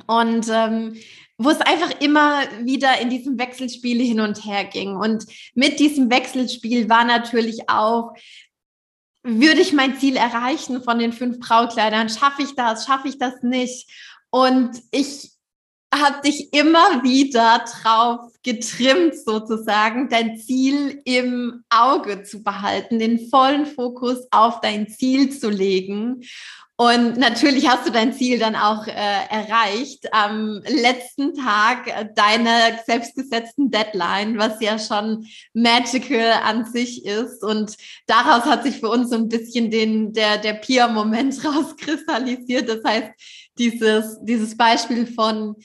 Und 0.06 0.46
ähm, 0.50 0.96
wo 1.42 1.48
es 1.48 1.60
einfach 1.62 1.90
immer 2.00 2.42
wieder 2.64 3.00
in 3.00 3.08
diesem 3.08 3.38
Wechselspiel 3.38 3.98
hin 4.02 4.20
und 4.20 4.44
her 4.44 4.64
ging. 4.64 4.94
Und 4.94 5.24
mit 5.54 5.80
diesem 5.80 6.10
Wechselspiel 6.10 6.90
war 6.90 7.04
natürlich 7.04 7.70
auch, 7.70 8.12
würde 9.22 9.62
ich 9.62 9.72
mein 9.72 9.98
Ziel 9.98 10.16
erreichen 10.16 10.82
von 10.82 10.98
den 10.98 11.14
fünf 11.14 11.40
Brautkleidern? 11.40 12.10
Schaffe 12.10 12.42
ich 12.42 12.54
das? 12.56 12.84
Schaffe 12.84 13.08
ich 13.08 13.18
das 13.18 13.42
nicht? 13.42 13.90
Und 14.28 14.82
ich 14.90 15.30
habe 15.94 16.20
dich 16.20 16.52
immer 16.52 17.02
wieder 17.02 17.64
drauf 17.64 18.30
getrimmt, 18.42 19.16
sozusagen, 19.16 20.10
dein 20.10 20.38
Ziel 20.38 21.00
im 21.06 21.64
Auge 21.70 22.22
zu 22.22 22.42
behalten, 22.42 22.98
den 22.98 23.30
vollen 23.30 23.64
Fokus 23.64 24.26
auf 24.30 24.60
dein 24.60 24.88
Ziel 24.88 25.30
zu 25.30 25.48
legen. 25.48 26.20
Und 26.80 27.18
natürlich 27.18 27.68
hast 27.68 27.86
du 27.86 27.92
dein 27.92 28.14
Ziel 28.14 28.38
dann 28.38 28.56
auch 28.56 28.86
äh, 28.86 28.92
erreicht 28.94 30.14
am 30.14 30.62
letzten 30.66 31.34
Tag 31.34 32.14
deiner 32.14 32.78
selbstgesetzten 32.86 33.70
Deadline, 33.70 34.38
was 34.38 34.62
ja 34.62 34.78
schon 34.78 35.26
magical 35.52 36.32
an 36.42 36.64
sich 36.64 37.04
ist. 37.04 37.44
Und 37.44 37.76
daraus 38.06 38.46
hat 38.46 38.62
sich 38.62 38.80
für 38.80 38.88
uns 38.88 39.10
so 39.10 39.16
ein 39.16 39.28
bisschen 39.28 39.70
den, 39.70 40.14
der, 40.14 40.38
der 40.38 40.54
Peer-Moment 40.54 41.44
rauskristallisiert. 41.44 42.66
Das 42.66 42.82
heißt, 42.82 43.10
dieses, 43.58 44.16
dieses 44.22 44.56
Beispiel 44.56 45.06
von, 45.06 45.56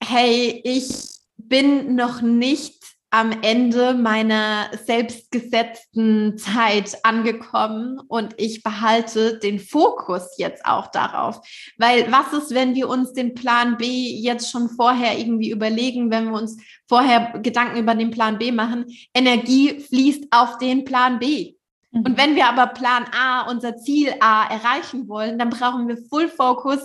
hey, 0.00 0.60
ich 0.62 1.08
bin 1.38 1.96
noch 1.96 2.22
nicht 2.22 2.79
am 3.10 3.32
Ende 3.42 3.94
meiner 3.94 4.70
selbstgesetzten 4.84 6.38
Zeit 6.38 6.96
angekommen 7.04 8.00
und 8.06 8.34
ich 8.38 8.62
behalte 8.62 9.38
den 9.40 9.58
Fokus 9.58 10.36
jetzt 10.38 10.64
auch 10.64 10.86
darauf. 10.88 11.40
Weil 11.76 12.10
was 12.12 12.32
ist, 12.32 12.54
wenn 12.54 12.76
wir 12.76 12.88
uns 12.88 13.12
den 13.12 13.34
Plan 13.34 13.76
B 13.76 13.86
jetzt 13.86 14.50
schon 14.50 14.68
vorher 14.68 15.18
irgendwie 15.18 15.50
überlegen, 15.50 16.10
wenn 16.10 16.30
wir 16.30 16.40
uns 16.40 16.56
vorher 16.88 17.40
Gedanken 17.40 17.78
über 17.78 17.96
den 17.96 18.12
Plan 18.12 18.38
B 18.38 18.52
machen? 18.52 18.86
Energie 19.12 19.80
fließt 19.80 20.26
auf 20.30 20.58
den 20.58 20.84
Plan 20.84 21.18
B. 21.18 21.54
Mhm. 21.90 22.02
Und 22.02 22.16
wenn 22.16 22.36
wir 22.36 22.46
aber 22.46 22.68
Plan 22.68 23.06
A, 23.12 23.50
unser 23.50 23.76
Ziel 23.76 24.14
A 24.20 24.44
erreichen 24.44 25.08
wollen, 25.08 25.36
dann 25.36 25.50
brauchen 25.50 25.88
wir 25.88 25.96
Full 26.08 26.28
Focus, 26.28 26.80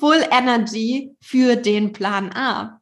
Full 0.00 0.24
Energy 0.30 1.14
für 1.20 1.54
den 1.54 1.92
Plan 1.92 2.32
A. 2.34 2.81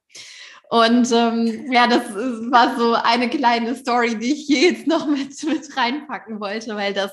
Und 0.73 1.11
ähm, 1.11 1.73
ja, 1.73 1.89
das 1.89 2.15
war 2.15 2.79
so 2.79 2.95
eine 2.95 3.29
kleine 3.29 3.75
Story, 3.75 4.17
die 4.17 4.35
ich 4.35 4.47
hier 4.47 4.71
jetzt 4.71 4.87
noch 4.87 5.05
mit, 5.09 5.31
mit 5.43 5.77
reinpacken 5.77 6.39
wollte, 6.39 6.77
weil 6.77 6.95
das, 6.95 7.11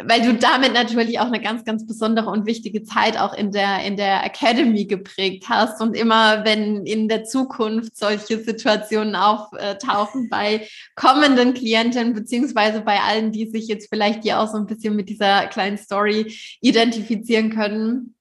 weil 0.00 0.22
du 0.22 0.34
damit 0.34 0.74
natürlich 0.74 1.18
auch 1.18 1.26
eine 1.26 1.40
ganz, 1.40 1.64
ganz 1.64 1.84
besondere 1.88 2.30
und 2.30 2.46
wichtige 2.46 2.84
Zeit 2.84 3.18
auch 3.18 3.34
in 3.34 3.50
der, 3.50 3.84
in 3.84 3.96
der 3.96 4.24
Academy 4.24 4.84
geprägt 4.84 5.46
hast. 5.48 5.80
Und 5.80 5.96
immer, 5.96 6.44
wenn 6.44 6.86
in 6.86 7.08
der 7.08 7.24
Zukunft 7.24 7.96
solche 7.96 8.38
Situationen 8.38 9.16
auftauchen 9.16 10.28
bei 10.30 10.68
kommenden 10.94 11.52
Klienten, 11.52 12.14
beziehungsweise 12.14 12.80
bei 12.80 13.00
allen, 13.00 13.32
die 13.32 13.50
sich 13.50 13.66
jetzt 13.66 13.88
vielleicht 13.88 14.22
hier 14.22 14.38
auch 14.38 14.46
so 14.48 14.56
ein 14.56 14.66
bisschen 14.66 14.94
mit 14.94 15.08
dieser 15.08 15.48
kleinen 15.48 15.78
Story 15.78 16.32
identifizieren 16.60 17.50
können, 17.50 18.14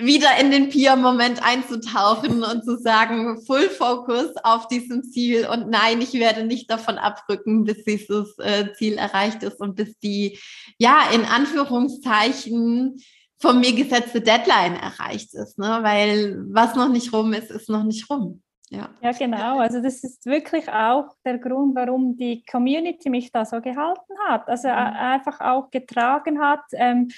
wieder 0.00 0.38
in 0.40 0.50
den 0.50 0.68
Pia-Moment 0.68 1.42
einzutauchen 1.42 2.42
und 2.42 2.64
zu 2.64 2.76
sagen, 2.78 3.40
Full 3.46 3.68
Focus 3.70 4.36
auf 4.42 4.68
diesem 4.68 5.02
Ziel 5.02 5.46
und 5.46 5.70
nein, 5.70 6.00
ich 6.00 6.14
werde 6.14 6.44
nicht 6.44 6.70
davon 6.70 6.98
abrücken, 6.98 7.64
bis 7.64 7.84
dieses 7.84 8.38
äh, 8.38 8.72
Ziel 8.74 8.98
erreicht 8.98 9.42
ist 9.42 9.60
und 9.60 9.76
bis 9.76 9.98
die, 9.98 10.38
ja, 10.78 11.10
in 11.12 11.24
Anführungszeichen 11.24 13.00
von 13.38 13.60
mir 13.60 13.72
gesetzte 13.74 14.20
Deadline 14.20 14.76
erreicht 14.76 15.34
ist, 15.34 15.58
ne? 15.58 15.78
weil 15.82 16.44
was 16.50 16.74
noch 16.74 16.88
nicht 16.88 17.12
rum 17.12 17.32
ist, 17.32 17.50
ist 17.50 17.68
noch 17.68 17.84
nicht 17.84 18.08
rum. 18.10 18.42
Ja. 18.70 18.88
ja, 19.00 19.10
genau. 19.10 19.58
Also 19.58 19.82
das 19.82 20.04
ist 20.04 20.26
wirklich 20.26 20.68
auch 20.68 21.06
der 21.24 21.38
Grund, 21.38 21.74
warum 21.74 22.16
die 22.16 22.44
Community 22.44 23.10
mich 23.10 23.32
da 23.32 23.44
so 23.44 23.60
gehalten 23.60 24.14
hat. 24.28 24.48
Also 24.48 24.68
mhm. 24.68 24.74
einfach 24.74 25.40
auch 25.40 25.70
getragen 25.70 26.40
hat. 26.40 26.62
Ähm, 26.72 27.08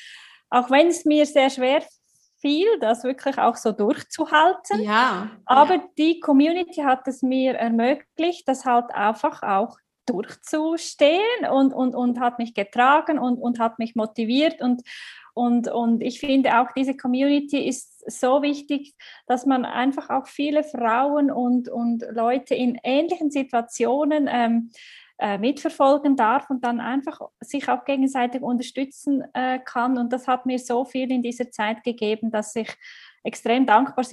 auch 0.49 0.70
wenn 0.70 0.89
es 0.89 1.05
mir 1.05 1.26
sehr 1.26 1.51
schwer 1.51 1.83
viel, 2.43 2.66
das 2.80 3.05
wirklich 3.05 3.38
auch 3.38 3.57
so 3.57 3.72
durchzuhalten. 3.72 4.82
Ja. 4.82 5.30
Aber 5.47 5.76
ja. 5.76 5.84
die 5.97 6.20
Community 6.20 6.82
hat 6.82 7.09
es 7.09 7.22
mir 7.22 7.55
ermöglicht, 7.55 8.47
das 8.47 8.66
halt 8.66 8.90
einfach 8.93 9.43
auch 9.43 9.78
durchzustehen 10.07 11.47
und, 11.51 11.72
und, 11.72 11.95
und 11.95 12.20
hat 12.20 12.38
mich 12.38 12.53
getragen 12.55 13.18
und, 13.18 13.38
und 13.38 13.61
hat 13.61 13.78
mich 13.78 13.95
motiviert 13.95 14.61
und, 14.61 14.82
und, 15.32 15.68
und 15.68 16.03
ich 16.03 16.20
finde 16.20 16.61
auch 16.61 16.72
diese 16.76 16.97
Community 16.97 17.66
ist 17.66 18.11
so 18.11 18.43
wichtig, 18.43 18.95
dass 19.26 19.47
man 19.47 19.64
einfach 19.64 20.11
auch 20.11 20.26
viele 20.26 20.64
Frauen 20.64 21.30
und, 21.30 21.68
und 21.68 22.05
Leute 22.11 22.55
in 22.55 22.78
ähnlichen 22.82 23.30
Situationen 23.30 24.28
ähm, 24.30 24.70
äh, 25.18 25.38
mitverfolgen 25.38 26.16
darf 26.16 26.50
und 26.50 26.64
dann 26.64 26.80
einfach 26.80 27.20
sich 27.40 27.68
auch 27.68 27.84
gegenseitig 27.84 28.42
unterstützen 28.42 29.22
äh, 29.34 29.58
kann. 29.58 29.98
Und 29.98 30.12
das 30.12 30.26
hat 30.26 30.46
mir 30.46 30.58
so 30.58 30.84
viel 30.84 31.10
in 31.10 31.22
dieser 31.22 31.50
Zeit 31.50 31.84
gegeben, 31.84 32.30
dass 32.30 32.56
ich 32.56 32.74
extrem 33.24 33.66
dankbar 33.66 34.04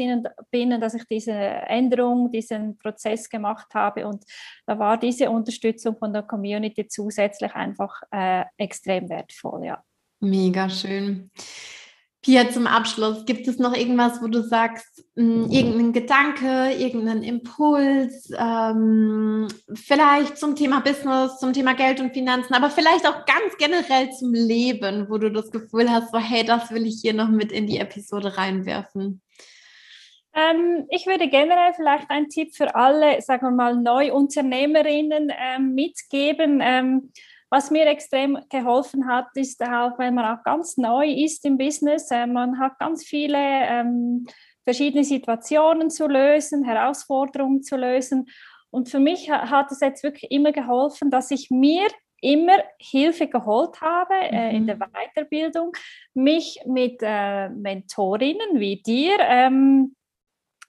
bin, 0.51 0.79
dass 0.79 0.93
ich 0.93 1.05
diese 1.05 1.33
Änderung, 1.33 2.31
diesen 2.31 2.77
Prozess 2.77 3.29
gemacht 3.29 3.73
habe. 3.73 4.07
Und 4.07 4.23
da 4.65 4.77
war 4.77 4.97
diese 4.97 5.29
Unterstützung 5.29 5.97
von 5.97 6.13
der 6.13 6.23
Community 6.23 6.87
zusätzlich 6.87 7.53
einfach 7.55 8.01
äh, 8.11 8.45
extrem 8.57 9.09
wertvoll, 9.09 9.65
ja. 9.65 9.83
Mega 10.21 10.69
schön. 10.69 11.31
Pia, 12.21 12.49
zum 12.49 12.67
Abschluss, 12.67 13.25
gibt 13.25 13.47
es 13.47 13.59
noch 13.59 13.73
irgendwas, 13.73 14.21
wo 14.21 14.27
du 14.27 14.41
sagst, 14.41 15.05
mh, 15.15 15.45
hm, 15.45 15.51
irgendein 15.51 15.93
Gedanke, 15.93 16.73
irgendeinen 16.77 17.23
Impuls, 17.23 18.29
ähm, 18.37 19.47
vielleicht 19.73 20.37
zum 20.37 20.55
Thema 20.55 20.81
Business, 20.81 21.39
zum 21.39 21.53
Thema 21.53 21.75
Geld 21.75 22.01
und 22.01 22.13
Finanzen, 22.13 22.53
aber 22.53 22.69
vielleicht 22.69 23.07
auch 23.07 23.25
ganz 23.25 23.55
generell 23.57 24.11
zum 24.11 24.33
Leben, 24.33 25.09
wo 25.09 25.17
du 25.17 25.31
das 25.31 25.49
Gefühl 25.49 25.89
hast, 25.89 26.11
so 26.11 26.19
hey, 26.19 26.43
das 26.43 26.71
will 26.71 26.85
ich 26.85 26.99
hier 27.01 27.13
noch 27.13 27.29
mit 27.29 27.53
in 27.53 27.67
die 27.67 27.77
Episode 27.77 28.37
reinwerfen? 28.37 29.21
Ähm, 30.35 30.85
ich 30.89 31.07
würde 31.07 31.29
generell 31.29 31.73
vielleicht 31.73 32.09
einen 32.09 32.29
Tipp 32.29 32.53
für 32.53 32.75
alle, 32.75 33.21
sagen 33.21 33.43
wir 33.43 33.51
mal, 33.51 33.75
Neuunternehmerinnen 33.75 35.31
ähm, 35.37 35.73
mitgeben. 35.73 36.61
Was 37.51 37.71
mir 37.71 37.87
extrem 37.87 38.37
geholfen 38.49 39.07
hat, 39.07 39.27
ist 39.35 39.61
auch, 39.63 39.97
wenn 39.97 40.13
man 40.13 40.37
auch 40.37 40.43
ganz 40.43 40.77
neu 40.77 41.11
ist 41.11 41.45
im 41.45 41.57
Business, 41.57 42.11
äh, 42.11 42.27
man 42.27 42.59
hat 42.59 42.77
ganz 42.77 43.03
viele 43.03 43.37
ähm, 43.37 44.27
verschiedene 44.63 45.03
Situationen 45.03 45.89
zu 45.89 46.07
lösen, 46.07 46.63
Herausforderungen 46.63 47.63
zu 47.63 47.75
lösen. 47.75 48.27
Und 48.69 48.89
für 48.89 48.99
mich 48.99 49.31
hat 49.31 49.71
es 49.71 49.79
jetzt 49.79 50.03
wirklich 50.03 50.29
immer 50.31 50.51
geholfen, 50.51 51.09
dass 51.09 51.31
ich 51.31 51.49
mir 51.49 51.87
immer 52.21 52.57
Hilfe 52.79 53.27
geholt 53.27 53.81
habe 53.81 54.13
äh, 54.13 54.55
in 54.55 54.67
der 54.67 54.75
mhm. 54.75 54.83
Weiterbildung, 54.93 55.71
mich 56.13 56.59
mit 56.65 56.99
äh, 57.01 57.49
Mentorinnen 57.49 58.59
wie 58.59 58.81
dir 58.81 59.17
ähm, 59.21 59.95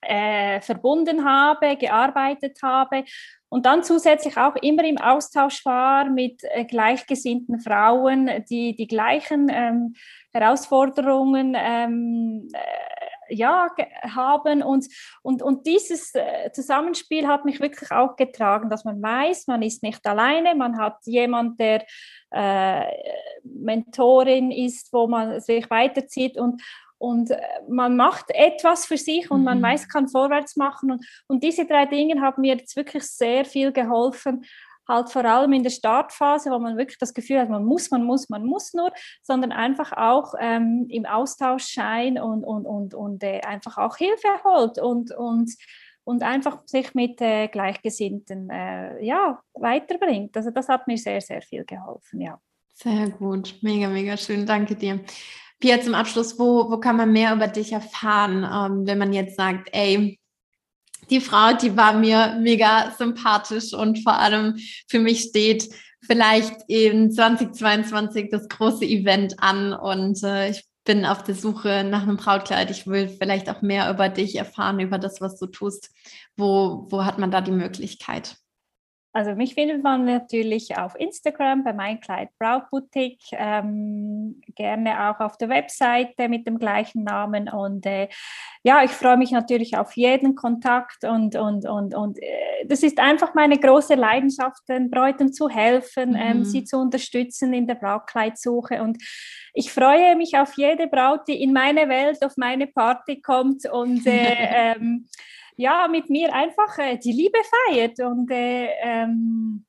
äh, 0.03 0.61
verbunden 0.61 1.25
habe, 1.25 1.77
gearbeitet 1.77 2.59
habe 2.63 3.05
und 3.51 3.67
dann 3.67 3.83
zusätzlich 3.83 4.37
auch 4.37 4.55
immer 4.57 4.85
im 4.85 4.97
Austausch 4.99 5.65
war 5.67 6.09
mit 6.09 6.43
äh, 6.45 6.65
gleichgesinnten 6.65 7.61
Frauen, 7.61 8.31
die 8.49 8.77
die 8.77 8.87
gleichen 8.87 9.49
ähm, 9.51 9.95
Herausforderungen 10.33 11.57
ähm, 11.59 12.49
äh, 12.53 13.35
ja, 13.35 13.69
haben. 14.03 14.63
Und, 14.63 14.87
und, 15.23 15.43
und 15.43 15.67
dieses 15.67 16.15
äh, 16.15 16.53
Zusammenspiel 16.53 17.27
hat 17.27 17.45
mich 17.45 17.61
wirklich 17.61 17.91
auch 17.91 18.15
getragen, 18.15 18.71
dass 18.71 18.85
man 18.85 19.03
weiß, 19.03 19.49
man 19.49 19.63
ist 19.63 19.83
nicht 19.83 20.07
alleine, 20.07 20.55
man 20.55 20.79
hat 20.79 20.99
jemand, 21.05 21.59
der 21.59 21.85
äh, 22.31 22.87
Mentorin 23.43 24.53
ist, 24.53 24.93
wo 24.93 25.09
man 25.09 25.41
sich 25.41 25.69
weiterzieht 25.71 26.39
und, 26.39 26.63
und 27.01 27.31
äh, 27.31 27.41
man 27.67 27.97
macht 27.97 28.27
etwas 28.29 28.85
für 28.85 28.99
sich 28.99 29.31
und 29.31 29.43
man 29.43 29.59
mhm. 29.59 29.63
weiß, 29.63 29.89
kann 29.89 30.07
vorwärts 30.07 30.57
machen. 30.57 30.93
Und, 30.93 31.07
und 31.29 31.43
diese 31.43 31.65
drei 31.65 31.87
Dinge 31.87 32.21
haben 32.21 32.43
mir 32.43 32.57
jetzt 32.57 32.77
wirklich 32.77 33.05
sehr 33.05 33.45
viel 33.47 33.73
geholfen, 33.73 34.45
halt 34.87 35.09
vor 35.09 35.25
allem 35.25 35.53
in 35.55 35.63
der 35.63 35.71
Startphase, 35.71 36.51
wo 36.51 36.59
man 36.59 36.77
wirklich 36.77 36.99
das 36.99 37.15
Gefühl 37.15 37.41
hat, 37.41 37.49
man 37.49 37.65
muss, 37.65 37.91
man 37.91 38.05
muss, 38.05 38.29
man 38.29 38.45
muss 38.45 38.75
nur, 38.75 38.93
sondern 39.23 39.51
einfach 39.51 39.93
auch 39.93 40.35
ähm, 40.39 40.87
im 40.91 41.07
Austausch 41.07 41.73
sein 41.73 42.19
und, 42.19 42.45
und, 42.45 42.67
und, 42.67 42.93
und 42.93 43.23
äh, 43.23 43.41
einfach 43.41 43.79
auch 43.79 43.97
Hilfe 43.97 44.29
holt 44.45 44.79
und, 44.79 45.11
und, 45.13 45.51
und 46.05 46.23
einfach 46.23 46.67
sich 46.67 46.95
mit 46.95 47.19
äh, 47.23 47.49
Gleichgesinnten 47.49 48.51
äh, 48.51 49.03
ja, 49.03 49.41
weiterbringt. 49.55 50.37
Also 50.37 50.51
das 50.51 50.69
hat 50.69 50.87
mir 50.87 50.99
sehr, 50.99 51.23
sehr 51.23 51.41
viel 51.41 51.65
geholfen, 51.65 52.21
ja. 52.21 52.39
Sehr 52.75 53.09
gut, 53.11 53.57
mega, 53.63 53.89
mega 53.89 54.17
schön, 54.17 54.45
danke 54.45 54.75
dir. 54.75 55.01
Pia, 55.61 55.81
zum 55.81 55.95
Abschluss, 55.95 56.39
wo, 56.39 56.71
wo 56.71 56.79
kann 56.79 56.97
man 56.97 57.13
mehr 57.13 57.35
über 57.35 57.47
dich 57.47 57.73
erfahren, 57.73 58.45
ähm, 58.45 58.87
wenn 58.87 58.99
man 58.99 59.13
jetzt 59.13 59.37
sagt, 59.37 59.69
ey, 59.73 60.19
die 61.11 61.21
Frau, 61.21 61.53
die 61.53 61.77
war 61.77 61.93
mir 61.93 62.39
mega 62.41 62.95
sympathisch 62.97 63.75
und 63.75 64.03
vor 64.03 64.15
allem 64.15 64.59
für 64.89 65.01
mich 65.01 65.21
steht 65.21 65.69
vielleicht 66.03 66.55
in 66.69 67.11
2022 67.11 68.31
das 68.31 68.49
große 68.49 68.85
Event 68.85 69.43
an 69.43 69.73
und 69.73 70.23
äh, 70.23 70.51
ich 70.51 70.65
bin 70.85 71.05
auf 71.05 71.23
der 71.23 71.35
Suche 71.35 71.85
nach 71.85 72.03
einem 72.03 72.17
Brautkleid. 72.17 72.71
Ich 72.71 72.87
will 72.87 73.09
vielleicht 73.09 73.51
auch 73.51 73.61
mehr 73.61 73.91
über 73.91 74.09
dich 74.09 74.37
erfahren, 74.37 74.81
über 74.81 74.99
das, 74.99 75.21
was 75.21 75.39
du 75.39 75.47
tust. 75.47 75.91
Wo, 76.37 76.87
wo 76.89 77.05
hat 77.05 77.19
man 77.19 77.31
da 77.31 77.43
die 77.43 77.53
Möglichkeit? 77.53 78.37
Also 79.13 79.35
mich 79.35 79.55
findet 79.55 79.83
man 79.83 80.05
natürlich 80.05 80.79
auf 80.79 80.95
Instagram 80.95 81.65
bei 81.65 81.73
Mein 81.73 82.01
Kleid 82.01 82.29
Brautboutique, 82.39 83.33
ähm, 83.33 84.41
gerne 84.55 85.11
auch 85.11 85.19
auf 85.19 85.37
der 85.37 85.49
Webseite 85.49 86.29
mit 86.29 86.47
dem 86.47 86.59
gleichen 86.59 87.03
Namen 87.03 87.49
und 87.49 87.87
äh, 87.87 88.09
ja, 88.63 88.85
ich 88.85 88.93
freue 88.93 89.17
mich 89.17 89.33
natürlich 89.33 89.77
auf 89.77 89.97
jeden 89.97 90.37
Kontakt 90.37 91.05
und, 91.05 91.35
und, 91.35 91.67
und, 91.67 91.95
und 91.95 92.23
äh, 92.23 92.67
das 92.67 92.85
ist 92.85 93.01
einfach 93.01 93.35
meine 93.35 93.59
große 93.59 93.97
Leidenschaft, 93.97 94.69
den 94.69 94.91
Bräuten 94.91 95.33
zu 95.33 95.49
helfen, 95.49 96.15
ähm, 96.15 96.15
mhm. 96.15 96.17
ähm, 96.17 96.45
sie 96.45 96.63
zu 96.63 96.79
unterstützen 96.79 97.53
in 97.53 97.67
der 97.67 97.75
Brautkleidsuche 97.75 98.81
und 98.81 99.03
ich 99.55 99.73
freue 99.73 100.15
mich 100.15 100.39
auf 100.39 100.57
jede 100.57 100.87
Braut, 100.87 101.27
die 101.27 101.43
in 101.43 101.53
meine 101.53 101.89
Welt, 101.89 102.25
auf 102.25 102.37
meine 102.37 102.69
Party 102.69 103.21
kommt 103.21 103.69
und 103.69 104.07
äh, 104.07 104.75
ähm, 104.77 105.09
ja, 105.61 105.89
mit 105.89 106.09
mir 106.09 106.33
einfach 106.33 106.79
äh, 106.79 106.97
die 106.97 107.13
Liebe 107.13 107.39
feiert 107.69 108.01
und 108.01 108.31
äh, 108.31 108.69
ähm, 108.83 109.67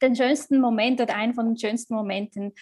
den 0.00 0.14
schönsten 0.14 0.60
Moment 0.60 1.00
oder 1.00 1.16
einen 1.16 1.34
von 1.34 1.46
den 1.46 1.58
schönsten 1.58 1.94
Momenten, 1.94 2.52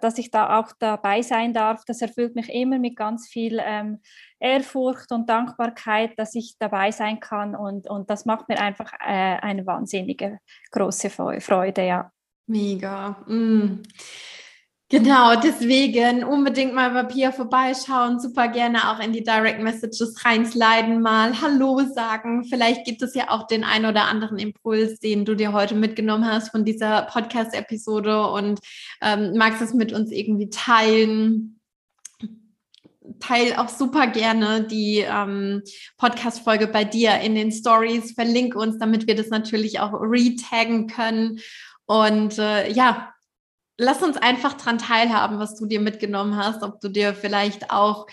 dass 0.00 0.18
ich 0.18 0.30
da 0.30 0.60
auch 0.60 0.70
dabei 0.78 1.22
sein 1.22 1.52
darf, 1.52 1.84
das 1.86 2.02
erfüllt 2.02 2.36
mich 2.36 2.48
immer 2.50 2.78
mit 2.78 2.94
ganz 2.94 3.26
viel 3.26 3.60
ähm, 3.60 4.00
Ehrfurcht 4.38 5.10
und 5.10 5.28
Dankbarkeit, 5.28 6.16
dass 6.16 6.36
ich 6.36 6.54
dabei 6.58 6.92
sein 6.92 7.18
kann 7.18 7.56
und, 7.56 7.88
und 7.90 8.10
das 8.10 8.26
macht 8.26 8.48
mir 8.48 8.60
einfach 8.60 8.92
äh, 9.00 9.38
eine 9.40 9.66
wahnsinnige 9.66 10.38
große 10.70 11.10
Freude, 11.10 11.84
ja. 11.84 12.12
Mega. 12.46 13.16
Mm. 13.26 13.82
Genau, 14.94 15.34
deswegen 15.34 16.22
unbedingt 16.22 16.72
mal 16.72 16.90
bei 16.90 17.02
Pia 17.02 17.32
vorbeischauen, 17.32 18.20
super 18.20 18.46
gerne 18.46 18.92
auch 18.92 19.00
in 19.00 19.12
die 19.12 19.24
Direct 19.24 19.60
Messages 19.60 20.24
reinsliden, 20.24 21.02
mal 21.02 21.40
Hallo 21.42 21.80
sagen. 21.92 22.44
Vielleicht 22.44 22.84
gibt 22.84 23.02
es 23.02 23.12
ja 23.16 23.28
auch 23.30 23.48
den 23.48 23.64
ein 23.64 23.86
oder 23.86 24.04
anderen 24.04 24.38
Impuls, 24.38 25.00
den 25.00 25.24
du 25.24 25.34
dir 25.34 25.52
heute 25.52 25.74
mitgenommen 25.74 26.24
hast 26.24 26.52
von 26.52 26.64
dieser 26.64 27.08
Podcast-Episode 27.10 28.24
und 28.28 28.60
ähm, 29.02 29.36
magst 29.36 29.60
es 29.62 29.74
mit 29.74 29.92
uns 29.92 30.12
irgendwie 30.12 30.48
teilen. 30.48 31.58
Teil 33.18 33.56
auch 33.56 33.70
super 33.70 34.06
gerne 34.06 34.62
die 34.62 34.98
ähm, 34.98 35.62
Podcast-Folge 35.98 36.68
bei 36.68 36.84
dir 36.84 37.18
in 37.18 37.34
den 37.34 37.50
Stories. 37.50 38.12
Verlink 38.12 38.54
uns, 38.54 38.78
damit 38.78 39.08
wir 39.08 39.16
das 39.16 39.26
natürlich 39.26 39.80
auch 39.80 39.92
retaggen 39.92 40.86
können. 40.86 41.40
Und 41.86 42.38
äh, 42.38 42.70
ja, 42.70 43.13
lass 43.76 44.02
uns 44.02 44.16
einfach 44.16 44.54
dran 44.54 44.78
teilhaben, 44.78 45.38
was 45.38 45.56
du 45.56 45.66
dir 45.66 45.80
mitgenommen 45.80 46.36
hast, 46.36 46.62
ob 46.62 46.80
du 46.80 46.88
dir 46.88 47.14
vielleicht 47.14 47.70
auch 47.70 48.06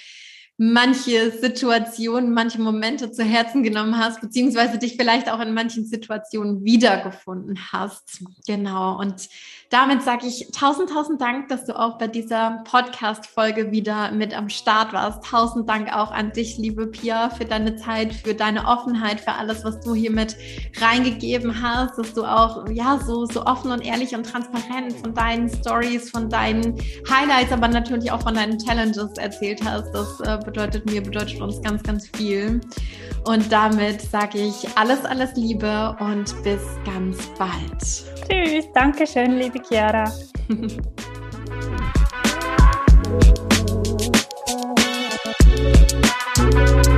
manche 0.57 1.31
Situationen, 1.31 2.33
manche 2.33 2.61
Momente 2.61 3.11
zu 3.11 3.23
Herzen 3.23 3.63
genommen 3.63 3.97
hast, 3.97 4.21
beziehungsweise 4.21 4.77
dich 4.77 4.95
vielleicht 4.95 5.29
auch 5.31 5.39
in 5.39 5.55
manchen 5.55 5.85
Situationen 5.85 6.63
wiedergefunden 6.63 7.57
hast. 7.71 8.23
Genau. 8.45 8.99
Und 8.99 9.27
damit 9.71 10.03
sage 10.03 10.27
ich 10.27 10.49
tausend, 10.51 10.89
tausend 10.89 11.21
Dank, 11.21 11.47
dass 11.47 11.63
du 11.63 11.79
auch 11.79 11.97
bei 11.97 12.07
dieser 12.07 12.61
Podcast-Folge 12.65 13.71
wieder 13.71 14.11
mit 14.11 14.37
am 14.37 14.49
Start 14.49 14.91
warst. 14.91 15.23
Tausend 15.23 15.69
Dank 15.69 15.95
auch 15.95 16.11
an 16.11 16.33
dich, 16.33 16.57
liebe 16.57 16.87
Pia, 16.87 17.29
für 17.29 17.45
deine 17.45 17.77
Zeit, 17.77 18.13
für 18.13 18.33
deine 18.33 18.67
Offenheit, 18.67 19.21
für 19.21 19.31
alles, 19.31 19.63
was 19.63 19.79
du 19.79 19.95
hier 19.95 20.11
mit 20.11 20.35
reingegeben 20.81 21.61
hast, 21.61 21.97
dass 21.97 22.13
du 22.13 22.25
auch, 22.25 22.67
ja, 22.69 22.99
so, 22.99 23.25
so 23.25 23.45
offen 23.45 23.71
und 23.71 23.85
ehrlich 23.85 24.13
und 24.13 24.23
transparent 24.23 24.91
von 25.01 25.13
deinen 25.13 25.47
Stories, 25.47 26.09
von 26.09 26.29
deinen 26.29 26.75
Highlights, 27.09 27.53
aber 27.53 27.69
natürlich 27.69 28.11
auch 28.11 28.23
von 28.23 28.35
deinen 28.35 28.57
Challenges 28.57 29.13
erzählt 29.17 29.61
hast. 29.63 29.89
Das 29.93 30.19
äh, 30.19 30.37
bedeutet 30.43 30.85
mir, 30.85 31.01
bedeutet 31.01 31.39
uns 31.39 31.61
ganz, 31.61 31.81
ganz 31.81 32.09
viel. 32.09 32.59
Und 33.23 33.49
damit 33.51 34.01
sage 34.01 34.39
ich 34.39 34.67
alles, 34.75 35.05
alles 35.05 35.33
Liebe 35.35 35.95
und 35.99 36.35
bis 36.43 36.61
ganz 36.83 37.27
bald. 37.37 37.79
Tschüss, 38.27 38.65
danke 38.73 39.07
schön, 39.07 39.37
liebe 39.37 39.60
Kiara. 39.61 40.11